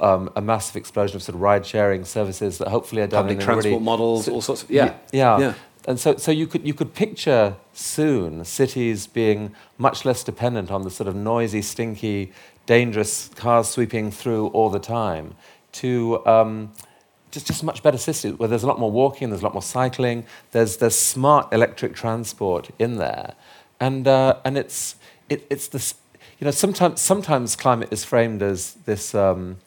um, 0.00 0.30
a 0.36 0.40
massive 0.40 0.76
explosion 0.76 1.16
of 1.16 1.22
sort 1.22 1.34
of 1.34 1.40
ride 1.40 1.64
sharing 1.66 2.04
services 2.04 2.58
that 2.58 2.68
hopefully 2.68 3.02
are 3.02 3.06
done 3.06 3.24
public 3.24 3.40
transport 3.40 3.64
really, 3.64 3.78
models, 3.78 4.28
all 4.28 4.40
sorts 4.40 4.62
of 4.62 4.70
yeah. 4.70 4.94
yeah, 5.12 5.38
yeah. 5.38 5.54
And 5.86 6.00
so, 6.00 6.16
so 6.16 6.32
you 6.32 6.46
could 6.46 6.66
you 6.66 6.74
could 6.74 6.94
picture 6.94 7.56
soon 7.72 8.44
cities 8.44 9.06
being 9.06 9.54
much 9.76 10.04
less 10.04 10.24
dependent 10.24 10.70
on 10.70 10.82
the 10.82 10.90
sort 10.90 11.08
of 11.08 11.14
noisy, 11.14 11.62
stinky 11.62 12.32
dangerous 12.66 13.28
cars 13.34 13.68
sweeping 13.68 14.10
through 14.10 14.48
all 14.48 14.70
the 14.70 14.78
time 14.78 15.34
to 15.72 16.24
um, 16.26 16.72
just, 17.30 17.46
just 17.46 17.64
much 17.64 17.82
better 17.82 17.98
system 17.98 18.36
where 18.36 18.48
there's 18.48 18.62
a 18.62 18.66
lot 18.66 18.78
more 18.78 18.90
walking, 18.90 19.30
there's 19.30 19.42
a 19.42 19.44
lot 19.44 19.52
more 19.52 19.62
cycling, 19.62 20.24
there's, 20.52 20.78
there's 20.78 20.98
smart 20.98 21.52
electric 21.52 21.94
transport 21.94 22.70
in 22.78 22.96
there. 22.96 23.34
And, 23.80 24.06
uh, 24.06 24.36
and 24.44 24.56
it's, 24.56 24.96
it, 25.28 25.46
it's 25.50 25.68
this, 25.68 25.94
you 26.38 26.44
know, 26.44 26.52
sometimes, 26.52 27.00
sometimes 27.00 27.56
climate 27.56 27.88
is 27.90 28.04
framed 28.04 28.42
as 28.42 28.74
this 28.86 29.14
um, 29.14 29.58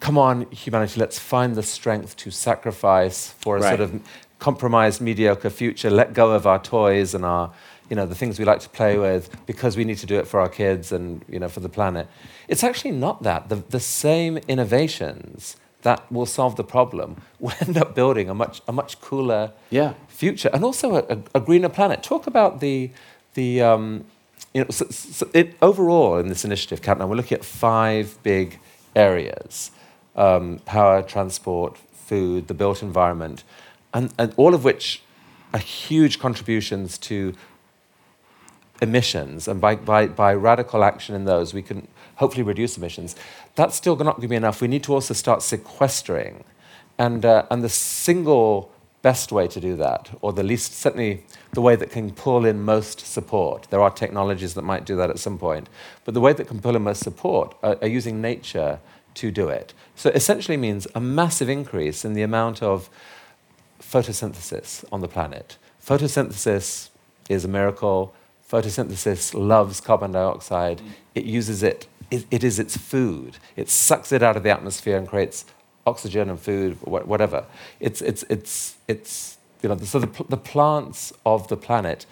come 0.00 0.16
on, 0.16 0.50
humanity, 0.50 0.98
let's 0.98 1.18
find 1.18 1.54
the 1.54 1.62
strength 1.62 2.16
to 2.16 2.30
sacrifice 2.30 3.32
for 3.32 3.58
a 3.58 3.60
right. 3.60 3.68
sort 3.68 3.80
of 3.80 4.00
compromised, 4.38 5.00
mediocre 5.00 5.50
future, 5.50 5.90
let 5.90 6.14
go 6.14 6.32
of 6.32 6.46
our 6.46 6.58
toys 6.58 7.14
and 7.14 7.24
our, 7.24 7.52
you 7.90 7.94
know, 7.94 8.06
the 8.06 8.14
things 8.14 8.38
we 8.38 8.44
like 8.44 8.60
to 8.60 8.68
play 8.70 8.98
with 8.98 9.30
because 9.46 9.76
we 9.76 9.84
need 9.84 9.98
to 9.98 10.06
do 10.06 10.18
it 10.18 10.26
for 10.26 10.40
our 10.40 10.48
kids 10.48 10.90
and, 10.90 11.22
you 11.28 11.38
know, 11.38 11.48
for 11.48 11.60
the 11.60 11.68
planet. 11.68 12.08
It's 12.48 12.64
actually 12.64 12.92
not 12.92 13.22
that. 13.22 13.50
The, 13.50 13.56
the 13.56 13.80
same 13.80 14.38
innovations 14.48 15.56
that 15.82 16.10
will 16.10 16.26
solve 16.26 16.56
the 16.56 16.64
problem 16.64 17.22
will 17.38 17.52
end 17.60 17.76
up 17.76 17.94
building 17.94 18.30
a 18.30 18.34
much, 18.34 18.62
a 18.66 18.72
much 18.72 19.00
cooler 19.00 19.52
yeah. 19.68 19.94
future 20.08 20.50
and 20.52 20.64
also 20.64 20.96
a, 20.96 21.18
a, 21.34 21.40
greener 21.40 21.68
planet. 21.68 22.02
Talk 22.02 22.26
about 22.26 22.60
the, 22.60 22.90
the 23.34 23.60
um, 23.60 24.06
you 24.54 24.62
know, 24.62 24.70
so, 24.70 24.86
so 24.88 25.28
it, 25.34 25.56
overall 25.60 26.16
in 26.18 26.28
this 26.28 26.44
initiative, 26.44 26.80
Countdown, 26.80 27.10
we're 27.10 27.16
looking 27.16 27.36
at 27.36 27.44
five 27.44 28.18
big 28.22 28.58
areas 28.96 29.70
um, 30.16 30.60
power, 30.64 31.02
transport, 31.02 31.76
food, 31.92 32.48
the 32.48 32.54
built 32.54 32.82
environment, 32.82 33.44
and, 33.94 34.12
and 34.18 34.34
all 34.36 34.54
of 34.54 34.64
which 34.64 35.02
are 35.52 35.60
huge 35.60 36.18
contributions 36.18 36.98
to 36.98 37.34
emissions. 38.80 39.48
And 39.48 39.60
by, 39.60 39.76
by, 39.76 40.06
by 40.06 40.34
radical 40.34 40.84
action 40.84 41.14
in 41.14 41.24
those, 41.24 41.52
we 41.54 41.62
can 41.62 41.86
hopefully 42.16 42.42
reduce 42.42 42.76
emissions. 42.76 43.16
That's 43.54 43.76
still 43.76 43.96
not 43.96 44.16
going 44.16 44.22
to 44.22 44.28
be 44.28 44.36
enough. 44.36 44.60
We 44.60 44.68
need 44.68 44.84
to 44.84 44.94
also 44.94 45.14
start 45.14 45.42
sequestering. 45.42 46.44
And, 46.98 47.24
uh, 47.24 47.46
and 47.50 47.62
the 47.62 47.68
single 47.68 48.70
best 49.02 49.32
way 49.32 49.48
to 49.48 49.60
do 49.60 49.76
that, 49.76 50.10
or 50.20 50.32
the 50.32 50.42
least, 50.42 50.74
certainly 50.74 51.24
the 51.52 51.62
way 51.62 51.74
that 51.74 51.90
can 51.90 52.12
pull 52.12 52.44
in 52.44 52.62
most 52.62 53.00
support, 53.00 53.66
there 53.70 53.80
are 53.80 53.90
technologies 53.90 54.52
that 54.54 54.62
might 54.62 54.84
do 54.84 54.96
that 54.96 55.08
at 55.08 55.18
some 55.18 55.38
point, 55.38 55.68
but 56.04 56.12
the 56.12 56.20
way 56.20 56.34
that 56.34 56.46
can 56.46 56.60
pull 56.60 56.76
in 56.76 56.82
most 56.82 57.02
support 57.02 57.56
are, 57.62 57.78
are 57.80 57.88
using 57.88 58.20
nature 58.20 58.78
to 59.14 59.30
do 59.30 59.48
it. 59.48 59.74
So 59.96 60.08
it 60.08 60.16
essentially 60.16 60.56
means 60.56 60.86
a 60.94 61.00
massive 61.00 61.48
increase 61.48 62.04
in 62.04 62.14
the 62.14 62.22
amount 62.22 62.62
of 62.62 62.88
photosynthesis 63.80 64.84
on 64.92 65.00
the 65.00 65.08
planet. 65.08 65.56
Photosynthesis 65.84 66.90
is 67.28 67.44
a 67.44 67.48
miracle. 67.48 68.14
Photosynthesis 68.50 69.34
loves 69.34 69.80
carbon 69.80 70.12
dioxide. 70.12 70.78
Mm. 70.78 70.90
It 71.14 71.24
uses 71.24 71.62
it, 71.62 71.86
it, 72.10 72.26
it 72.30 72.44
is 72.44 72.58
its 72.58 72.76
food. 72.76 73.38
It 73.56 73.68
sucks 73.68 74.12
it 74.12 74.22
out 74.22 74.36
of 74.36 74.42
the 74.42 74.50
atmosphere 74.50 74.96
and 74.96 75.08
creates 75.08 75.44
oxygen 75.86 76.28
and 76.30 76.38
food, 76.38 76.76
whatever. 76.82 77.46
It's, 77.78 78.02
it's, 78.02 78.22
it's, 78.28 78.76
it's 78.86 79.38
you 79.62 79.68
know, 79.68 79.76
so 79.78 79.98
the, 79.98 80.24
the 80.28 80.36
plants 80.36 81.12
of 81.24 81.48
the 81.48 81.56
planet, 81.56 82.06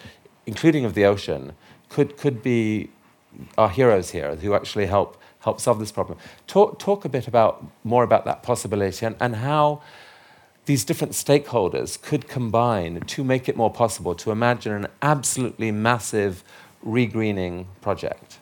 including 0.47 0.85
of 0.85 0.95
the 0.95 1.05
ocean, 1.05 1.53
could, 1.89 2.17
could 2.17 2.43
be 2.43 2.91
our 3.57 3.69
heroes 3.69 4.11
here 4.11 4.37
who 4.37 4.55
actually 4.55 4.87
help, 4.87 5.21
help 5.49 5.61
solve 5.61 5.79
this 5.79 5.93
problem. 5.99 6.19
Talk, 6.47 6.79
talk 6.79 7.05
a 7.05 7.09
bit 7.09 7.27
about, 7.33 7.53
more 7.85 8.05
about 8.05 8.25
that 8.25 8.43
possibility 8.43 9.07
and, 9.07 9.17
and 9.21 9.37
how 9.37 9.83
these 10.67 10.85
different 10.85 11.15
stakeholders 11.15 11.91
could 12.09 12.29
combine 12.29 13.01
to 13.15 13.25
make 13.25 13.49
it 13.49 13.57
more 13.57 13.73
possible 13.73 14.15
to 14.15 14.31
imagine 14.31 14.73
an 14.73 14.87
absolutely 15.01 15.71
massive 15.73 16.45
regreening 16.85 17.67
project. 17.81 18.39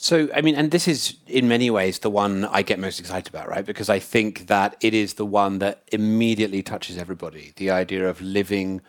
So, 0.00 0.28
I 0.34 0.40
mean, 0.42 0.54
and 0.54 0.70
this 0.70 0.86
is 0.86 1.16
in 1.26 1.48
many 1.48 1.70
ways 1.70 1.98
the 1.98 2.08
one 2.08 2.44
I 2.46 2.62
get 2.62 2.78
most 2.78 3.00
excited 3.00 3.28
about, 3.34 3.48
right? 3.48 3.66
Because 3.66 3.90
I 3.90 3.98
think 3.98 4.46
that 4.46 4.76
it 4.80 4.94
is 4.94 5.14
the 5.14 5.26
one 5.26 5.58
that 5.58 5.82
immediately 5.92 6.62
touches 6.62 6.96
everybody. 6.96 7.52
The 7.56 7.70
idea 7.70 8.08
of 8.08 8.20
living 8.22 8.80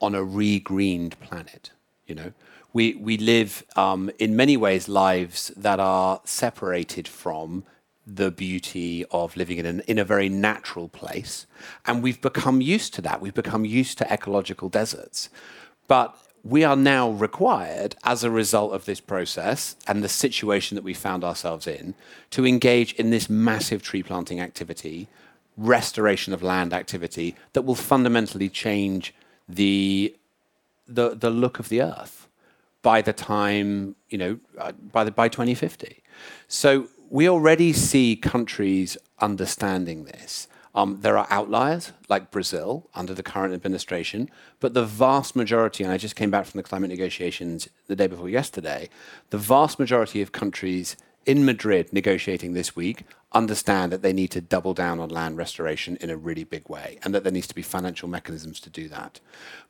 on 0.00 0.14
a 0.14 0.20
regreened 0.20 1.18
planet, 1.20 1.70
you 2.06 2.14
know? 2.14 2.32
We, 2.72 2.94
we 2.94 3.16
live 3.16 3.64
um, 3.76 4.10
in 4.18 4.36
many 4.36 4.56
ways 4.56 4.88
lives 4.88 5.52
that 5.56 5.80
are 5.80 6.20
separated 6.24 7.08
from 7.08 7.64
the 8.06 8.30
beauty 8.30 9.04
of 9.10 9.36
living 9.36 9.58
in, 9.58 9.66
an, 9.66 9.80
in 9.86 9.98
a 9.98 10.04
very 10.04 10.28
natural 10.28 10.88
place. 10.88 11.46
And 11.86 12.02
we've 12.02 12.20
become 12.20 12.60
used 12.60 12.94
to 12.94 13.02
that. 13.02 13.20
We've 13.20 13.34
become 13.34 13.64
used 13.64 13.98
to 13.98 14.12
ecological 14.12 14.68
deserts. 14.68 15.28
But 15.88 16.16
we 16.44 16.64
are 16.64 16.76
now 16.76 17.10
required, 17.10 17.96
as 18.04 18.24
a 18.24 18.30
result 18.30 18.72
of 18.72 18.84
this 18.84 19.00
process 19.00 19.76
and 19.86 20.02
the 20.02 20.08
situation 20.08 20.76
that 20.76 20.84
we 20.84 20.94
found 20.94 21.24
ourselves 21.24 21.66
in, 21.66 21.94
to 22.30 22.46
engage 22.46 22.94
in 22.94 23.10
this 23.10 23.28
massive 23.28 23.82
tree 23.82 24.02
planting 24.02 24.40
activity, 24.40 25.08
restoration 25.56 26.32
of 26.32 26.42
land 26.42 26.72
activity 26.72 27.34
that 27.52 27.62
will 27.62 27.74
fundamentally 27.74 28.48
change 28.48 29.14
the, 29.48 30.14
the, 30.86 31.14
the 31.14 31.30
look 31.30 31.58
of 31.58 31.68
the 31.68 31.82
earth 31.82 32.27
by 32.88 33.02
the 33.02 33.12
time, 33.12 33.94
you 34.08 34.16
know, 34.16 34.38
uh, 34.56 34.72
by, 34.72 35.04
the, 35.04 35.10
by 35.10 35.28
2050. 35.28 36.02
So 36.46 36.88
we 37.10 37.28
already 37.28 37.74
see 37.74 38.16
countries 38.16 38.96
understanding 39.18 40.04
this. 40.04 40.48
Um, 40.74 40.98
there 41.02 41.18
are 41.18 41.26
outliers 41.28 41.92
like 42.08 42.30
Brazil 42.30 42.88
under 42.94 43.12
the 43.12 43.22
current 43.22 43.52
administration, 43.52 44.30
but 44.58 44.72
the 44.72 44.86
vast 44.86 45.36
majority, 45.36 45.84
and 45.84 45.92
I 45.92 45.98
just 45.98 46.16
came 46.16 46.30
back 46.30 46.46
from 46.46 46.56
the 46.56 46.62
climate 46.62 46.88
negotiations 46.88 47.68
the 47.88 47.96
day 47.96 48.06
before 48.06 48.30
yesterday, 48.30 48.88
the 49.28 49.36
vast 49.36 49.78
majority 49.78 50.22
of 50.22 50.32
countries 50.32 50.96
in 51.26 51.44
Madrid 51.44 51.92
negotiating 51.92 52.54
this 52.54 52.74
week 52.74 53.04
understand 53.32 53.92
that 53.92 54.00
they 54.00 54.12
need 54.12 54.30
to 54.30 54.40
double 54.40 54.72
down 54.72 54.98
on 54.98 55.10
land 55.10 55.36
restoration 55.36 55.98
in 56.00 56.08
a 56.08 56.16
really 56.16 56.44
big 56.44 56.66
way 56.68 56.98
and 57.02 57.14
that 57.14 57.24
there 57.24 57.32
needs 57.32 57.46
to 57.46 57.54
be 57.54 57.60
financial 57.60 58.08
mechanisms 58.08 58.58
to 58.58 58.70
do 58.70 58.88
that. 58.88 59.20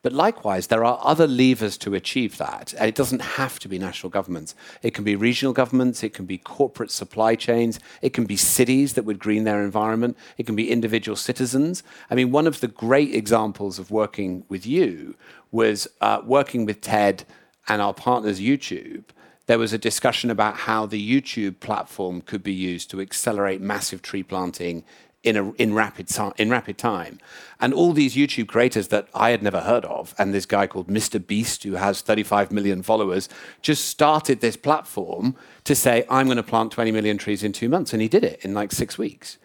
But 0.03 0.13
likewise, 0.13 0.69
there 0.69 0.85
are 0.85 1.01
other 1.03 1.27
levers 1.27 1.77
to 1.79 1.97
achieve 1.97 2.39
that. 2.39 2.73
And 2.75 2.89
it 2.89 2.95
doesn't 2.95 3.21
have 3.21 3.59
to 3.59 3.69
be 3.69 3.77
national 3.77 4.11
governments. 4.11 4.55
It 4.81 4.95
can 4.95 5.03
be 5.03 5.17
regional 5.17 5.53
governments, 5.53 6.05
it 6.05 6.15
can 6.15 6.25
be 6.25 6.39
corporate 6.39 6.93
supply 6.93 7.35
chains, 7.35 7.81
it 8.01 8.13
can 8.13 8.27
be 8.27 8.37
cities 8.37 8.95
that 8.95 9.05
would 9.05 9.19
green 9.19 9.43
their 9.43 9.65
environment, 9.65 10.17
it 10.37 10.47
can 10.47 10.55
be 10.55 10.71
individual 10.71 11.17
citizens. 11.17 11.83
I 12.11 12.15
mean, 12.15 12.31
one 12.31 12.47
of 12.47 12.61
the 12.61 12.69
great 12.69 13.13
examples 13.13 13.81
of 13.81 13.91
working 13.91 14.45
with 14.49 14.67
you 14.67 15.17
was 15.51 15.89
uh, 16.01 16.23
working 16.25 16.65
with 16.65 16.81
TED 16.81 17.25
and 17.67 17.83
our 17.83 17.93
partners 17.93 18.41
YouTube 18.41 19.05
there 19.49 19.59
was 19.59 19.73
a 19.73 19.79
discussion 19.79 20.31
about 20.31 20.57
how 20.57 20.85
the 20.85 21.01
YouTube 21.01 21.59
platform 21.59 22.21
could 22.21 22.43
be 22.43 22.53
used 22.53 22.91
to 22.91 23.01
accelerate 23.01 23.63
massive 23.63 24.03
tree 24.03 24.23
planting 24.23 24.85
in, 25.23 25.37
a, 25.37 25.53
in, 25.53 25.73
rapid, 25.73 26.07
in 26.37 26.51
rapid 26.51 26.77
time. 26.77 27.19
And 27.59 27.73
all 27.73 27.95
these 27.95 28.15
YouTube 28.15 28.47
creators 28.47 28.89
that 28.89 29.09
I 29.15 29.31
had 29.31 29.43
never 29.43 29.63
heard 29.63 29.87
of, 29.87 30.15
and 30.19 30.35
this 30.35 30.45
guy 30.45 30.67
called 30.67 30.89
Mr. 30.89 31.27
Beast, 31.27 31.65
who 31.65 31.73
has 31.73 32.03
35 32.03 32.53
million 32.53 32.83
followers, 32.83 33.31
just 33.63 33.87
started 33.87 34.43
this 34.43 34.57
platform 34.57 35.35
to 35.65 35.75
say, 35.75 36.05
I'm 36.11 36.27
going 36.27 36.37
to 36.37 36.43
plant 36.43 36.71
20 36.71 36.93
million 36.93 37.17
trees 37.17 37.43
in 37.43 37.53
two 37.53 37.71
months. 37.71 37.95
And 37.95 38.03
he 38.03 38.09
did 38.09 38.25
it 38.25 38.45
in 38.45 38.53
like 38.53 38.71
six 38.71 38.99
weeks 38.99 39.39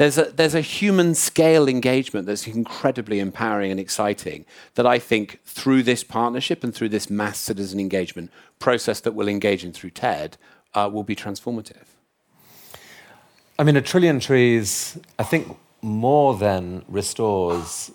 there's 0.00 0.16
a, 0.16 0.24
there's 0.34 0.54
a 0.54 0.62
human 0.62 1.14
scale 1.14 1.68
engagement 1.68 2.26
that's 2.26 2.46
incredibly 2.46 3.20
empowering 3.20 3.70
and 3.70 3.78
exciting 3.78 4.46
that 4.74 4.86
I 4.86 4.98
think 4.98 5.40
through 5.44 5.82
this 5.82 6.02
partnership 6.02 6.64
and 6.64 6.74
through 6.74 6.88
this 6.88 7.10
mass 7.10 7.36
citizen 7.36 7.78
engagement 7.78 8.30
process 8.58 9.00
that 9.00 9.12
we'll 9.12 9.28
engage 9.28 9.62
in 9.62 9.74
through 9.74 9.90
TED 9.90 10.38
uh, 10.72 10.88
will 10.90 11.02
be 11.02 11.14
transformative. 11.14 11.84
I 13.58 13.62
mean, 13.62 13.76
a 13.76 13.82
trillion 13.82 14.20
trees, 14.20 14.98
I 15.18 15.22
think, 15.22 15.54
more 15.82 16.34
than 16.34 16.82
restores 16.88 17.90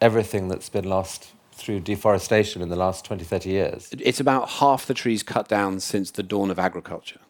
everything 0.00 0.48
that's 0.48 0.68
been 0.68 0.88
lost 0.88 1.34
through 1.52 1.78
deforestation 1.78 2.62
in 2.62 2.68
the 2.68 2.74
last 2.74 3.04
20, 3.04 3.24
30 3.24 3.48
years. 3.48 3.88
It's 4.00 4.18
about 4.18 4.48
half 4.48 4.86
the 4.86 4.94
trees 4.94 5.22
cut 5.22 5.46
down 5.46 5.78
since 5.78 6.10
the 6.10 6.24
dawn 6.24 6.50
of 6.50 6.58
agriculture. 6.58 7.20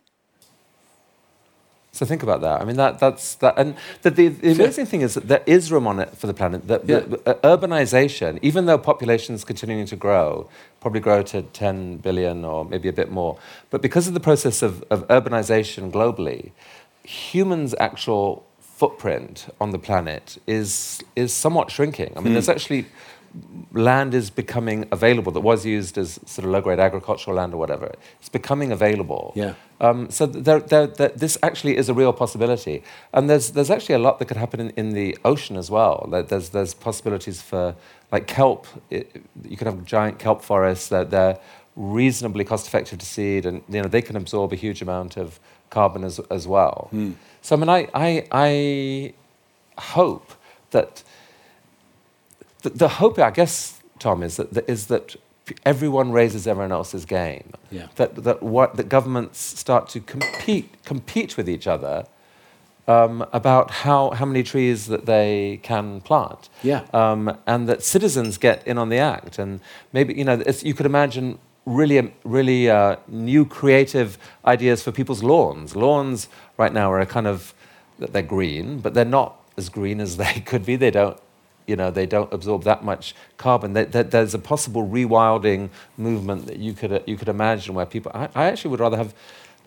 So 1.94 2.04
think 2.04 2.24
about 2.24 2.40
that. 2.40 2.60
I 2.60 2.64
mean, 2.64 2.74
that, 2.74 2.98
that's 2.98 3.36
that. 3.36 3.56
And 3.56 3.76
the, 4.02 4.10
the, 4.10 4.28
the 4.28 4.50
amazing 4.50 4.86
thing 4.86 5.02
is 5.02 5.14
that 5.14 5.28
there 5.28 5.44
is 5.46 5.70
room 5.70 5.86
on 5.86 6.00
it 6.00 6.16
for 6.16 6.26
the 6.26 6.34
planet. 6.34 6.66
That 6.66 6.88
yeah. 6.88 6.98
the, 6.98 7.20
uh, 7.24 7.56
urbanization, 7.56 8.40
even 8.42 8.66
though 8.66 8.78
population 8.78 9.36
is 9.36 9.44
continuing 9.44 9.86
to 9.86 9.94
grow, 9.94 10.50
probably 10.80 10.98
grow 10.98 11.22
to 11.22 11.42
10 11.42 11.98
billion 11.98 12.44
or 12.44 12.64
maybe 12.64 12.88
a 12.88 12.92
bit 12.92 13.12
more, 13.12 13.38
but 13.70 13.80
because 13.80 14.08
of 14.08 14.14
the 14.14 14.18
process 14.18 14.60
of, 14.60 14.82
of 14.90 15.06
urbanization 15.06 15.92
globally, 15.92 16.50
humans' 17.04 17.76
actual 17.78 18.44
footprint 18.58 19.46
on 19.60 19.70
the 19.70 19.78
planet 19.78 20.36
is 20.48 21.00
is 21.14 21.32
somewhat 21.32 21.70
shrinking. 21.70 22.12
I 22.16 22.20
mean, 22.20 22.30
mm. 22.30 22.32
there's 22.32 22.48
actually 22.48 22.86
land 23.72 24.14
is 24.14 24.30
becoming 24.30 24.86
available 24.92 25.32
that 25.32 25.40
was 25.40 25.66
used 25.66 25.98
as 25.98 26.20
sort 26.26 26.44
of 26.44 26.52
low 26.52 26.60
grade 26.60 26.78
agricultural 26.78 27.36
land 27.36 27.52
or 27.52 27.56
whatever. 27.56 27.92
It's 28.20 28.28
becoming 28.28 28.70
available. 28.70 29.32
Yeah. 29.34 29.54
Um, 29.80 30.08
so 30.10 30.26
there, 30.26 30.60
there, 30.60 30.86
there, 30.86 31.08
this 31.08 31.36
actually 31.42 31.76
is 31.76 31.88
a 31.88 31.94
real 31.94 32.12
possibility. 32.12 32.84
And 33.12 33.28
there's, 33.28 33.50
there's 33.50 33.70
actually 33.70 33.96
a 33.96 33.98
lot 33.98 34.18
that 34.20 34.26
could 34.26 34.36
happen 34.36 34.60
in, 34.60 34.70
in 34.70 34.90
the 34.90 35.18
ocean 35.24 35.56
as 35.56 35.70
well. 35.70 36.08
There's, 36.28 36.50
there's 36.50 36.74
possibilities 36.74 37.42
for, 37.42 37.74
like 38.12 38.28
kelp, 38.28 38.66
it, 38.90 39.22
you 39.42 39.56
could 39.56 39.66
have 39.66 39.84
giant 39.84 40.20
kelp 40.20 40.42
forests 40.42 40.88
that 40.88 41.10
they're 41.10 41.38
reasonably 41.74 42.44
cost 42.44 42.68
effective 42.68 43.00
to 43.00 43.06
seed 43.06 43.46
and 43.46 43.62
you 43.68 43.82
know, 43.82 43.88
they 43.88 44.02
can 44.02 44.14
absorb 44.14 44.52
a 44.52 44.56
huge 44.56 44.80
amount 44.80 45.16
of 45.16 45.40
carbon 45.70 46.04
as, 46.04 46.20
as 46.30 46.46
well. 46.46 46.88
So, 47.42 47.56
I 47.56 47.58
mean, 47.58 47.68
I, 47.68 47.88
I, 47.92 48.24
I 48.30 49.14
hope 49.80 50.32
that 50.70 51.02
the, 52.64 52.70
the 52.70 52.88
hope, 52.88 53.18
I 53.18 53.30
guess, 53.30 53.80
Tom, 53.98 54.22
is 54.22 54.36
that, 54.36 54.52
that, 54.54 54.68
is 54.68 54.86
that 54.88 55.16
everyone 55.64 56.10
raises 56.10 56.46
everyone 56.46 56.72
else's 56.72 57.04
game. 57.04 57.52
Yeah. 57.70 57.88
That, 57.96 58.16
that, 58.24 58.42
what, 58.42 58.76
that 58.76 58.88
governments 58.88 59.38
start 59.38 59.88
to 59.90 60.00
compete, 60.00 60.82
compete 60.84 61.36
with 61.36 61.48
each 61.48 61.66
other 61.66 62.06
um, 62.88 63.24
about 63.32 63.70
how, 63.70 64.10
how 64.10 64.24
many 64.24 64.42
trees 64.42 64.86
that 64.86 65.06
they 65.06 65.60
can 65.62 66.00
plant. 66.00 66.48
Yeah. 66.62 66.86
Um, 66.92 67.36
and 67.46 67.68
that 67.68 67.82
citizens 67.82 68.38
get 68.38 68.66
in 68.66 68.78
on 68.78 68.88
the 68.88 68.98
act. 68.98 69.38
And 69.38 69.60
maybe, 69.92 70.14
you 70.14 70.24
know, 70.24 70.42
it's, 70.46 70.64
you 70.64 70.74
could 70.74 70.86
imagine 70.86 71.38
really, 71.66 71.98
um, 71.98 72.12
really 72.24 72.70
uh, 72.70 72.96
new 73.08 73.44
creative 73.44 74.18
ideas 74.44 74.82
for 74.82 74.90
people's 74.90 75.22
lawns. 75.22 75.76
Lawns 75.76 76.28
right 76.56 76.72
now 76.72 76.90
are 76.90 77.00
a 77.00 77.06
kind 77.06 77.26
of, 77.26 77.54
that 77.98 78.12
they're 78.12 78.22
green, 78.22 78.80
but 78.80 78.94
they're 78.94 79.04
not 79.04 79.36
as 79.56 79.68
green 79.68 80.00
as 80.00 80.16
they 80.24 80.40
could 80.40 80.64
be. 80.64 80.76
They 80.76 80.90
don't, 80.90 81.18
you 81.66 81.76
know, 81.76 81.90
they 81.90 82.06
don't 82.06 82.32
absorb 82.32 82.64
that 82.64 82.84
much 82.84 83.14
carbon. 83.38 83.72
There, 83.72 83.84
there, 83.86 84.02
there's 84.02 84.34
a 84.34 84.38
possible 84.38 84.86
rewilding 84.86 85.70
movement 85.96 86.46
that 86.46 86.58
you 86.58 86.72
could, 86.74 86.92
uh, 86.92 87.00
you 87.06 87.16
could 87.16 87.28
imagine 87.28 87.74
where 87.74 87.86
people, 87.86 88.12
I, 88.14 88.28
I 88.34 88.44
actually 88.46 88.70
would 88.72 88.80
rather 88.80 88.96
have 88.96 89.14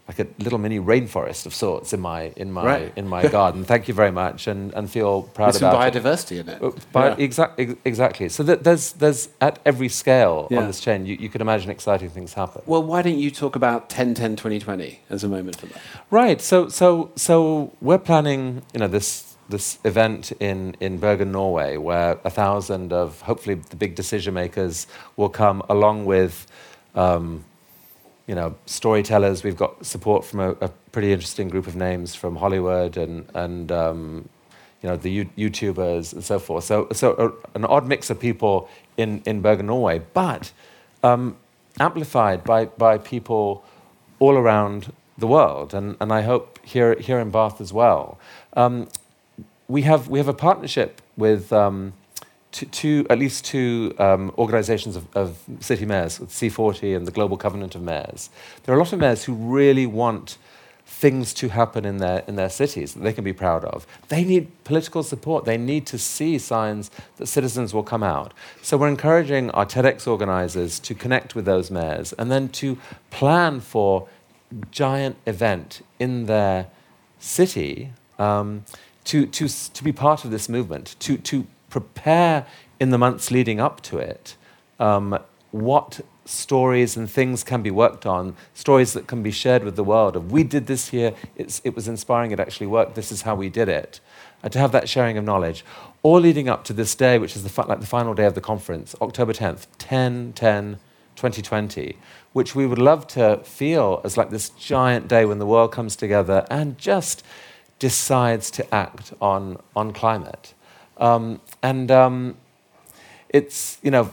like 0.08 0.20
a 0.20 0.28
little 0.42 0.58
mini 0.58 0.80
rainforest 0.80 1.46
of 1.46 1.54
sorts 1.54 1.92
in 1.92 2.00
my, 2.00 2.32
in 2.38 2.50
my, 2.50 2.66
Right. 2.66 2.94
in 2.96 3.10
my 3.10 3.28
garden. 3.28 3.66
Thank 3.66 3.90
you 3.90 3.94
very 3.94 4.12
much 4.12 4.48
and, 4.48 4.74
and 4.74 4.90
feel 4.90 5.24
proud 5.24 5.48
With 5.48 5.58
some 5.58 5.70
about 5.70 5.94
it. 5.94 6.02
biodiversity 6.02 6.40
in 6.40 6.48
it. 6.48 6.62
Uh, 6.64 6.72
Bi- 6.94 7.10
Yeah. 7.10 7.16
exac- 7.28 7.52
ex- 7.58 7.74
exactly. 7.84 8.30
So 8.30 8.42
that 8.44 8.64
there's, 8.64 8.94
there's 8.94 9.28
at 9.42 9.60
every 9.66 9.90
scale 9.90 10.48
Yeah. 10.50 10.60
on 10.60 10.68
this 10.68 10.80
chain, 10.80 11.06
you, 11.06 11.18
you 11.20 11.28
can 11.28 11.42
imagine 11.42 11.70
exciting 11.72 12.10
things 12.10 12.34
happen. 12.36 12.62
Well, 12.66 12.84
why 12.84 13.02
don't 13.02 13.18
you 13.18 13.30
talk 13.30 13.58
about 13.58 13.90
10 13.90 14.14
10 14.14 14.38
2020 14.38 15.02
as 15.10 15.26
a 15.26 15.28
moment 15.28 15.58
for 15.58 15.66
that? 15.66 15.82
Right. 16.10 16.40
So 16.42 16.70
so 16.70 17.12
so 17.18 17.74
we're 17.82 17.98
planning, 17.98 18.62
you 18.74 18.80
know, 18.80 18.88
this 18.88 19.27
this 19.50 19.80
event 19.84 20.32
in 20.40 20.76
in 20.80 20.98
Bergen, 20.98 21.32
Norway, 21.32 21.78
where 21.78 22.20
a 22.24 22.30
thousand 22.30 22.94
of 22.94 23.22
hopefully 23.22 23.56
the 23.56 23.76
big 23.76 23.96
decision 23.96 24.34
makers 24.34 24.88
will 25.16 25.30
come, 25.30 25.64
along 25.70 26.06
with. 26.06 26.48
Um, 26.96 27.44
you 28.28 28.36
know, 28.36 28.56
storytellers. 28.66 29.42
We've 29.42 29.56
got 29.56 29.86
support 29.86 30.26
from 30.26 30.42
a, 30.42 30.52
a 30.60 30.68
pretty 30.92 31.14
interesting 31.14 31.48
group 31.48 31.66
of 31.66 31.76
names 31.76 32.14
from 32.14 32.36
Hollywood 32.36 32.98
and 32.98 33.26
and 33.34 33.72
um, 33.72 34.30
you 34.82 34.90
know 34.90 34.98
the 34.98 35.10
U- 35.10 35.30
YouTubers 35.38 36.14
and 36.14 36.24
so 36.24 36.38
forth. 36.40 36.66
So 36.66 36.88
so 36.92 37.14
a, 37.14 37.58
an 37.58 37.66
odd 37.66 37.88
mix 37.88 38.10
of 38.10 38.20
people 38.20 38.70
in 38.98 39.22
in 39.26 39.42
Bergen, 39.42 39.68
Norway, 39.68 40.02
but 40.14 40.52
um, 41.04 41.38
amplified 41.80 42.44
by 42.44 42.66
by 42.66 42.98
people 42.98 43.64
all 44.20 44.36
around 44.38 44.92
the 45.18 45.28
world, 45.28 45.74
and 45.74 45.96
and 46.00 46.12
I 46.12 46.22
hope 46.22 46.60
here 46.64 46.96
here 46.96 47.20
in 47.20 47.32
Bath 47.32 47.62
as 47.62 47.72
well. 47.74 48.20
Um, 48.56 48.88
we 49.68 49.82
have 49.84 50.08
we 50.08 50.20
have 50.20 50.28
a 50.28 50.34
partnership 50.34 51.02
with. 51.16 51.52
Um, 51.52 51.94
two, 52.52 52.66
two, 52.68 53.06
at 53.10 53.20
least 53.20 53.46
two 53.46 53.94
um, 54.00 54.34
organizations 54.38 54.96
of, 54.96 55.06
of 55.16 55.38
city 55.60 55.86
mayors, 55.86 56.20
with 56.20 56.30
C40 56.30 56.96
and 56.96 57.06
the 57.06 57.12
Global 57.12 57.38
Covenant 57.38 57.76
of 57.76 57.82
Mayors. 57.82 58.30
There 58.64 58.74
are 58.74 58.78
a 58.78 58.82
lot 58.82 58.94
of 58.94 59.00
mayors 59.00 59.26
who 59.26 59.34
really 59.34 59.86
want 59.86 60.38
things 60.88 61.34
to 61.34 61.50
happen 61.50 61.84
in 61.86 61.98
their, 61.98 62.24
in 62.28 62.38
their 62.38 62.50
cities 62.50 62.94
that 62.94 63.02
they 63.02 63.12
can 63.12 63.24
be 63.24 63.34
proud 63.34 63.66
of. 63.66 63.86
They 64.08 64.24
need 64.24 64.64
political 64.64 65.04
support. 65.04 65.44
They 65.44 65.58
need 65.58 65.86
to 65.88 65.98
see 65.98 66.40
signs 66.40 66.90
that 67.18 67.28
citizens 67.28 67.74
will 67.74 67.84
come 67.84 68.04
out. 68.04 68.34
So 68.62 68.78
we're 68.78 68.88
encouraging 68.88 69.52
our 69.52 69.66
TEDx 69.66 70.08
organizers 70.08 70.80
to 70.80 70.96
connect 70.96 71.36
with 71.36 71.44
those 71.44 71.70
mayors 71.70 72.14
and 72.14 72.32
then 72.32 72.48
to 72.50 72.78
plan 73.12 73.60
for 73.60 74.08
giant 74.72 75.18
event 75.26 75.82
in 76.00 76.26
their 76.26 76.68
city 77.20 77.92
um, 78.18 78.64
to, 79.08 79.26
to, 79.26 79.48
to 79.48 79.84
be 79.84 79.92
part 79.92 80.26
of 80.26 80.32
this 80.32 80.50
movement, 80.50 80.96
to, 81.00 81.18
to 81.18 81.48
prepare 81.70 82.46
in 82.80 82.90
the 82.90 82.98
months 82.98 83.32
leading 83.32 83.60
up 83.60 83.82
to 83.82 83.98
it 83.98 84.36
um, 84.80 85.18
what 85.52 86.02
stories 86.26 86.98
and 86.98 87.10
things 87.10 87.42
can 87.42 87.62
be 87.62 87.72
worked 87.72 88.06
on, 88.06 88.36
stories 88.54 88.92
that 88.92 89.08
can 89.08 89.24
be 89.24 89.32
shared 89.32 89.64
with 89.64 89.78
the 89.78 89.84
world 89.84 90.18
of 90.18 90.30
we 90.30 90.44
did 90.44 90.68
this 90.68 90.90
here, 90.90 91.14
it's, 91.38 91.62
it 91.64 91.74
was 91.74 91.88
inspiring, 91.88 92.32
it 92.32 92.40
actually 92.40 92.68
worked, 92.68 92.96
this 92.96 93.12
is 93.12 93.22
how 93.22 93.34
we 93.34 93.48
did 93.48 93.70
it. 93.70 94.02
And 94.44 94.52
to 94.52 94.60
have 94.60 94.74
that 94.74 94.90
sharing 94.90 95.18
of 95.18 95.24
knowledge, 95.24 95.64
all 96.04 96.20
leading 96.20 96.50
up 96.50 96.66
to 96.66 96.74
this 96.74 96.94
day, 96.94 97.18
which 97.18 97.36
is 97.36 97.44
the, 97.44 97.66
like 97.66 97.80
the 97.80 97.88
final 97.88 98.14
day 98.14 98.26
of 98.26 98.36
the 98.36 98.42
conference, 98.42 98.94
October 99.02 99.32
10th, 99.32 99.68
10 99.78 100.34
10 100.34 100.80
2020, 101.16 101.98
which 102.34 102.54
we 102.54 102.68
would 102.68 102.78
love 102.78 103.08
to 103.08 103.38
feel 103.44 104.02
as 104.04 104.18
like 104.18 104.30
this 104.30 104.50
giant 104.50 105.08
day 105.08 105.26
when 105.26 105.40
the 105.40 105.46
world 105.48 105.72
comes 105.72 105.96
together 105.96 106.46
and 106.52 106.78
just 106.78 107.24
decides 107.80 108.50
to 108.52 108.74
act 108.74 109.14
on, 109.22 109.58
on 109.76 109.94
climate. 109.94 110.54
Um, 110.98 111.42
and 111.62 111.92
um, 111.92 112.38
it's, 113.30 113.78
you 113.84 113.92
know, 113.92 114.12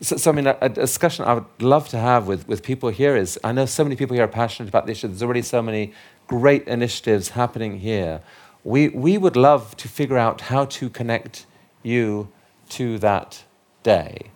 so, 0.00 0.16
so 0.16 0.30
I 0.30 0.34
mean, 0.34 0.46
a, 0.46 0.56
a 0.60 0.68
discussion 0.68 1.24
I 1.24 1.34
would 1.34 1.62
love 1.62 1.88
to 1.88 1.98
have 1.98 2.26
with, 2.26 2.48
with 2.48 2.62
people 2.62 2.88
here 2.88 3.16
is 3.16 3.38
I 3.44 3.52
know 3.52 3.66
so 3.66 3.84
many 3.84 3.96
people 3.96 4.14
here 4.14 4.24
are 4.24 4.28
passionate 4.28 4.68
about 4.68 4.86
the 4.86 4.92
issue. 4.92 5.08
There's 5.08 5.22
already 5.22 5.42
so 5.42 5.60
many 5.60 5.92
great 6.26 6.66
initiatives 6.68 7.30
happening 7.30 7.80
here. 7.80 8.22
We, 8.64 8.88
we 8.88 9.18
would 9.18 9.36
love 9.36 9.76
to 9.78 9.88
figure 9.88 10.18
out 10.18 10.42
how 10.42 10.66
to 10.66 10.88
connect 10.88 11.46
you 11.82 12.28
to 12.70 12.98
that 12.98 13.44
day. 13.82 14.30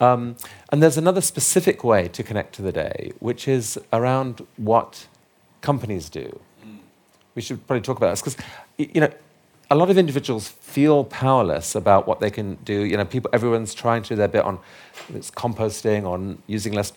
Um, 0.00 0.36
and 0.70 0.82
there's 0.82 0.98
another 0.98 1.20
specific 1.20 1.82
way 1.84 2.08
to 2.08 2.22
connect 2.22 2.54
to 2.56 2.62
the 2.62 2.72
day, 2.72 3.12
which 3.18 3.48
is 3.48 3.78
around 3.92 4.46
what 4.56 5.06
companies 5.62 6.10
do. 6.10 6.40
We 7.36 7.42
should 7.42 7.64
probably 7.66 7.82
talk 7.82 7.98
about 7.98 8.10
this 8.10 8.20
because, 8.22 8.36
you 8.78 9.00
know, 9.00 9.12
a 9.70 9.74
lot 9.74 9.90
of 9.90 9.98
individuals 9.98 10.48
feel 10.48 11.04
powerless 11.04 11.74
about 11.74 12.08
what 12.08 12.18
they 12.18 12.30
can 12.30 12.54
do. 12.64 12.82
You 12.82 12.96
know, 12.96 13.04
people, 13.04 13.30
everyone's 13.32 13.74
trying 13.74 14.02
to 14.04 14.08
do 14.10 14.16
their 14.16 14.28
bit 14.28 14.44
on 14.44 14.58
it's 15.14 15.30
composting, 15.30 16.04
on 16.04 16.42
using 16.46 16.72
less 16.72 16.92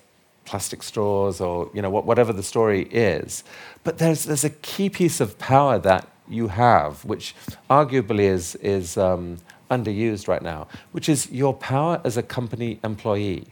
plastic 0.46 0.82
straws, 0.82 1.42
or 1.42 1.70
you 1.74 1.82
know, 1.82 1.90
whatever 1.90 2.32
the 2.32 2.42
story 2.42 2.84
is. 2.84 3.44
But 3.84 3.98
there's 3.98 4.24
there's 4.24 4.46
a 4.46 4.50
key 4.50 4.90
piece 4.90 5.20
of 5.20 5.38
power 5.38 5.78
that 5.80 6.08
you 6.28 6.48
have, 6.48 7.04
which 7.04 7.36
arguably 7.70 8.22
is 8.22 8.56
is 8.56 8.98
um, 8.98 9.40
underused 9.70 10.28
right 10.28 10.42
now, 10.42 10.68
which 10.94 11.10
is 11.10 11.30
your 11.32 11.54
power 11.54 12.00
as 12.06 12.18
a 12.18 12.24
company 12.24 12.80
employee. 12.84 13.48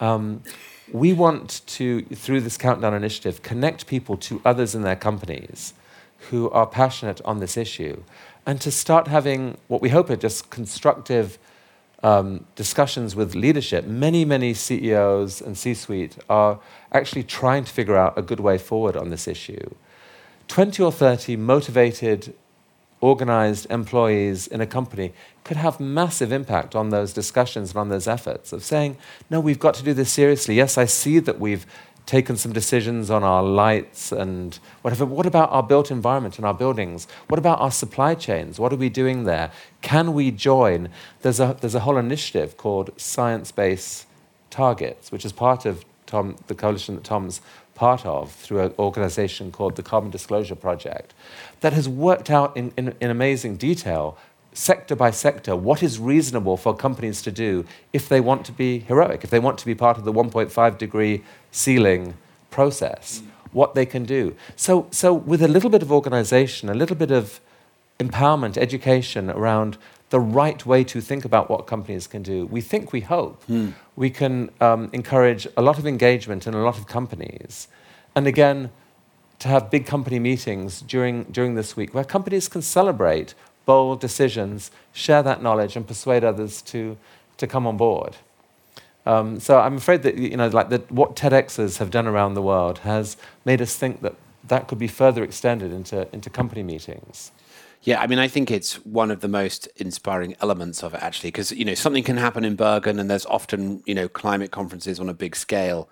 Um, 0.00 0.42
we 0.92 1.12
want 1.12 1.60
to, 1.66 2.02
through 2.02 2.40
this 2.40 2.56
Countdown 2.56 2.94
initiative, 2.94 3.42
connect 3.42 3.86
people 3.86 4.16
to 4.16 4.40
others 4.44 4.74
in 4.74 4.82
their 4.82 4.96
companies 4.96 5.74
who 6.28 6.50
are 6.50 6.66
passionate 6.66 7.20
on 7.24 7.40
this 7.40 7.56
issue 7.56 8.02
and 8.46 8.60
to 8.60 8.70
start 8.70 9.08
having 9.08 9.56
what 9.68 9.80
we 9.80 9.88
hope 9.88 10.10
are 10.10 10.16
just 10.16 10.50
constructive 10.50 11.38
um, 12.02 12.46
discussions 12.56 13.14
with 13.14 13.34
leadership. 13.34 13.84
Many, 13.86 14.24
many 14.24 14.54
CEOs 14.54 15.40
and 15.40 15.56
C 15.56 15.74
suite 15.74 16.16
are 16.28 16.58
actually 16.92 17.24
trying 17.24 17.64
to 17.64 17.72
figure 17.72 17.96
out 17.96 18.16
a 18.16 18.22
good 18.22 18.40
way 18.40 18.58
forward 18.58 18.96
on 18.96 19.10
this 19.10 19.28
issue. 19.28 19.74
20 20.48 20.82
or 20.82 20.90
30 20.90 21.36
motivated, 21.36 22.34
organized 23.00 23.70
employees 23.70 24.46
in 24.46 24.60
a 24.60 24.66
company 24.66 25.12
could 25.44 25.56
have 25.56 25.80
massive 25.80 26.32
impact 26.32 26.74
on 26.74 26.90
those 26.90 27.12
discussions 27.12 27.70
and 27.70 27.78
on 27.78 27.88
those 27.88 28.06
efforts 28.06 28.52
of 28.52 28.62
saying, 28.62 28.96
no, 29.30 29.40
we've 29.40 29.58
got 29.58 29.74
to 29.74 29.82
do 29.82 29.94
this 29.94 30.12
seriously. 30.12 30.54
Yes, 30.54 30.76
I 30.76 30.84
see 30.84 31.18
that 31.20 31.40
we've 31.40 31.66
taken 32.10 32.36
some 32.36 32.52
decisions 32.52 33.08
on 33.08 33.22
our 33.22 33.40
lights 33.40 34.10
and 34.10 34.58
whatever. 34.82 35.06
What 35.06 35.26
about 35.26 35.48
our 35.52 35.62
built 35.62 35.92
environment 35.92 36.38
and 36.38 36.44
our 36.44 36.52
buildings? 36.52 37.06
What 37.28 37.38
about 37.38 37.60
our 37.60 37.70
supply 37.70 38.16
chains? 38.16 38.58
What 38.58 38.72
are 38.72 38.76
we 38.76 38.88
doing 38.88 39.22
there? 39.24 39.52
Can 39.80 40.12
we 40.12 40.32
join? 40.32 40.88
There's 41.22 41.38
a, 41.38 41.56
there's 41.60 41.76
a 41.76 41.80
whole 41.80 41.98
initiative 41.98 42.56
called 42.56 42.90
Science 42.96 43.52
Based 43.52 44.06
Targets, 44.50 45.12
which 45.12 45.24
is 45.24 45.30
part 45.30 45.64
of 45.64 45.84
Tom, 46.06 46.34
the 46.48 46.56
coalition 46.56 46.96
that 46.96 47.04
Tom's 47.04 47.40
part 47.76 48.04
of 48.04 48.32
through 48.32 48.58
an 48.58 48.74
organization 48.76 49.52
called 49.52 49.76
the 49.76 49.82
Carbon 49.84 50.10
Disclosure 50.10 50.56
Project, 50.56 51.14
that 51.60 51.72
has 51.74 51.88
worked 51.88 52.28
out 52.28 52.56
in, 52.56 52.72
in, 52.76 52.92
in 53.00 53.08
amazing 53.10 53.56
detail, 53.56 54.18
sector 54.52 54.96
by 54.96 55.12
sector, 55.12 55.54
what 55.54 55.80
is 55.80 56.00
reasonable 56.00 56.56
for 56.56 56.74
companies 56.74 57.22
to 57.22 57.30
do 57.30 57.64
if 57.92 58.08
they 58.08 58.20
want 58.20 58.44
to 58.44 58.52
be 58.52 58.80
heroic, 58.80 59.22
if 59.22 59.30
they 59.30 59.38
want 59.38 59.58
to 59.58 59.66
be 59.66 59.76
part 59.76 59.96
of 59.96 60.04
the 60.04 60.12
1.5 60.12 60.76
degree 60.76 61.22
ceiling 61.50 62.14
process, 62.50 63.22
what 63.52 63.74
they 63.74 63.86
can 63.86 64.04
do. 64.04 64.34
So, 64.56 64.86
so 64.90 65.12
with 65.12 65.42
a 65.42 65.48
little 65.48 65.70
bit 65.70 65.82
of 65.82 65.90
organization, 65.90 66.68
a 66.68 66.74
little 66.74 66.96
bit 66.96 67.10
of 67.10 67.40
empowerment, 67.98 68.56
education 68.56 69.30
around 69.30 69.76
the 70.10 70.20
right 70.20 70.64
way 70.66 70.82
to 70.84 71.00
think 71.00 71.24
about 71.24 71.48
what 71.48 71.66
companies 71.66 72.06
can 72.06 72.22
do, 72.22 72.46
we 72.46 72.60
think, 72.60 72.92
we 72.92 73.00
hope, 73.00 73.42
we 73.96 74.10
can 74.10 74.50
um, 74.60 74.90
encourage 74.92 75.46
a 75.56 75.62
lot 75.62 75.78
of 75.78 75.86
engagement 75.86 76.46
in 76.46 76.54
a 76.54 76.62
lot 76.62 76.78
of 76.78 76.86
companies. 76.86 77.68
And 78.14 78.26
again, 78.26 78.70
to 79.38 79.48
have 79.48 79.70
big 79.70 79.86
company 79.86 80.18
meetings 80.18 80.82
during, 80.82 81.24
during 81.24 81.54
this 81.54 81.76
week 81.76 81.94
where 81.94 82.04
companies 82.04 82.48
can 82.48 82.62
celebrate 82.62 83.34
bold 83.66 84.00
decisions, 84.00 84.70
share 84.92 85.22
that 85.22 85.42
knowledge, 85.42 85.76
and 85.76 85.86
persuade 85.86 86.24
others 86.24 86.60
to, 86.62 86.96
to 87.36 87.46
come 87.46 87.66
on 87.66 87.76
board. 87.76 88.16
Um, 89.06 89.40
so 89.40 89.58
I'm 89.58 89.76
afraid 89.76 90.02
that 90.02 90.16
you 90.16 90.36
know, 90.36 90.48
like 90.48 90.68
that, 90.68 90.90
what 90.90 91.16
TEDx's 91.16 91.78
have 91.78 91.90
done 91.90 92.06
around 92.06 92.34
the 92.34 92.42
world 92.42 92.78
has 92.78 93.16
made 93.44 93.62
us 93.62 93.76
think 93.76 94.02
that 94.02 94.14
that 94.46 94.68
could 94.68 94.78
be 94.78 94.88
further 94.88 95.22
extended 95.22 95.72
into, 95.72 96.06
into 96.12 96.28
company 96.28 96.62
meetings. 96.62 97.32
Yeah, 97.82 98.00
I 98.00 98.06
mean, 98.06 98.18
I 98.18 98.28
think 98.28 98.50
it's 98.50 98.74
one 98.84 99.10
of 99.10 99.20
the 99.20 99.28
most 99.28 99.66
inspiring 99.76 100.36
elements 100.42 100.82
of 100.82 100.92
it, 100.92 101.02
actually, 101.02 101.28
because 101.30 101.50
you 101.50 101.64
know 101.64 101.74
something 101.74 102.04
can 102.04 102.18
happen 102.18 102.44
in 102.44 102.54
Bergen, 102.54 102.98
and 102.98 103.10
there's 103.10 103.24
often 103.24 103.82
you 103.86 103.94
know 103.94 104.06
climate 104.06 104.50
conferences 104.50 105.00
on 105.00 105.08
a 105.08 105.14
big 105.14 105.34
scale, 105.34 105.88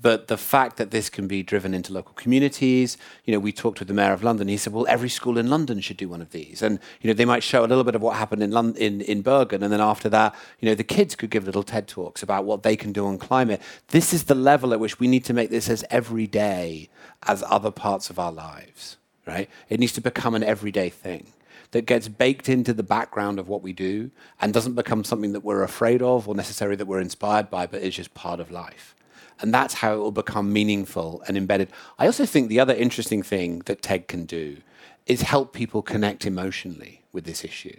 but 0.00 0.28
the 0.28 0.36
fact 0.36 0.76
that 0.76 0.90
this 0.90 1.10
can 1.10 1.26
be 1.26 1.42
driven 1.42 1.74
into 1.74 1.92
local 1.92 2.12
communities, 2.14 2.96
you 3.24 3.32
know, 3.32 3.40
we 3.40 3.50
talked 3.52 3.80
with 3.80 3.88
the 3.88 3.94
mayor 3.94 4.12
of 4.12 4.22
London. 4.22 4.46
He 4.46 4.56
said, 4.56 4.72
"Well, 4.72 4.86
every 4.88 5.08
school 5.08 5.38
in 5.38 5.50
London 5.50 5.80
should 5.80 5.96
do 5.96 6.08
one 6.08 6.20
of 6.20 6.30
these." 6.30 6.62
And 6.62 6.78
you 7.00 7.08
know, 7.08 7.14
they 7.14 7.24
might 7.24 7.42
show 7.42 7.64
a 7.64 7.66
little 7.66 7.84
bit 7.84 7.94
of 7.94 8.02
what 8.02 8.16
happened 8.16 8.42
in 8.42 8.52
London, 8.52 8.80
in, 8.80 9.00
in 9.00 9.22
Bergen, 9.22 9.62
and 9.62 9.72
then 9.72 9.80
after 9.80 10.08
that, 10.10 10.34
you 10.60 10.68
know, 10.68 10.74
the 10.74 10.84
kids 10.84 11.16
could 11.16 11.30
give 11.30 11.44
little 11.46 11.64
TED 11.64 11.88
talks 11.88 12.22
about 12.22 12.44
what 12.44 12.62
they 12.62 12.76
can 12.76 12.92
do 12.92 13.06
on 13.06 13.18
climate. 13.18 13.60
This 13.88 14.12
is 14.12 14.24
the 14.24 14.34
level 14.34 14.72
at 14.72 14.80
which 14.80 15.00
we 15.00 15.08
need 15.08 15.24
to 15.24 15.34
make 15.34 15.50
this 15.50 15.68
as 15.68 15.84
everyday 15.90 16.88
as 17.24 17.42
other 17.48 17.70
parts 17.70 18.10
of 18.10 18.18
our 18.18 18.32
lives, 18.32 18.98
right? 19.26 19.50
It 19.68 19.80
needs 19.80 19.92
to 19.94 20.00
become 20.00 20.34
an 20.34 20.44
everyday 20.44 20.90
thing 20.90 21.32
that 21.72 21.86
gets 21.86 22.08
baked 22.08 22.48
into 22.48 22.72
the 22.72 22.82
background 22.82 23.38
of 23.38 23.48
what 23.48 23.62
we 23.62 23.72
do 23.72 24.10
and 24.40 24.54
doesn't 24.54 24.74
become 24.74 25.04
something 25.04 25.32
that 25.32 25.44
we're 25.44 25.62
afraid 25.62 26.00
of 26.02 26.28
or 26.28 26.34
necessarily 26.34 26.76
that 26.76 26.86
we're 26.86 27.00
inspired 27.00 27.50
by, 27.50 27.66
but 27.66 27.82
is 27.82 27.96
just 27.96 28.14
part 28.14 28.40
of 28.40 28.50
life. 28.50 28.94
And 29.40 29.54
that's 29.54 29.74
how 29.74 29.94
it 29.94 29.98
will 29.98 30.12
become 30.12 30.52
meaningful 30.52 31.22
and 31.28 31.36
embedded. 31.36 31.70
I 31.98 32.06
also 32.06 32.26
think 32.26 32.48
the 32.48 32.60
other 32.60 32.74
interesting 32.74 33.22
thing 33.22 33.60
that 33.66 33.82
TED 33.82 34.08
can 34.08 34.24
do 34.24 34.58
is 35.06 35.22
help 35.22 35.52
people 35.52 35.82
connect 35.82 36.26
emotionally 36.26 37.02
with 37.12 37.24
this 37.24 37.44
issue, 37.44 37.76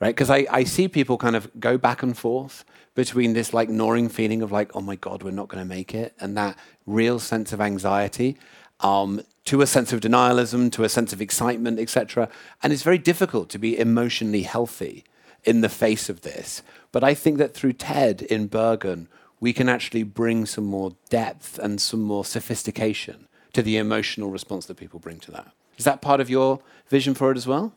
right? 0.00 0.14
Because 0.14 0.30
I, 0.30 0.46
I 0.50 0.64
see 0.64 0.88
people 0.88 1.16
kind 1.18 1.36
of 1.36 1.50
go 1.60 1.78
back 1.78 2.02
and 2.02 2.16
forth 2.16 2.64
between 2.94 3.34
this 3.34 3.52
like 3.54 3.68
gnawing 3.68 4.08
feeling 4.08 4.42
of 4.42 4.50
like, 4.50 4.74
oh 4.74 4.80
my 4.80 4.96
God, 4.96 5.22
we're 5.22 5.30
not 5.30 5.48
going 5.48 5.62
to 5.62 5.68
make 5.68 5.94
it, 5.94 6.14
and 6.18 6.36
that 6.36 6.58
real 6.86 7.18
sense 7.18 7.52
of 7.52 7.60
anxiety. 7.60 8.36
Um, 8.80 9.22
to 9.46 9.62
a 9.62 9.66
sense 9.66 9.92
of 9.92 10.00
denialism, 10.00 10.70
to 10.72 10.84
a 10.84 10.88
sense 10.88 11.12
of 11.12 11.22
excitement, 11.22 11.78
etc. 11.78 12.28
And 12.62 12.72
it's 12.72 12.82
very 12.82 12.98
difficult 12.98 13.48
to 13.50 13.58
be 13.58 13.78
emotionally 13.78 14.42
healthy 14.42 15.04
in 15.44 15.60
the 15.60 15.68
face 15.68 16.10
of 16.10 16.22
this. 16.22 16.62
But 16.92 17.04
I 17.04 17.14
think 17.14 17.38
that 17.38 17.54
through 17.54 17.74
TED 17.74 18.22
in 18.22 18.48
Bergen, 18.48 19.08
we 19.40 19.52
can 19.52 19.68
actually 19.68 20.02
bring 20.02 20.46
some 20.46 20.64
more 20.64 20.92
depth 21.10 21.58
and 21.58 21.80
some 21.80 22.02
more 22.02 22.24
sophistication 22.24 23.28
to 23.52 23.62
the 23.62 23.76
emotional 23.76 24.30
response 24.30 24.66
that 24.66 24.76
people 24.76 24.98
bring 24.98 25.18
to 25.20 25.30
that. 25.30 25.52
Is 25.78 25.84
that 25.84 26.00
part 26.00 26.20
of 26.20 26.30
your 26.30 26.60
vision 26.88 27.14
for 27.14 27.30
it 27.30 27.36
as 27.36 27.46
well? 27.46 27.72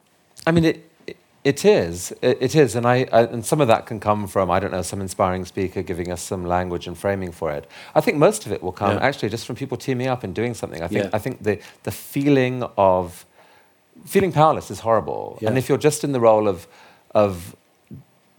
I 0.48 0.52
mean, 0.52 0.66
it, 0.66 0.90
it, 1.06 1.18
it 1.44 1.66
is. 1.66 2.14
It, 2.22 2.38
it 2.40 2.56
is. 2.56 2.76
And, 2.76 2.86
I, 2.86 3.08
I, 3.12 3.24
and 3.24 3.46
some 3.46 3.60
of 3.60 3.68
that 3.68 3.86
can 3.86 4.00
come 4.00 4.28
from, 4.28 4.50
I 4.50 4.60
don't 4.60 4.72
know, 4.72 4.82
some 4.82 5.02
inspiring 5.02 5.46
speaker 5.46 5.82
giving 5.82 6.12
us 6.12 6.22
some 6.22 6.46
language 6.46 6.88
and 6.88 6.98
framing 6.98 7.32
for 7.32 7.52
it. 7.52 7.70
I 7.94 8.02
think 8.02 8.18
most 8.18 8.46
of 8.46 8.52
it 8.52 8.64
will 8.64 8.72
come 8.72 8.96
yeah. 8.96 9.04
actually 9.04 9.30
just 9.30 9.46
from 9.46 9.56
people 9.58 9.78
teaming 9.78 10.08
up 10.08 10.24
and 10.24 10.34
doing 10.34 10.54
something. 10.54 10.82
I 10.82 10.88
think, 10.88 11.04
yeah. 11.06 11.10
I 11.12 11.20
think 11.20 11.44
the, 11.44 11.60
the 11.84 11.92
feeling 11.92 12.64
of 12.78 13.26
feeling 14.06 14.32
powerless 14.32 14.72
is 14.72 14.80
horrible. 14.80 15.38
Yeah. 15.42 15.50
And 15.50 15.58
if 15.58 15.68
you're 15.68 15.78
just 15.78 16.04
in 16.06 16.14
the 16.14 16.22
role 16.22 16.48
of, 16.48 16.68
of 17.12 17.56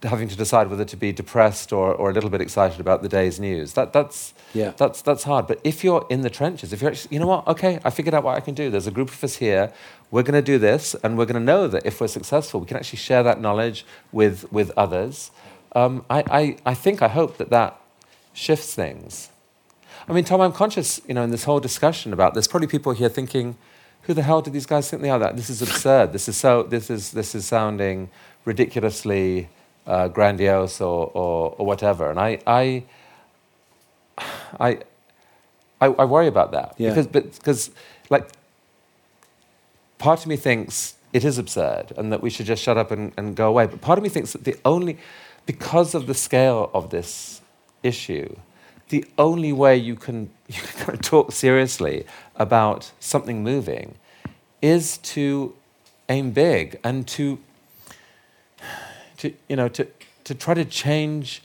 having 0.02 0.28
to 0.28 0.36
decide 0.36 0.70
whether 0.70 0.84
to 0.84 0.96
be 0.96 1.12
depressed 1.12 1.72
or, 1.72 1.94
or 1.94 2.10
a 2.10 2.12
little 2.12 2.30
bit 2.30 2.40
excited 2.40 2.80
about 2.80 3.02
the 3.02 3.08
day's 3.08 3.38
news. 3.38 3.74
That, 3.74 3.92
that's, 3.92 4.34
yeah. 4.54 4.72
that's, 4.76 5.02
that's 5.02 5.24
hard. 5.24 5.46
But 5.46 5.60
if 5.64 5.84
you're 5.84 6.06
in 6.08 6.22
the 6.22 6.30
trenches, 6.30 6.72
if 6.72 6.80
you're 6.80 6.90
actually, 6.90 7.14
you 7.14 7.20
know 7.20 7.26
what, 7.26 7.46
okay, 7.46 7.80
I 7.84 7.90
figured 7.90 8.14
out 8.14 8.24
what 8.24 8.36
I 8.36 8.40
can 8.40 8.54
do. 8.54 8.70
There's 8.70 8.86
a 8.86 8.90
group 8.90 9.08
of 9.10 9.22
us 9.22 9.36
here. 9.36 9.72
We're 10.10 10.22
going 10.22 10.34
to 10.34 10.42
do 10.42 10.58
this, 10.58 10.94
and 11.02 11.16
we're 11.16 11.26
going 11.26 11.40
to 11.40 11.44
know 11.44 11.68
that 11.68 11.86
if 11.86 12.00
we're 12.00 12.08
successful, 12.08 12.60
we 12.60 12.66
can 12.66 12.76
actually 12.76 12.98
share 12.98 13.22
that 13.22 13.40
knowledge 13.40 13.84
with, 14.10 14.50
with 14.52 14.72
others. 14.76 15.30
Um, 15.72 16.04
I, 16.10 16.24
I, 16.30 16.56
I 16.66 16.74
think, 16.74 17.02
I 17.02 17.08
hope 17.08 17.36
that 17.36 17.50
that 17.50 17.80
shifts 18.32 18.74
things. 18.74 19.30
I 20.08 20.12
mean, 20.12 20.24
Tom, 20.24 20.40
I'm 20.40 20.52
conscious, 20.52 21.00
you 21.06 21.14
know, 21.14 21.22
in 21.22 21.30
this 21.30 21.44
whole 21.44 21.60
discussion 21.60 22.12
about 22.12 22.34
there's 22.34 22.48
probably 22.48 22.66
people 22.66 22.92
here 22.92 23.08
thinking, 23.08 23.56
who 24.02 24.14
the 24.14 24.22
hell 24.22 24.40
do 24.42 24.50
these 24.50 24.66
guys 24.66 24.88
think 24.90 25.02
they 25.02 25.10
are? 25.10 25.18
That 25.18 25.36
this 25.36 25.50
is 25.50 25.62
absurd. 25.62 26.12
this 26.12 26.28
is 26.28 26.36
so. 26.36 26.62
This 26.62 26.90
is 26.90 27.12
this 27.12 27.34
is 27.34 27.46
sounding 27.46 28.10
ridiculously 28.44 29.50
uh, 29.90 30.06
grandiose 30.06 30.80
or, 30.80 31.10
or, 31.12 31.56
or, 31.58 31.66
whatever. 31.66 32.10
And 32.10 32.20
I, 32.20 32.38
I, 32.46 32.84
I, 34.60 34.78
I, 35.80 35.86
I 35.86 36.04
worry 36.04 36.28
about 36.28 36.52
that 36.52 36.74
yeah. 36.78 36.94
because, 36.94 37.06
because, 37.08 37.70
like, 38.08 38.30
part 39.98 40.20
of 40.20 40.28
me 40.28 40.36
thinks 40.36 40.94
it 41.12 41.24
is 41.24 41.38
absurd 41.38 41.92
and 41.96 42.12
that 42.12 42.22
we 42.22 42.30
should 42.30 42.46
just 42.46 42.62
shut 42.62 42.78
up 42.78 42.92
and, 42.92 43.12
and 43.16 43.34
go 43.34 43.48
away. 43.48 43.66
But 43.66 43.80
part 43.80 43.98
of 43.98 44.04
me 44.04 44.08
thinks 44.08 44.32
that 44.32 44.44
the 44.44 44.56
only, 44.64 44.96
because 45.44 45.92
of 45.94 46.06
the 46.06 46.14
scale 46.14 46.70
of 46.72 46.90
this 46.90 47.40
issue, 47.82 48.36
the 48.90 49.04
only 49.18 49.52
way 49.52 49.76
you 49.76 49.96
can, 49.96 50.30
you 50.46 50.54
can 50.62 50.86
kind 50.86 50.98
of 51.00 51.02
talk 51.02 51.32
seriously 51.32 52.06
about 52.36 52.92
something 53.00 53.42
moving 53.42 53.96
is 54.62 54.98
to 54.98 55.52
aim 56.08 56.30
big 56.30 56.78
and 56.84 57.08
to 57.08 57.40
to, 59.20 59.32
you 59.48 59.56
know, 59.56 59.68
to, 59.68 59.86
to 60.24 60.34
try 60.34 60.54
to 60.54 60.64
change 60.64 61.42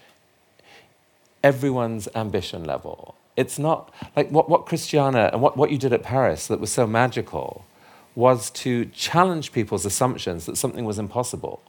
everyone's 1.44 2.08
ambition 2.16 2.64
level. 2.64 3.16
It's 3.36 3.60
not 3.60 3.94
like 4.16 4.30
what, 4.32 4.50
what 4.50 4.66
Christiana 4.66 5.30
and 5.32 5.42
what, 5.42 5.58
what 5.58 5.72
you 5.72 5.78
did 5.78 5.94
at 5.94 6.04
Paris 6.04 6.48
that 6.48 6.60
was 6.60 6.72
so 6.72 6.88
magical 6.88 7.66
was 8.16 8.50
to 8.50 8.86
challenge 8.86 9.52
people's 9.52 9.86
assumptions 9.86 10.46
that 10.46 10.58
something 10.58 10.86
was 10.86 10.98
impossible. 10.98 11.62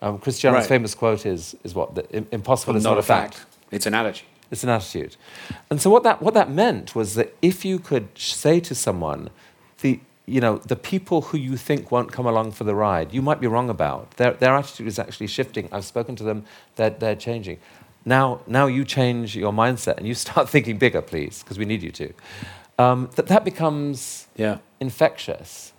Um, 0.00 0.18
Christiana's 0.18 0.62
right. 0.62 0.68
famous 0.68 0.94
quote 0.94 1.26
is, 1.26 1.54
is 1.62 1.74
what? 1.74 1.94
That 1.94 2.10
impossible 2.32 2.72
well, 2.72 2.78
is 2.78 2.84
not, 2.84 2.90
not 2.90 2.98
a 2.98 3.02
fact. 3.02 3.34
fact. 3.34 3.56
It's 3.70 3.86
an 3.86 3.94
attitude. 3.94 4.28
It's 4.50 4.64
an 4.64 4.70
attitude. 4.70 5.16
And 5.70 5.80
so 5.80 5.90
what 5.90 6.02
that, 6.04 6.22
what 6.22 6.34
that 6.34 6.50
meant 6.50 6.94
was 6.94 7.14
that 7.14 7.34
if 7.42 7.64
you 7.64 7.78
could 7.78 8.08
say 8.18 8.60
to 8.60 8.74
someone, 8.74 9.30
the, 9.80 10.00
you 10.26 10.40
know, 10.40 10.58
the 10.58 10.76
people 10.76 11.20
who 11.22 11.38
you 11.38 11.56
think 11.56 11.90
won't 11.90 12.10
come 12.10 12.26
along 12.26 12.52
for 12.52 12.64
the 12.64 12.74
ride, 12.74 13.12
you 13.12 13.20
might 13.20 13.40
be 13.40 13.46
wrong 13.46 13.68
about. 13.68 14.12
Their, 14.12 14.32
their 14.32 14.54
attitude 14.54 14.86
is 14.86 14.98
actually 14.98 15.26
shifting. 15.26 15.68
I've 15.70 15.84
spoken 15.84 16.16
to 16.16 16.24
them, 16.24 16.44
they're, 16.76 16.90
they're 16.90 17.16
changing. 17.16 17.58
Now, 18.06 18.40
now 18.46 18.66
you 18.66 18.84
change 18.84 19.36
your 19.36 19.52
mindset 19.52 19.98
and 19.98 20.06
you 20.06 20.14
start 20.26 20.48
thinking 20.48 20.78
bigger, 20.78 21.02
please, 21.02 21.42
because 21.42 21.58
we 21.58 21.64
need 21.64 21.82
you 21.82 21.90
to. 21.92 22.12
Um, 22.78 23.10
that, 23.16 23.28
that 23.28 23.44
becomes 23.44 24.26
yeah. 24.36 24.58
infectious. 24.80 25.72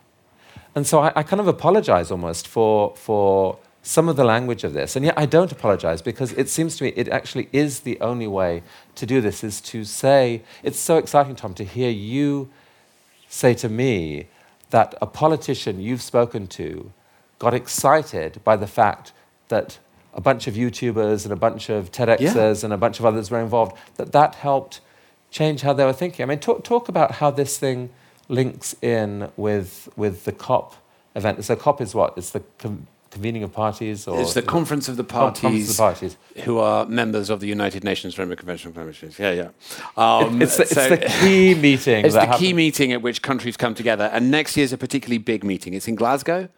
And 0.75 0.85
so 0.85 0.99
I, 0.99 1.11
I 1.15 1.23
kind 1.23 1.39
of 1.39 1.47
apologize 1.47 2.11
almost 2.11 2.47
for, 2.47 2.95
for 2.95 3.57
some 3.81 4.09
of 4.09 4.15
the 4.15 4.23
language 4.23 4.63
of 4.63 4.73
this. 4.73 4.95
And 4.95 5.05
yet 5.05 5.15
I 5.17 5.25
don't 5.25 5.51
apologize 5.51 6.01
because 6.01 6.33
it 6.33 6.49
seems 6.49 6.77
to 6.77 6.83
me 6.83 6.93
it 6.95 7.07
actually 7.09 7.49
is 7.51 7.81
the 7.81 7.99
only 7.99 8.27
way 8.27 8.61
to 8.95 9.05
do 9.05 9.21
this 9.21 9.43
is 9.43 9.59
to 9.61 9.83
say, 9.83 10.43
it's 10.63 10.79
so 10.79 10.97
exciting, 10.97 11.35
Tom, 11.35 11.53
to 11.55 11.63
hear 11.63 11.89
you 11.89 12.49
say 13.27 13.53
to 13.55 13.69
me, 13.69 14.27
that 14.70 14.95
a 15.01 15.05
politician 15.05 15.80
you've 15.80 16.01
spoken 16.01 16.47
to 16.47 16.91
got 17.39 17.53
excited 17.53 18.43
by 18.43 18.55
the 18.55 18.68
fact 18.68 19.11
that 19.49 19.78
a 20.13 20.22
bunch 20.22 20.47
of 20.47 20.55
YouTubers 20.55 21.24
and 21.24 21.34
a 21.34 21.36
bunch 21.36 21.70
of 21.70 21.91
TEDxers 21.91 22.61
yeah. 22.61 22.66
and 22.66 22.74
a 22.74 22.78
bunch 22.78 22.99
of 22.99 23.05
others 23.05 23.30
were 23.30 23.41
involved, 23.41 23.78
that 23.97 24.11
that 24.13 24.36
helped 24.36 24.80
change 25.30 25.61
how 25.61 25.74
they 25.74 25.84
were 25.84 25.93
thinking. 25.93 26.24
I 26.24 26.26
mean, 26.26 26.39
talk, 26.39 26.63
talk 26.63 26.88
about 26.88 27.11
how 27.11 27.30
this 27.32 27.57
thing 27.57 27.89
links 28.30 28.76
in 28.82 29.30
with, 29.36 29.89
with 29.95 30.24
the 30.24 30.32
COP 30.32 30.76
event. 31.16 31.43
So 31.43 31.55
COP 31.55 31.82
is 31.82 31.93
what? 31.93 32.18
It's 32.18 32.30
the 32.30 32.43
convening 33.16 33.43
of 33.43 33.53
parties? 33.53 34.07
Or 34.07 34.20
it's 34.20 34.34
the 34.34 34.41
Conference 34.41 34.89
of 34.89 34.97
the 34.97 35.03
Parties, 35.03 35.70
of 35.70 35.76
the 35.76 35.82
parties, 35.82 36.18
who 36.43 36.59
are 36.59 36.86
members 36.86 37.30
of 37.30 37.39
the 37.39 37.47
United 37.47 37.84
Nations 37.84 38.13
Framework 38.13 38.39
Convention 38.39 38.70
on 38.70 38.74
Climate 38.74 38.95
Change. 38.95 39.18
Yeah, 39.18 39.32
yeah. 39.32 39.49
Um, 39.95 40.41
it's, 40.41 40.57
the, 40.57 40.66
so 40.66 40.82
it's, 40.82 41.01
the, 41.01 41.20
key 41.22 41.55
meeting. 41.68 42.05
It's 42.05 42.13
the 42.13 42.22
happens. 42.22 42.39
key 42.39 42.53
meeting 42.53 42.91
at 42.91 43.01
which 43.01 43.22
countries 43.22 43.55
come 43.55 43.74
together. 43.74 44.09
And 44.11 44.30
next 44.30 44.57
year 44.57 44.66
is 44.66 44.74
a 44.74 44.78
particularly 44.78 45.18
big 45.18 45.43
meeting. 45.45 45.74
It's 45.74 45.88
in 45.88 45.95
Glasgow, 45.95 46.49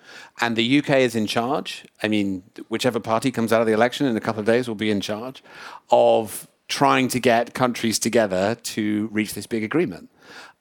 and 0.41 0.55
the 0.55 0.80
UK 0.80 0.89
is 0.97 1.16
in 1.16 1.28
charge. 1.28 1.86
I 2.01 2.08
mean, 2.08 2.43
whichever 2.70 2.99
party 2.99 3.32
comes 3.32 3.53
out 3.53 3.62
of 3.62 3.68
the 3.68 3.74
election 3.74 4.08
in 4.08 4.18
a 4.18 4.22
couple 4.22 4.39
of 4.39 4.47
days 4.47 4.68
will 4.68 4.76
be 4.76 4.89
in 4.89 4.99
charge 4.99 5.43
of 5.91 6.47
trying 6.68 7.08
to 7.10 7.20
get 7.20 7.53
countries 7.53 7.99
together 7.99 8.55
to 8.55 9.08
reach 9.12 9.36
this 9.36 9.45
big 9.45 9.64
agreement. 9.64 10.10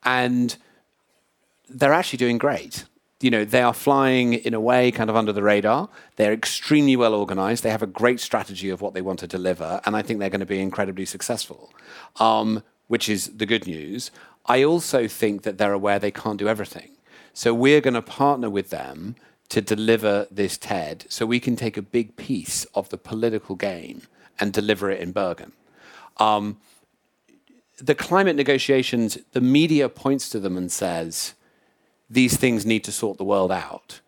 And 0.03 0.55
they're 1.67 1.93
actually 1.93 2.17
doing 2.17 2.37
great 2.37 2.85
you 3.19 3.31
know, 3.31 3.43
they 3.43 3.61
are 3.61 3.73
flying 3.73 4.33
in 4.33 4.53
a 4.53 4.59
way 4.59 4.91
kind 4.91 5.09
of 5.09 5.15
under 5.15 5.33
the 5.33 5.41
radar. 5.41 5.89
They're 6.17 6.33
extremely 6.33 6.95
well 6.95 7.15
organized. 7.15 7.63
They 7.63 7.71
have 7.71 7.81
a 7.81 7.87
great 7.87 8.19
strategy 8.19 8.69
of 8.69 8.81
what 8.81 8.93
they 8.93 9.01
want 9.01 9.19
to 9.19 9.27
deliver. 9.27 9.81
And 9.85 9.95
I 9.95 10.03
think 10.03 10.19
they're 10.19 10.29
going 10.29 10.39
to 10.39 10.45
be 10.45 10.61
incredibly 10.61 11.05
successful, 11.05 11.73
um, 12.17 12.63
which 12.87 13.09
is 13.09 13.37
the 13.37 13.47
good 13.47 13.65
news. 13.65 14.11
I 14.45 14.63
also 14.63 15.07
think 15.07 15.43
that 15.43 15.57
they're 15.57 15.73
aware 15.73 15.97
they 15.97 16.11
can't 16.11 16.37
do 16.37 16.47
everything. 16.47 16.91
So 17.33 17.53
we're 17.53 17.81
going 17.81 17.95
to 17.95 18.01
partner 18.01 18.49
with 18.49 18.69
them 18.69 19.15
to 19.49 19.61
deliver 19.61 20.27
this 20.29 20.57
TED 20.57 21.05
so 21.09 21.25
we 21.25 21.39
can 21.39 21.55
take 21.55 21.77
a 21.77 21.81
big 21.81 22.17
piece 22.17 22.65
of 22.75 22.89
the 22.89 22.97
political 22.97 23.55
game 23.55 24.03
and 24.39 24.53
deliver 24.53 24.91
it 24.91 25.01
in 25.01 25.11
Bergen. 25.11 25.53
Um, 26.17 26.57
the 27.79 27.95
climate 27.95 28.35
negotiations, 28.35 29.17
the 29.31 29.41
media 29.41 29.87
points 29.89 30.29
to 30.29 30.39
them 30.39 30.57
and 30.57 30.71
says, 30.71 31.33
these 32.09 32.37
things 32.37 32.65
need 32.65 32.83
to 32.85 32.91
sort 32.91 33.17
the 33.17 33.23
world 33.23 33.51
out. 33.51 34.01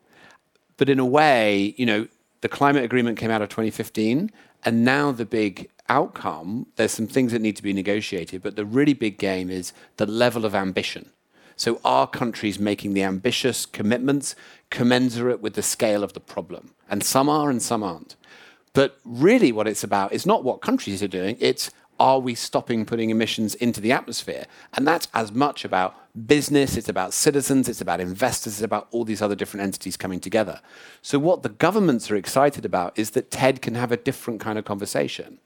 But 0.77 0.89
in 0.89 0.99
a 0.99 1.05
way, 1.05 1.73
you 1.77 1.85
know, 1.85 2.07
the 2.41 2.49
climate 2.49 2.83
agreement 2.83 3.17
came 3.17 3.31
out 3.31 3.41
of 3.41 3.49
2015, 3.49 4.31
and 4.63 4.85
now 4.85 5.11
the 5.11 5.25
big 5.25 5.69
outcome, 5.89 6.67
there's 6.75 6.91
some 6.91 7.07
things 7.07 7.31
that 7.31 7.41
need 7.41 7.55
to 7.57 7.63
be 7.63 7.73
negotiated, 7.73 8.41
but 8.41 8.55
the 8.55 8.65
really 8.65 8.93
big 8.93 9.17
game 9.17 9.49
is 9.49 9.73
the 9.97 10.05
level 10.05 10.45
of 10.45 10.55
ambition. 10.55 11.09
So 11.55 11.81
are 11.83 12.07
countries 12.07 12.57
making 12.59 12.93
the 12.93 13.03
ambitious 13.03 13.65
commitments 13.65 14.33
commensurate 14.69 15.41
with 15.41 15.55
the 15.55 15.61
scale 15.61 16.03
of 16.03 16.13
the 16.13 16.21
problem? 16.21 16.73
And 16.89 17.03
some 17.03 17.27
are 17.27 17.49
and 17.49 17.61
some 17.61 17.83
aren't. 17.83 18.15
But 18.71 18.97
really, 19.03 19.51
what 19.51 19.67
it's 19.67 19.83
about 19.83 20.13
is 20.13 20.25
not 20.25 20.43
what 20.43 20.61
countries 20.61 21.03
are 21.03 21.07
doing, 21.07 21.35
it's 21.41 21.71
are 21.99 22.19
we 22.19 22.33
stopping 22.33 22.85
putting 22.85 23.09
emissions 23.09 23.55
into 23.55 23.81
the 23.81 23.91
atmosphere? 23.91 24.45
And 24.73 24.87
that's 24.87 25.07
as 25.13 25.31
much 25.31 25.65
about 25.65 25.95
business, 26.27 26.77
it's 26.77 26.89
about 26.89 27.13
citizens, 27.13 27.67
it's 27.67 27.81
about 27.81 27.99
investors, 27.99 28.53
it's 28.53 28.63
about 28.63 28.87
all 28.91 29.03
these 29.03 29.21
other 29.21 29.35
different 29.35 29.63
entities 29.63 29.97
coming 29.97 30.19
together. 30.19 30.61
So, 31.01 31.19
what 31.19 31.43
the 31.43 31.49
governments 31.49 32.09
are 32.09 32.15
excited 32.15 32.65
about 32.65 32.97
is 32.97 33.11
that 33.11 33.31
TED 33.31 33.61
can 33.61 33.75
have 33.75 33.91
a 33.91 33.97
different 33.97 34.39
kind 34.39 34.57
of 34.57 34.65
conversation. 34.65 35.39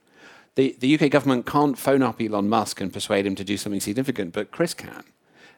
The, 0.55 0.75
the 0.79 0.99
UK 0.99 1.09
government 1.09 1.47
can't 1.47 1.77
phone 1.77 2.03
up 2.03 2.21
Elon 2.21 2.47
Musk 2.47 2.79
and 2.79 2.93
persuade 2.93 3.25
him 3.25 3.35
to 3.35 3.43
do 3.43 3.57
something 3.57 3.81
significant, 3.81 4.33
but 4.33 4.51
Chris 4.51 4.75
can. 4.75 5.03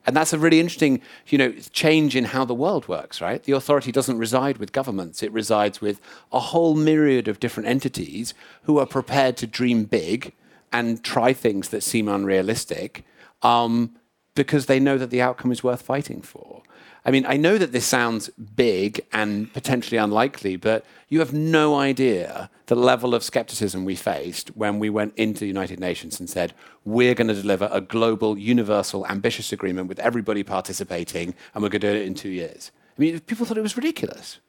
And 0.08 0.16
that's 0.16 0.34
a 0.34 0.40
really 0.40 0.60
interesting, 0.60 1.02
you 1.28 1.38
know, 1.38 1.52
change 1.72 2.16
in 2.16 2.26
how 2.26 2.46
the 2.46 2.54
world 2.54 2.88
works, 2.88 3.22
right? 3.22 3.44
The 3.44 3.54
authority 3.54 3.92
doesn't 3.92 4.18
reside 4.18 4.58
with 4.58 4.72
governments. 4.72 5.24
It 5.24 5.32
resides 5.32 5.82
with 5.82 6.00
a 6.32 6.40
whole 6.40 6.76
myriad 6.76 7.28
of 7.28 7.40
different 7.40 7.68
entities 7.68 8.34
who 8.64 8.78
are 8.78 8.86
prepared 8.86 9.36
to 9.38 9.48
dream 9.48 9.86
big 9.86 10.34
and 10.76 11.02
try 11.04 11.32
things 11.32 11.70
that 11.70 11.84
seem 11.84 12.10
unrealistic 12.10 13.06
um, 13.44 13.96
because 14.36 14.66
they 14.66 14.78
know 14.78 14.98
that 14.98 15.10
the 15.10 15.22
outcome 15.22 15.52
is 15.54 15.64
worth 15.64 15.82
fighting 15.82 16.22
for. 16.22 16.62
I 17.06 17.12
mean, 17.12 17.26
I 17.26 17.38
know 17.38 17.58
that 17.58 17.72
this 17.72 17.86
sounds 17.86 18.30
big 18.30 19.00
and 19.14 19.54
potentially 19.54 19.98
unlikely, 19.98 20.58
but 20.58 20.84
you 21.08 21.20
have 21.20 21.32
no 21.32 21.76
idea 21.76 22.50
the 22.66 22.76
level 22.76 23.16
of 23.16 23.24
skepticism 23.24 23.86
we 23.86 23.96
faced 23.96 24.50
when 24.58 24.80
we 24.80 24.90
went 24.90 25.14
into 25.16 25.42
the 25.42 25.48
United 25.48 25.80
Nations 25.80 26.20
and 26.20 26.30
said, 26.30 26.52
we're 26.84 27.16
going 27.16 27.30
to 27.30 27.42
deliver 27.42 27.70
a 27.72 27.80
global, 27.80 28.38
universal, 28.38 29.08
ambitious 29.08 29.54
agreement 29.54 29.88
with 29.88 30.00
everybody 30.00 30.44
participating, 30.44 31.36
and 31.54 31.64
we're 31.64 31.70
going 31.70 31.82
to 31.82 31.92
do 31.92 31.96
it 31.96 32.06
in 32.06 32.16
two 32.16 32.30
years. 32.30 32.72
I 32.98 33.02
mean, 33.02 33.20
people 33.22 33.46
thought 33.46 33.58
it 33.58 33.62
was 33.62 33.78
ridiculous. 33.78 34.40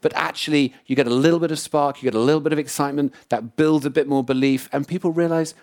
But 0.00 0.12
actually, 0.14 0.74
you 0.86 0.96
get 0.96 1.06
a 1.06 1.10
little 1.10 1.40
bit 1.40 1.50
of 1.50 1.58
spark, 1.58 2.02
you 2.02 2.10
get 2.10 2.16
a 2.16 2.20
little 2.20 2.40
bit 2.40 2.52
of 2.52 2.58
excitement 2.58 3.14
that 3.28 3.56
builds 3.56 3.86
a 3.86 3.90
bit 3.90 4.06
more 4.06 4.24
belief, 4.24 4.68
and 4.72 4.86
people 4.86 5.12
realize 5.12 5.54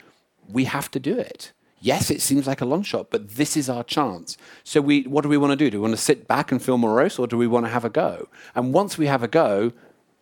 we 0.49 0.65
have 0.65 0.91
to 0.91 0.99
do 0.99 1.17
it 1.17 1.53
yes, 1.83 2.09
it 2.09 2.19
seems 2.21 2.47
like 2.47 2.61
a 2.61 2.65
long 2.65 2.81
shot, 2.81 3.11
but 3.11 3.35
this 3.35 3.55
is 3.55 3.69
our 3.69 3.83
chance. 3.83 4.35
So 4.63 4.81
we, 4.81 5.03
what 5.03 5.21
do 5.21 5.29
we 5.29 5.37
want 5.37 5.51
to 5.51 5.57
do? 5.57 5.69
Do 5.69 5.77
we 5.77 5.81
want 5.81 5.93
to 5.93 6.01
sit 6.01 6.27
back 6.27 6.51
and 6.51 6.59
feel 6.61 6.79
morose, 6.79 7.19
or 7.19 7.27
do 7.27 7.37
we 7.37 7.45
want 7.45 7.65
to 7.65 7.69
have 7.69 7.85
a 7.85 7.89
go? 7.89 8.29
And 8.55 8.73
once 8.73 8.97
we 8.97 9.05
have 9.07 9.21
a 9.21 9.27
go, 9.27 9.73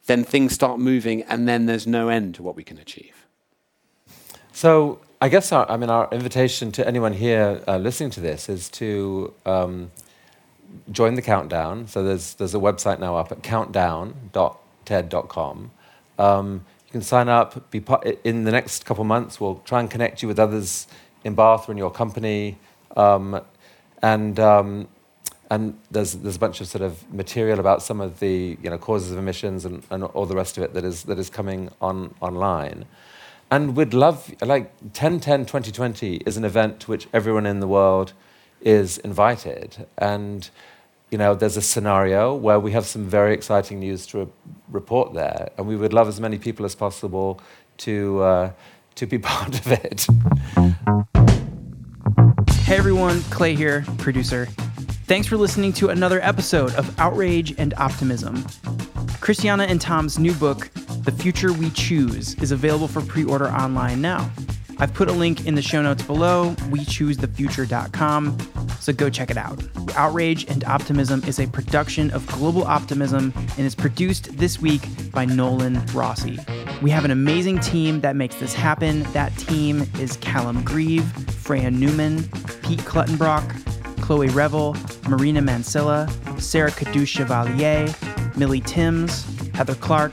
then 0.07 0.23
things 0.25 0.53
start 0.53 0.79
moving, 0.79 1.21
and 1.23 1.47
then 1.47 1.67
there's 1.67 1.87
no 1.87 2.09
end 2.09 2.35
to 2.35 2.43
what 2.43 2.57
we 2.57 2.63
can 2.63 2.77
achieve. 2.79 3.25
So 4.51 4.99
I 5.21 5.29
guess 5.29 5.53
our, 5.53 5.71
I 5.71 5.77
mean 5.77 5.91
our 5.91 6.09
invitation 6.11 6.73
to 6.73 6.85
anyone 6.85 7.13
here 7.13 7.63
uh, 7.67 7.77
listening 7.77 8.09
to 8.11 8.19
this 8.19 8.49
is 8.49 8.69
to 8.71 9.33
um, 9.45 9.91
join 10.91 11.13
the 11.13 11.21
countdown. 11.21 11.87
So 11.87 12.03
there's 12.03 12.33
there's 12.33 12.55
a 12.55 12.59
website 12.59 12.99
now 12.99 13.15
up 13.15 13.31
at 13.31 13.43
countdown.ted.com. 13.43 15.71
Um, 16.19 16.65
you 16.91 16.99
can 16.99 17.01
sign 17.03 17.29
up. 17.29 17.71
Be 17.71 17.79
part, 17.79 18.05
in 18.25 18.43
the 18.43 18.51
next 18.51 18.85
couple 18.85 19.03
of 19.03 19.07
months. 19.07 19.39
We'll 19.39 19.61
try 19.63 19.79
and 19.79 19.89
connect 19.89 20.21
you 20.21 20.27
with 20.27 20.37
others 20.37 20.87
in 21.23 21.35
Bath 21.35 21.69
or 21.69 21.71
in 21.71 21.77
your 21.77 21.89
company. 21.89 22.57
Um, 22.97 23.39
and 24.01 24.37
um, 24.41 24.89
and 25.49 25.79
there's 25.89 26.15
there's 26.15 26.35
a 26.35 26.39
bunch 26.39 26.59
of 26.59 26.67
sort 26.67 26.81
of 26.81 27.09
material 27.13 27.61
about 27.61 27.81
some 27.81 28.01
of 28.01 28.19
the 28.19 28.57
you 28.61 28.69
know 28.69 28.77
causes 28.77 29.13
of 29.13 29.17
emissions 29.17 29.63
and, 29.63 29.83
and 29.89 30.03
all 30.03 30.25
the 30.25 30.35
rest 30.35 30.57
of 30.57 30.63
it 30.63 30.73
that 30.73 30.83
is 30.83 31.03
that 31.03 31.17
is 31.17 31.29
coming 31.29 31.69
on 31.79 32.13
online. 32.19 32.83
And 33.49 33.77
we'd 33.77 33.93
love 33.93 34.29
like 34.41 34.73
1010 34.81 35.45
2020 35.45 36.17
is 36.25 36.35
an 36.35 36.43
event 36.43 36.81
to 36.81 36.91
which 36.91 37.07
everyone 37.13 37.45
in 37.45 37.61
the 37.61 37.67
world 37.67 38.11
is 38.59 38.97
invited. 38.97 39.87
And 39.97 40.49
you 41.11 41.17
know, 41.17 41.35
there's 41.35 41.57
a 41.57 41.61
scenario 41.61 42.33
where 42.33 42.59
we 42.59 42.71
have 42.71 42.85
some 42.85 43.03
very 43.03 43.33
exciting 43.33 43.79
news 43.81 44.07
to 44.07 44.19
re- 44.19 44.27
report 44.69 45.13
there, 45.13 45.49
and 45.57 45.67
we 45.67 45.75
would 45.75 45.91
love 45.91 46.07
as 46.07 46.21
many 46.21 46.37
people 46.37 46.65
as 46.65 46.73
possible 46.73 47.41
to 47.79 48.21
uh, 48.21 48.51
to 48.95 49.05
be 49.05 49.19
part 49.19 49.59
of 49.59 49.71
it. 49.73 50.07
Hey 52.61 52.77
everyone, 52.77 53.21
Clay 53.23 53.55
here, 53.55 53.83
producer. 53.97 54.45
Thanks 55.05 55.27
for 55.27 55.35
listening 55.35 55.73
to 55.73 55.89
another 55.89 56.21
episode 56.21 56.73
of 56.75 56.97
Outrage 56.97 57.53
and 57.57 57.73
Optimism. 57.73 58.45
Christiana 59.19 59.65
and 59.65 59.81
Tom's 59.81 60.17
new 60.17 60.33
book, 60.33 60.69
The 61.03 61.11
Future 61.11 61.51
We 61.51 61.71
Choose, 61.71 62.35
is 62.35 62.53
available 62.53 62.87
for 62.87 63.01
pre 63.01 63.25
order 63.25 63.49
online 63.49 63.99
now. 63.99 64.31
I've 64.81 64.95
put 64.95 65.09
a 65.09 65.11
link 65.11 65.45
in 65.45 65.53
the 65.53 65.61
show 65.61 65.83
notes 65.83 66.01
below, 66.01 66.55
wechoosethefuture.com, 66.71 68.37
so 68.79 68.91
go 68.91 69.11
check 69.11 69.29
it 69.29 69.37
out. 69.37 69.63
Outrage 69.95 70.49
and 70.49 70.63
Optimism 70.63 71.23
is 71.25 71.39
a 71.39 71.45
production 71.45 72.09
of 72.09 72.25
Global 72.25 72.63
Optimism 72.63 73.31
and 73.35 73.59
is 73.59 73.75
produced 73.75 74.35
this 74.39 74.59
week 74.59 74.81
by 75.11 75.23
Nolan 75.23 75.85
Rossi. 75.93 76.39
We 76.81 76.89
have 76.89 77.05
an 77.05 77.11
amazing 77.11 77.59
team 77.59 78.01
that 78.01 78.15
makes 78.15 78.37
this 78.37 78.55
happen. 78.55 79.03
That 79.13 79.37
team 79.37 79.87
is 79.99 80.17
Callum 80.17 80.63
Grieve, 80.63 81.05
Freya 81.31 81.69
Newman, 81.69 82.23
Pete 82.63 82.79
Cluttenbrock, 82.79 84.01
Chloe 84.01 84.29
Revel, 84.29 84.75
Marina 85.07 85.43
Mansilla, 85.43 86.09
Sarah 86.41 86.71
Caduce 86.71 87.07
Chevalier, 87.07 87.87
Millie 88.35 88.61
Timms, 88.61 89.27
Heather 89.53 89.75
Clark, 89.75 90.11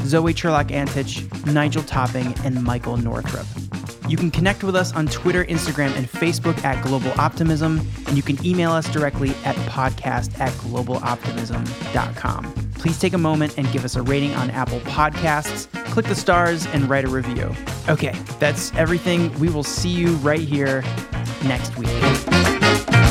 Zoe 0.00 0.34
Sherlock 0.34 0.66
Antich, 0.66 1.24
Nigel 1.46 1.84
Topping, 1.84 2.34
and 2.44 2.62
Michael 2.62 2.98
Northrup. 2.98 3.46
You 4.10 4.16
can 4.16 4.32
connect 4.32 4.64
with 4.64 4.74
us 4.74 4.92
on 4.92 5.06
Twitter, 5.06 5.44
Instagram, 5.44 5.96
and 5.96 6.04
Facebook 6.10 6.64
at 6.64 6.82
Global 6.84 7.12
Optimism, 7.12 7.78
and 8.08 8.16
you 8.16 8.24
can 8.24 8.44
email 8.44 8.72
us 8.72 8.92
directly 8.92 9.30
at 9.44 9.54
podcast 9.68 10.36
at 10.40 10.50
globaloptimism.com. 10.54 12.52
Please 12.74 12.98
take 12.98 13.12
a 13.12 13.18
moment 13.18 13.56
and 13.56 13.70
give 13.70 13.84
us 13.84 13.94
a 13.94 14.02
rating 14.02 14.34
on 14.34 14.50
Apple 14.50 14.80
Podcasts, 14.80 15.70
click 15.92 16.06
the 16.06 16.16
stars, 16.16 16.66
and 16.66 16.90
write 16.90 17.04
a 17.04 17.08
review. 17.08 17.54
Okay, 17.88 18.18
that's 18.40 18.74
everything. 18.74 19.32
We 19.38 19.48
will 19.48 19.62
see 19.62 19.90
you 19.90 20.08
right 20.16 20.40
here 20.40 20.82
next 21.44 21.78
week. 21.78 23.06